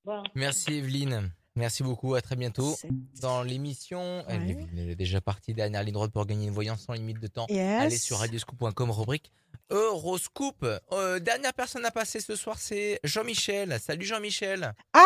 [0.06, 0.24] Au revoir.
[0.36, 1.32] Merci Evelyne.
[1.58, 2.16] Merci beaucoup.
[2.16, 2.74] À très bientôt.
[3.22, 4.52] Dans l'émission, elle Ouais.
[4.52, 7.28] est- elle est déjà partie dernière ligne droite pour gagner une voyance sans limite de
[7.28, 7.46] temps.
[7.50, 8.22] Allez sur Yes.
[8.22, 9.32] radioscoop.com, rubrique
[9.70, 10.66] Horoscope.
[10.94, 13.78] Euh, dernière personne à passer ce soir, c'est Jean-Michel.
[13.82, 14.74] Salut Jean-Michel.
[14.94, 15.02] Ah,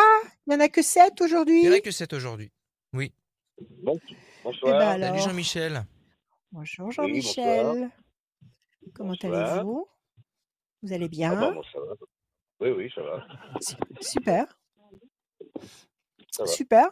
[0.45, 1.81] il n'y en a que sept Il n'y en a aujourd'hui.
[1.81, 2.51] que 7 aujourd'hui.
[2.93, 3.11] Oui.
[3.59, 4.77] Bon, Eh bonsoir.
[4.79, 5.17] ben Salut alors.
[5.29, 5.83] Jean-Michel.
[6.51, 6.93] Bonjour Oui.
[6.93, 7.89] Jean-Michel.
[8.93, 9.87] Comment allez-vous?
[10.83, 11.93] Vous allez Ah bien bon, ça va.
[12.59, 13.25] Oui, oui, ça va.
[13.61, 14.59] Su- Super,
[16.31, 16.47] Ça va.
[16.47, 16.89] super.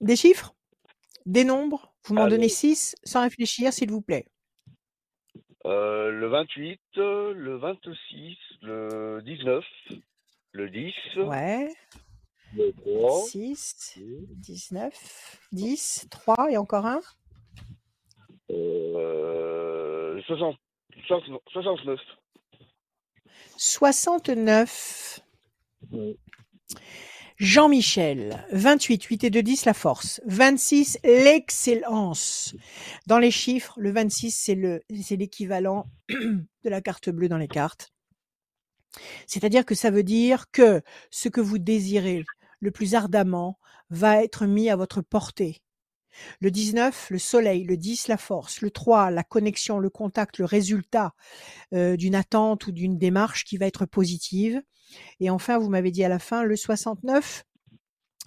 [0.00, 0.54] Des chiffres?
[1.26, 1.94] Des nombres?
[2.06, 2.48] Vous m'en donnez Allez.
[2.48, 4.26] six sans réfléchir, s'il vous plaît.
[5.66, 9.64] Euh, le 28, euh, le 26, le 19,
[10.52, 11.72] le 10, Ouais.
[12.56, 13.98] Le 3, 6,
[14.30, 17.00] 19, 10, 3 et encore un
[18.50, 20.56] euh, 60,
[21.08, 22.00] 69.
[23.56, 25.20] 69.
[25.92, 26.18] Oui.
[27.36, 30.20] Jean-Michel, 28, 8 et 2, 10, la force.
[30.26, 32.54] 26, l'excellence.
[33.06, 37.48] Dans les chiffres, le 26, c'est le, c'est l'équivalent de la carte bleue dans les
[37.48, 37.92] cartes.
[39.26, 42.24] C'est-à-dire que ça veut dire que ce que vous désirez
[42.64, 43.58] le plus ardemment
[43.90, 45.62] va être mis à votre portée.
[46.40, 50.46] Le 19, le soleil, le 10, la force, le 3, la connexion, le contact, le
[50.46, 51.12] résultat
[51.74, 54.62] euh, d'une attente ou d'une démarche qui va être positive.
[55.20, 57.44] Et enfin, vous m'avez dit à la fin, le 69,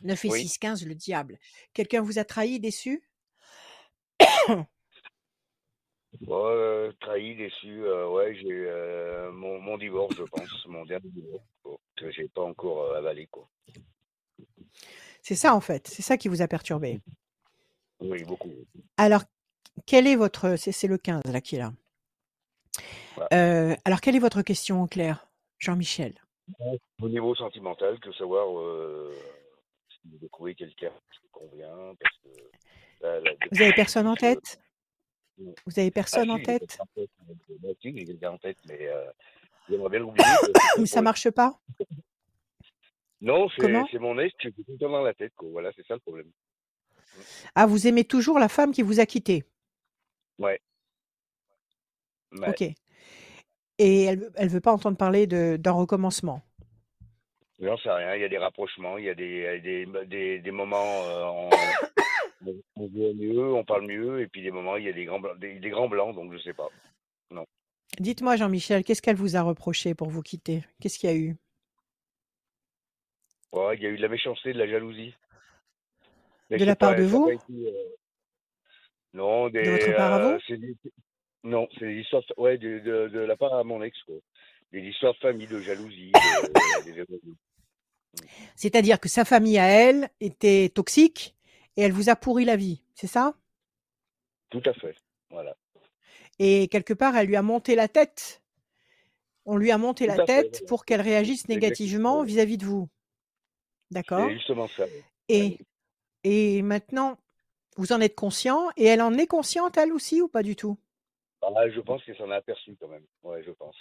[0.04, 0.42] 9 et Oui.
[0.42, 1.40] 6, 15, le diable.
[1.74, 3.10] Quelqu'un vous a trahi, déçu?
[6.30, 11.44] Euh, trahi, déçu, euh, ouais, j'ai mon, mon divorce, je pense, mon dernier divorce,
[11.96, 13.48] que j'ai pas encore avalé, quoi.
[15.22, 17.02] C'est ça en fait, c'est ça qui vous a perturbé.
[18.00, 18.52] Oui, beaucoup.
[18.98, 19.24] Alors,
[19.86, 20.56] quel est votre...
[20.58, 21.74] C'est le 15 là qui est là.
[23.34, 25.28] Euh, alors, quelle est votre question, Claire
[25.60, 26.14] Jean-Michel?
[27.02, 29.14] Au niveau sentimental, que savoir euh,
[29.90, 32.42] si vous trouvé quelqu'un qui vous convient, parce que
[33.02, 34.60] là, là, Vous avez personne en tête?
[35.38, 36.60] Vous avez Ah, personne en tête?
[36.60, 37.10] quelqu'un en tête,
[37.62, 39.06] moi aussi, j'ai quelqu'un en tête, mais euh,
[39.70, 40.24] j'aimerais bien l'oublier.
[40.80, 41.60] Mais ça marche pas?
[43.22, 45.50] Non, c'est mon ex que j'ai tout le temps dans la tête, quoi.
[45.50, 46.32] Voilà, c'est ça le problème.
[47.56, 49.44] Ah, vous aimez toujours la femme qui vous a quitté?
[50.38, 50.60] Ouais.
[52.34, 52.50] Ouais.
[52.50, 52.62] Ok.
[53.80, 56.42] Et elle, elle veut pas entendre parler d'un recommencement?
[57.60, 60.52] J'en sais rien, il y a des rapprochements, il y a des, des, des, des
[60.52, 61.50] moments, euh, on,
[62.46, 65.06] on, on voit mieux, on parle mieux, et puis des moments, il y a des
[65.06, 66.70] grands blancs, des, des grands blancs, donc je sais pas.
[68.00, 70.64] Dites-moi, Jean-Michel, qu'est-ce qu'elle vous a reproché pour vous quitter?
[70.80, 71.36] Qu'est-ce qu'il y a eu?
[73.54, 75.14] Ouais, il y a eu de la méchanceté, de la jalousie.
[76.50, 77.96] Mais De la part pas- de vous été, euh,
[79.14, 79.64] Non, des.
[79.64, 80.76] De votre part à euh, vous c'est des-
[81.44, 84.16] Non, c'est des histoires, ouais, de, de, de la part à mon ex, quoi.
[84.72, 86.12] Des histoires de famille, de jalousie,
[88.56, 91.36] C'est-à-dire que sa famille à elle était toxique
[91.78, 93.36] et elle vous a pourri la vie, c'est ça?
[94.50, 94.96] Tout à fait,
[95.30, 95.56] voilà.
[96.40, 98.42] Et quelque part, elle lui a monté la tête.
[99.46, 102.90] On lui a monté Tout la fait, tête pour qu'elle réagisse négativement vis-à-vis de vous.
[103.92, 104.84] D'accord justement ça.
[104.84, 105.04] ouais.
[105.30, 105.60] et,
[106.24, 107.18] et maintenant,
[107.78, 110.78] vous en êtes conscient et elle en est consciente, elle aussi, ou pas du tout?
[111.42, 113.06] Ah, je pense qu'elle s'en a aperçu quand même.
[113.24, 113.76] Ouais, je pense.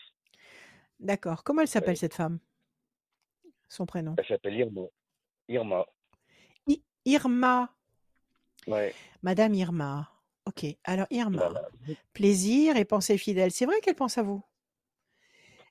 [1.01, 1.43] D'accord.
[1.43, 1.97] Comment elle s'appelle Ouais.
[1.97, 2.39] cette femme?
[3.69, 4.15] Son prénom?
[4.19, 4.83] Elle s'appelle Irma.
[5.49, 5.87] Irma.
[6.69, 7.75] I- Irma.
[8.67, 8.95] Ouais.
[9.23, 10.09] Madame Irma.
[10.45, 10.65] Ok.
[10.85, 11.69] Alors, Irma, Voilà.
[12.13, 13.51] plaisir et pensée fidèle.
[13.51, 14.43] C'est vrai qu'elle pense à vous?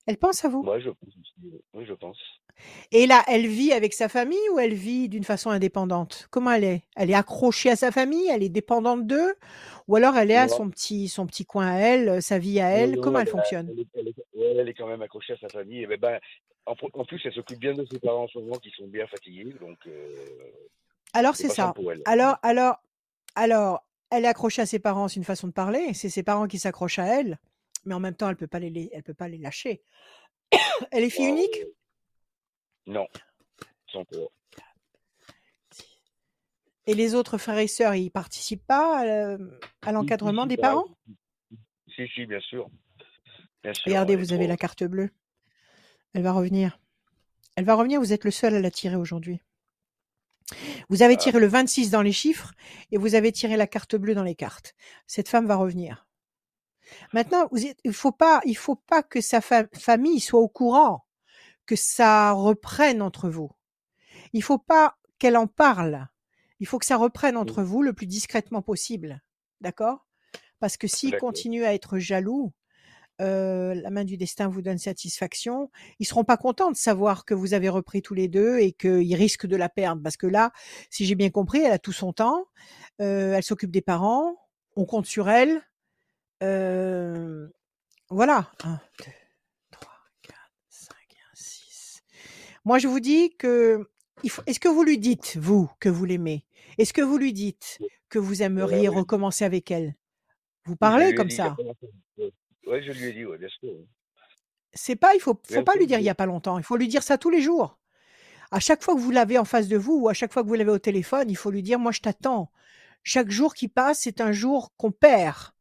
[0.07, 0.63] Elle pense à vous?
[0.63, 1.13] Moi, je pense.
[1.73, 2.17] Oui, je pense.
[2.91, 6.27] Et là, elle vit avec sa famille ou elle vit d'une façon indépendante?
[6.31, 6.83] Comment elle est?
[6.95, 8.27] Elle est accrochée à sa famille?
[8.29, 9.35] Elle est dépendante d'eux?
[9.87, 12.69] Ou alors elle est à son petit, son petit coin à elle, sa vie à
[12.69, 12.91] elle?
[12.91, 13.69] Non, non, Comment elle elle- fonctionne?
[13.69, 15.83] elle, est- elle est, ouais, elle est quand même accrochée à sa famille.
[15.83, 16.19] Et ben, ben,
[16.65, 19.53] en, plus, elle s'occupe bien de ses parents en ce moment qui sont bien fatigués.
[19.59, 20.09] Donc, euh,
[21.13, 21.73] Alors c'est ça.
[21.91, 22.01] elle.
[22.05, 22.77] Alors, alors,
[23.35, 25.93] alors, elle est accrochée à ses parents, c'est une façon de parler.
[25.93, 27.37] C'est ses parents qui s'accrochent à elle,
[27.85, 29.81] mais en même temps, elle peut pas les, les- elle peut pas les lâcher.
[30.91, 31.63] elle est fille unique?
[32.87, 33.07] Non.
[36.87, 39.37] Et les autres frères et sœurs, ils participent pas
[39.81, 40.85] à, l'encadrement des parents
[41.95, 42.69] Si, si, bien sûr.
[43.63, 43.83] Bien sûr.
[43.87, 45.09] Regardez, vous avez la carte bleue.
[46.13, 46.79] Elle va revenir.
[47.55, 49.41] Elle va revenir, vous êtes le seul à la tirer aujourd'hui.
[50.89, 51.17] Vous avez Ah.
[51.17, 52.51] tiré le 26 dans les chiffres
[52.91, 54.75] et vous avez tiré la carte bleue dans les cartes.
[55.07, 56.07] Cette femme va revenir.
[57.13, 60.47] Maintenant, vous êtes- il faut pas, il faut pas que sa fa- famille soit au
[60.49, 61.04] courant
[61.65, 63.51] que ça reprenne entre vous.
[64.33, 66.07] Il faut pas qu'elle en parle.
[66.59, 69.21] Il faut que ça reprenne entre vous le plus discrètement possible.
[69.61, 70.05] D'accord?
[70.59, 72.53] Parce que s'il continue à être jaloux,
[73.21, 75.71] euh, la main du destin vous donne satisfaction.
[75.99, 79.15] Ils seront pas contents de savoir que vous avez repris tous les deux et qu'ils
[79.15, 80.01] risquent de la perdre.
[80.03, 80.51] Parce que là,
[80.89, 82.45] si j'ai bien compris, elle a tout son temps.
[83.01, 84.35] euh, elle s'occupe des parents.
[84.75, 85.61] On compte sur elle.
[86.43, 87.47] Euh,
[88.09, 88.51] voilà.
[88.63, 89.05] 1, 2,
[89.71, 89.93] 3,
[90.23, 90.37] 4,
[90.69, 90.95] 5,
[91.33, 92.01] 6.
[92.65, 93.87] Moi, je vous dis que.
[94.47, 96.45] Est-ce que vous lui dites, vous, que vous l'aimez?
[96.77, 97.79] Est-ce que vous lui dites
[98.09, 98.95] que vous aimeriez oui.
[98.95, 99.95] recommencer avec elle?
[100.65, 101.55] Vous parlez comme dit ça?
[102.67, 103.71] Ouais, je lui ai dit, ouais, bien sûr.
[104.73, 106.09] C'est pas, il faut, faut Bien pas lui dire il y oui.
[106.09, 106.57] a pas longtemps.
[106.57, 107.79] Il faut lui dire ça tous les jours.
[108.51, 110.47] À chaque fois que vous l'avez en face de vous ou à chaque fois que
[110.47, 112.51] vous l'avez au téléphone, il faut lui dire moi je t'attends.
[113.03, 115.53] Chaque jour qui passe, c'est un jour qu'on perd.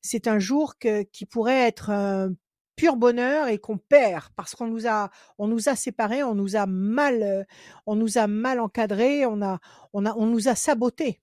[0.00, 2.32] c'est un jour que, qui pourrait être un
[2.78, 6.54] pur bonheur et qu'on perd parce qu'on nous a, on nous a séparés, on nous
[6.56, 7.44] a mal, euh,
[7.86, 9.58] on nous a mal encadrés, on a,
[9.92, 11.20] on a, on nous a sabotés.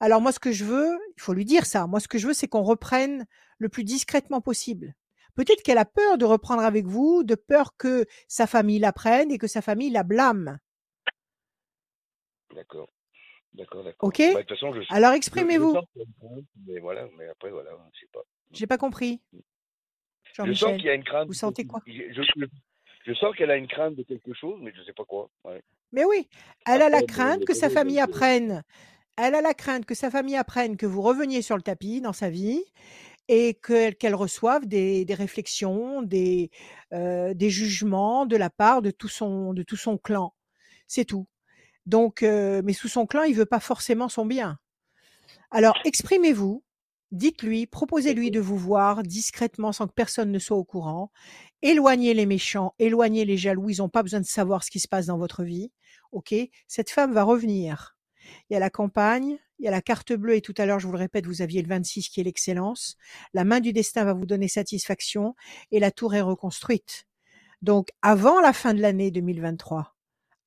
[0.00, 1.86] Alors moi, ce que je veux, il faut lui dire ça.
[1.86, 3.26] Moi, ce que je veux, c'est qu'on reprenne
[3.58, 4.94] le plus discrètement possible.
[5.34, 9.30] Peut-être qu'elle a peur de reprendre avec vous, de peur que sa famille la prenne
[9.30, 10.58] et que sa famille la blâme.
[12.54, 12.90] D'accord.
[13.54, 14.08] D'accord, d'accord.
[14.08, 14.18] Ok?
[14.18, 15.76] Bah, de toute façon, je, Alors exprimez-vous.
[16.66, 18.20] mais voilà, mais après, voilà, je sais pas.
[18.52, 19.20] J'ai pas compris.
[20.44, 21.26] Je sens qu'il y a une crainte.
[21.26, 21.82] vous de sentez quelque- quoi?
[21.86, 22.46] Je, je-
[23.06, 25.30] je sens qu'elle a une crainte de quelque chose, mais je sais pas quoi.
[25.44, 25.62] Ouais.
[25.92, 26.28] Mais oui,
[26.66, 28.62] elle a la crainte que sa famille apprenne.
[29.16, 32.12] Elle a la crainte que sa famille apprenne que vous reveniez sur le tapis dans
[32.12, 32.62] sa vie
[33.28, 36.50] et que- qu'elle reçoive des, des réflexions, des,
[36.92, 40.34] euh, des jugements de la part de tout son, de tout son clan.
[40.86, 41.26] C'est tout.
[41.86, 44.58] Donc, euh, mais sous son clan, il veut pas forcément son bien.
[45.50, 46.62] Alors, exprimez-vous,
[47.12, 51.10] dites-lui, proposez-lui de vous voir discrètement sans que personne ne soit au courant.
[51.62, 54.88] Éloignez les méchants, éloignez les jaloux, ils n'ont pas besoin de savoir ce qui se
[54.88, 55.72] passe dans votre vie.
[56.12, 56.34] OK?
[56.66, 57.96] Cette femme va revenir.
[58.48, 60.78] Il y a la campagne, il y a la carte bleue et tout à l'heure,
[60.78, 62.96] je vous le répète, vous aviez le 26 qui est l'excellence.
[63.34, 65.34] La main du destin va vous donner satisfaction
[65.70, 67.06] et la tour est reconstruite.
[67.62, 69.94] Donc, avant la fin de l'année 2023,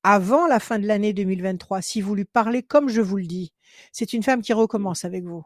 [0.02, 3.52] avant la fin de l'année 2023, si vous lui parlez comme je vous le dis,
[3.92, 5.44] c'est une femme qui recommence avec vous.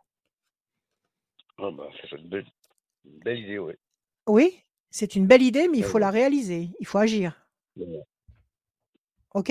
[1.59, 2.47] Ah, bah, fait une belle,
[3.05, 3.77] une belle idée, ouais.
[4.27, 7.49] Oui, c'est une belle idée, mais il Ouais, faut la réaliser, il faut agir.
[9.35, 9.51] OK?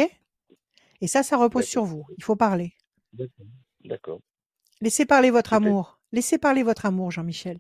[1.02, 2.06] Et ça, ça repose sur vous.
[2.18, 2.74] Il faut parler.
[3.84, 4.20] D'accord.
[4.82, 6.00] Laissez parler votre amour.
[6.12, 7.60] Laissez parler votre amour, Jean-Michel.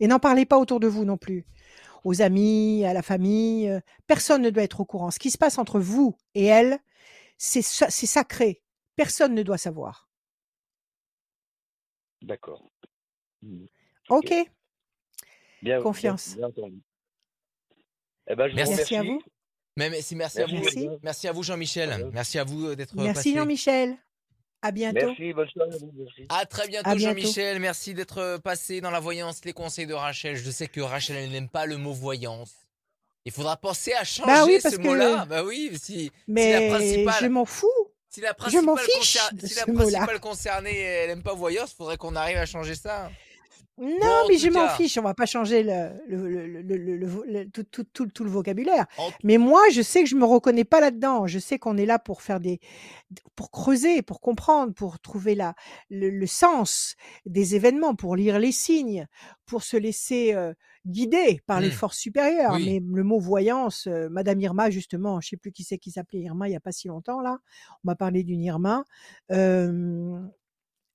[0.00, 1.46] Et n'en parlez pas autour de vous non plus.
[2.04, 3.68] Aux amis, à la famille.
[3.68, 5.10] euh, Personne ne doit être au courant.
[5.10, 6.78] Ce qui se passe entre vous et elle,
[7.38, 8.62] c'est c'est sacré.
[8.96, 10.08] Personne ne doit savoir.
[12.22, 12.70] D'accord.
[14.08, 14.46] OK Bien,
[15.62, 16.36] bien, Confiance.
[16.36, 16.80] bien entendu.
[18.28, 18.74] Eh ben, je vous Merci.
[18.76, 19.22] Merci à vous.
[19.76, 20.62] Mais merci, merci, Merci, à vous.
[20.62, 20.88] Merci.
[21.02, 22.10] Merci à Jean-Michel.
[22.12, 23.34] Merci à vous euh, d'être Merci passé.
[23.34, 23.96] Jean-Michel.
[24.62, 25.06] À bientôt.
[25.08, 25.92] Merci, bonne soirée à vous.
[25.96, 26.26] Merci.
[26.28, 27.20] À très bientôt, À bientôt.
[27.20, 27.58] Jean-Michel.
[27.60, 30.36] Merci d'être euh, passé dans la voyance, les conseils de Rachel.
[30.36, 32.54] Je sais que Rachel, elle n'aime pas le mot voyance.
[33.26, 35.24] Il faudra penser à changer Bah oui, ce parce que- mot-là.
[35.26, 37.68] Bah oui, si, si la Mais principale, je m'en fous.
[38.10, 39.84] si la je m'en principale, fiche concer- de si ce la mot-là.
[39.86, 43.10] principale concernée, elle n'aime pas voyance, faudrait qu'on arrive à changer ça.
[43.76, 44.96] Non, Bon, mais je m'en fiche.
[44.98, 48.22] On va pas changer le, le, le, le, le- le- le- tout, tout, tout, tout
[48.24, 48.86] le vocabulaire.
[48.98, 51.26] En- Mais moi, je sais que je me reconnais pas là-dedans.
[51.26, 52.60] Je sais qu'on est là pour faire des,
[53.34, 55.54] pour creuser, pour comprendre, pour trouver la,
[55.90, 56.94] le, sens
[57.26, 59.08] des événements, pour lire les signes,
[59.44, 60.54] pour se laisser euh,
[60.86, 61.72] guider par les Hmm.
[61.72, 62.52] forces supérieures.
[62.54, 62.64] Oui.
[62.66, 66.20] Mais le mot voyance, euh, Madame Irma, justement, je sais plus qui c'est qui s'appelait
[66.20, 67.38] Irma il y a pas si longtemps là.
[67.82, 68.84] On m'a parlé d'une Irma.
[69.32, 70.20] Euh,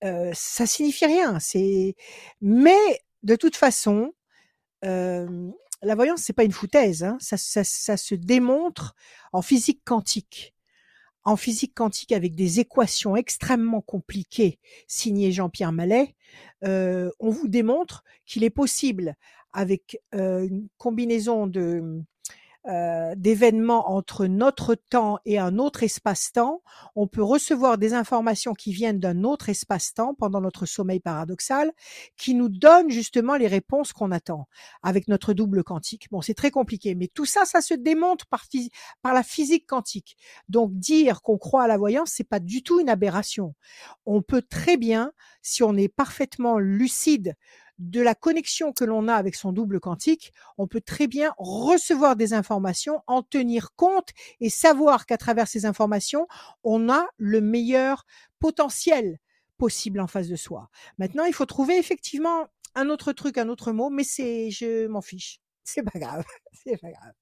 [0.01, 1.39] ça signifie rien.
[1.39, 1.95] C'est,
[2.41, 4.13] mais de toute façon,
[4.85, 5.49] euh,
[5.81, 7.03] la voyance c'est pas une foutaise.
[7.03, 7.17] Hein.
[7.19, 8.95] Ça, ça, ça se démontre
[9.33, 10.53] en physique quantique.
[11.23, 16.15] En physique quantique avec des équations extrêmement compliquées signées Jean-Pierre Mallet,
[16.63, 19.15] euh, on vous démontre qu'il est possible
[19.51, 22.03] avec une combinaison de
[22.69, 26.61] euh, d'événements entre notre temps et un autre espace-temps,
[26.95, 31.71] on peut recevoir des informations qui viennent d'un autre espace-temps pendant notre sommeil paradoxal,
[32.15, 34.47] qui nous donnent justement les réponses qu'on attend
[34.83, 36.07] avec notre double quantique.
[36.11, 38.45] Bon, c'est très compliqué, mais tout ça, ça se démontre par,
[39.01, 40.15] par la physique quantique.
[40.47, 43.55] Donc, dire qu'on croit à la voyance, c'est pas du tout une aberration.
[44.05, 47.35] On peut très bien, si on est parfaitement lucide
[47.79, 52.15] de la connexion que l'on a avec son double quantique, on peut très bien recevoir
[52.15, 54.09] des informations, en tenir compte
[54.41, 56.27] et savoir qu'à travers ces informations,
[56.63, 58.05] on a le meilleur
[58.39, 59.19] potentiel
[59.57, 60.69] possible en face de soi.
[60.97, 65.01] Maintenant, il faut trouver effectivement un autre truc, un autre mot, mais c'est, je m'en
[65.01, 65.39] fiche.
[65.63, 66.25] C'est pas grave.
[66.53, 67.13] C'est pas grave.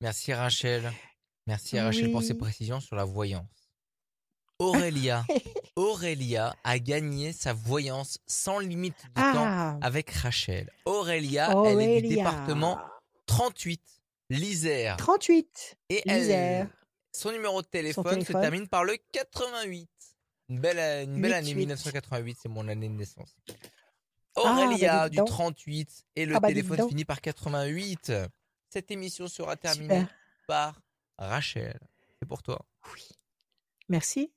[0.00, 0.90] Merci Rachel.
[1.46, 3.59] Merci à Rachel pour ses précisions sur la voyance.
[4.60, 5.24] Aurélia,
[5.76, 10.70] Aurélia a gagné sa voyance sans limite de temps Ah, avec Rachel.
[10.84, 12.78] Aurélia, elle est du département
[13.26, 13.80] 38,
[14.28, 14.96] l'Isère.
[14.98, 15.76] 38.
[15.88, 16.68] Et l'Isère.
[17.12, 19.88] son numéro de téléphone, se termine par le 88.
[20.50, 21.56] Une belle, une belle année 88.
[21.56, 23.34] 1988, c'est mon année de naissance.
[24.36, 25.28] Ah, bah, Aurélia du donc.
[25.28, 28.12] 38 et le Ah, bah, téléphone finit par 88.
[28.68, 30.14] Cette émission sera terminée Super.
[30.46, 30.80] par
[31.18, 31.78] Rachel.
[32.18, 32.60] C'est pour toi.
[32.94, 33.08] Oui.
[33.88, 34.32] Merci.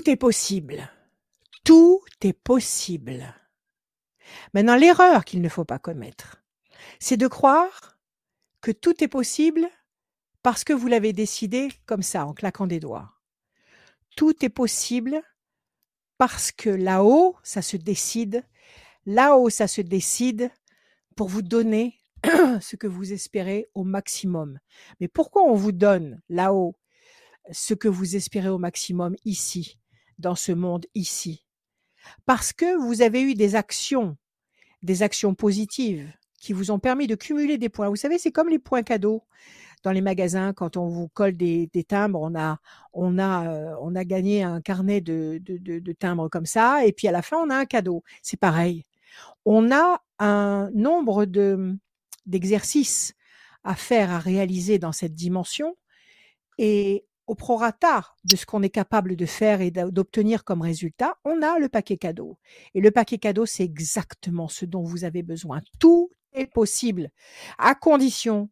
[0.00, 0.90] Tout est possible.
[1.62, 3.34] Tout est possible.
[4.54, 6.42] Maintenant, l'erreur qu'il ne faut pas commettre,
[6.98, 7.98] c'est de croire
[8.62, 9.68] que tout est possible
[10.42, 13.12] parce que vous l'avez décidé comme ça, en claquant des doigts.
[14.16, 15.22] Tout est possible
[16.16, 18.42] Parce que là-haut, ça se décide.
[19.04, 20.50] Là-haut, ça se décide
[21.14, 21.98] pour vous donner
[22.62, 24.60] ce que vous espérez au maximum.
[24.98, 26.74] Mais pourquoi on vous donne là-haut
[27.52, 29.79] ce que vous espérez au maximum ici,
[30.20, 31.46] dans ce monde ici
[32.26, 34.16] Parce que vous avez eu des actions,
[34.82, 37.88] des actions positives qui vous ont permis de cumuler des points.
[37.88, 39.24] Vous savez, c'est comme les points cadeaux
[39.82, 42.58] dans les magasins quand on vous colle des, timbres, on a
[42.92, 47.08] on a euh, on a gagné un carnet de, de, timbres comme ça, et puis
[47.08, 48.02] à la fin on a un cadeau.
[48.22, 48.84] C'est pareil.
[49.44, 51.76] On a un nombre de
[52.26, 53.14] d'exercices
[53.64, 55.76] à faire, à réaliser dans cette dimension,
[56.58, 61.42] et au prorata de ce qu'on est capable de faire et d'obtenir comme résultat, on
[61.42, 62.40] a le paquet cadeau.
[62.74, 65.60] Et le paquet cadeau, c'est exactement ce dont vous avez besoin.
[65.78, 67.10] Tout est possible,
[67.56, 68.50] à condition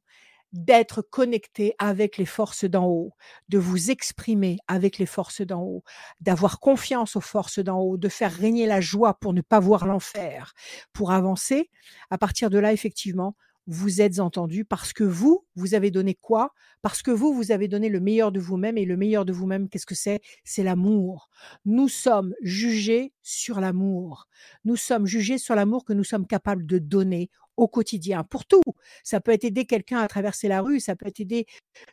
[0.52, 3.14] d'être connecté avec les forces d'en haut,
[3.48, 5.82] de vous exprimer avec les forces d'en haut,
[6.20, 9.86] d'avoir confiance aux forces d'en haut, de faire régner la joie pour ne pas voir
[9.86, 10.54] l'enfer,
[10.92, 11.68] pour avancer.
[12.10, 13.34] À partir de là, effectivement,
[13.68, 16.54] vous êtes entendu parce que vous, vous avez donné quoi?
[16.80, 19.68] Parce que vous, vous avez donné le meilleur de vous-même et le meilleur de vous-même,
[19.68, 20.20] qu'est-ce que c'est?
[20.42, 21.28] C'est l'amour.
[21.66, 24.26] Nous sommes jugés sur l'amour.
[24.64, 27.28] Nous sommes jugés sur l'amour que nous sommes capables de donner
[27.58, 28.62] au quotidien, pour tout.
[29.04, 31.46] Ça peut être aider quelqu'un à traverser la rue, ça peut être aider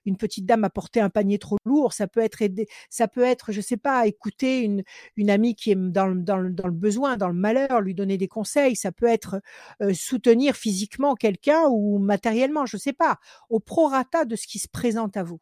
[0.05, 3.23] une petite dame à porter un panier trop lourd, ça peut être aider, ça peut
[3.23, 4.83] être, je sais pas, écouter une,
[5.17, 8.17] une amie qui est dans, le- dans, dans le besoin, dans le malheur, lui donner
[8.17, 9.41] des conseils, ça peut être
[9.81, 13.19] euh, soutenir physiquement quelqu'un ou matériellement, je sais pas,
[13.49, 15.41] au prorata de ce qui se présente à vous.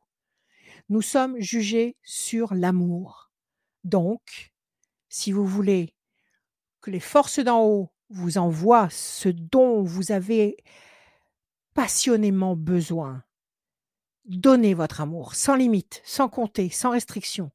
[0.90, 3.32] Nous sommes jugés sur l'amour.
[3.84, 4.54] Donc,
[5.10, 5.94] si vous voulez
[6.82, 10.58] que les forces d'en haut vous envoient ce dont vous avez
[11.74, 13.24] passionnément besoin,
[14.26, 17.52] donnez votre amour sans limite, sans compter, sans restriction.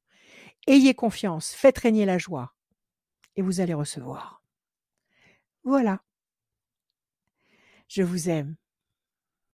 [0.67, 2.55] Ayez confiance, faites régner la joie
[3.37, 4.43] et vous allez recevoir.
[5.65, 6.03] Voilà.
[7.89, 8.57] Je vous aime.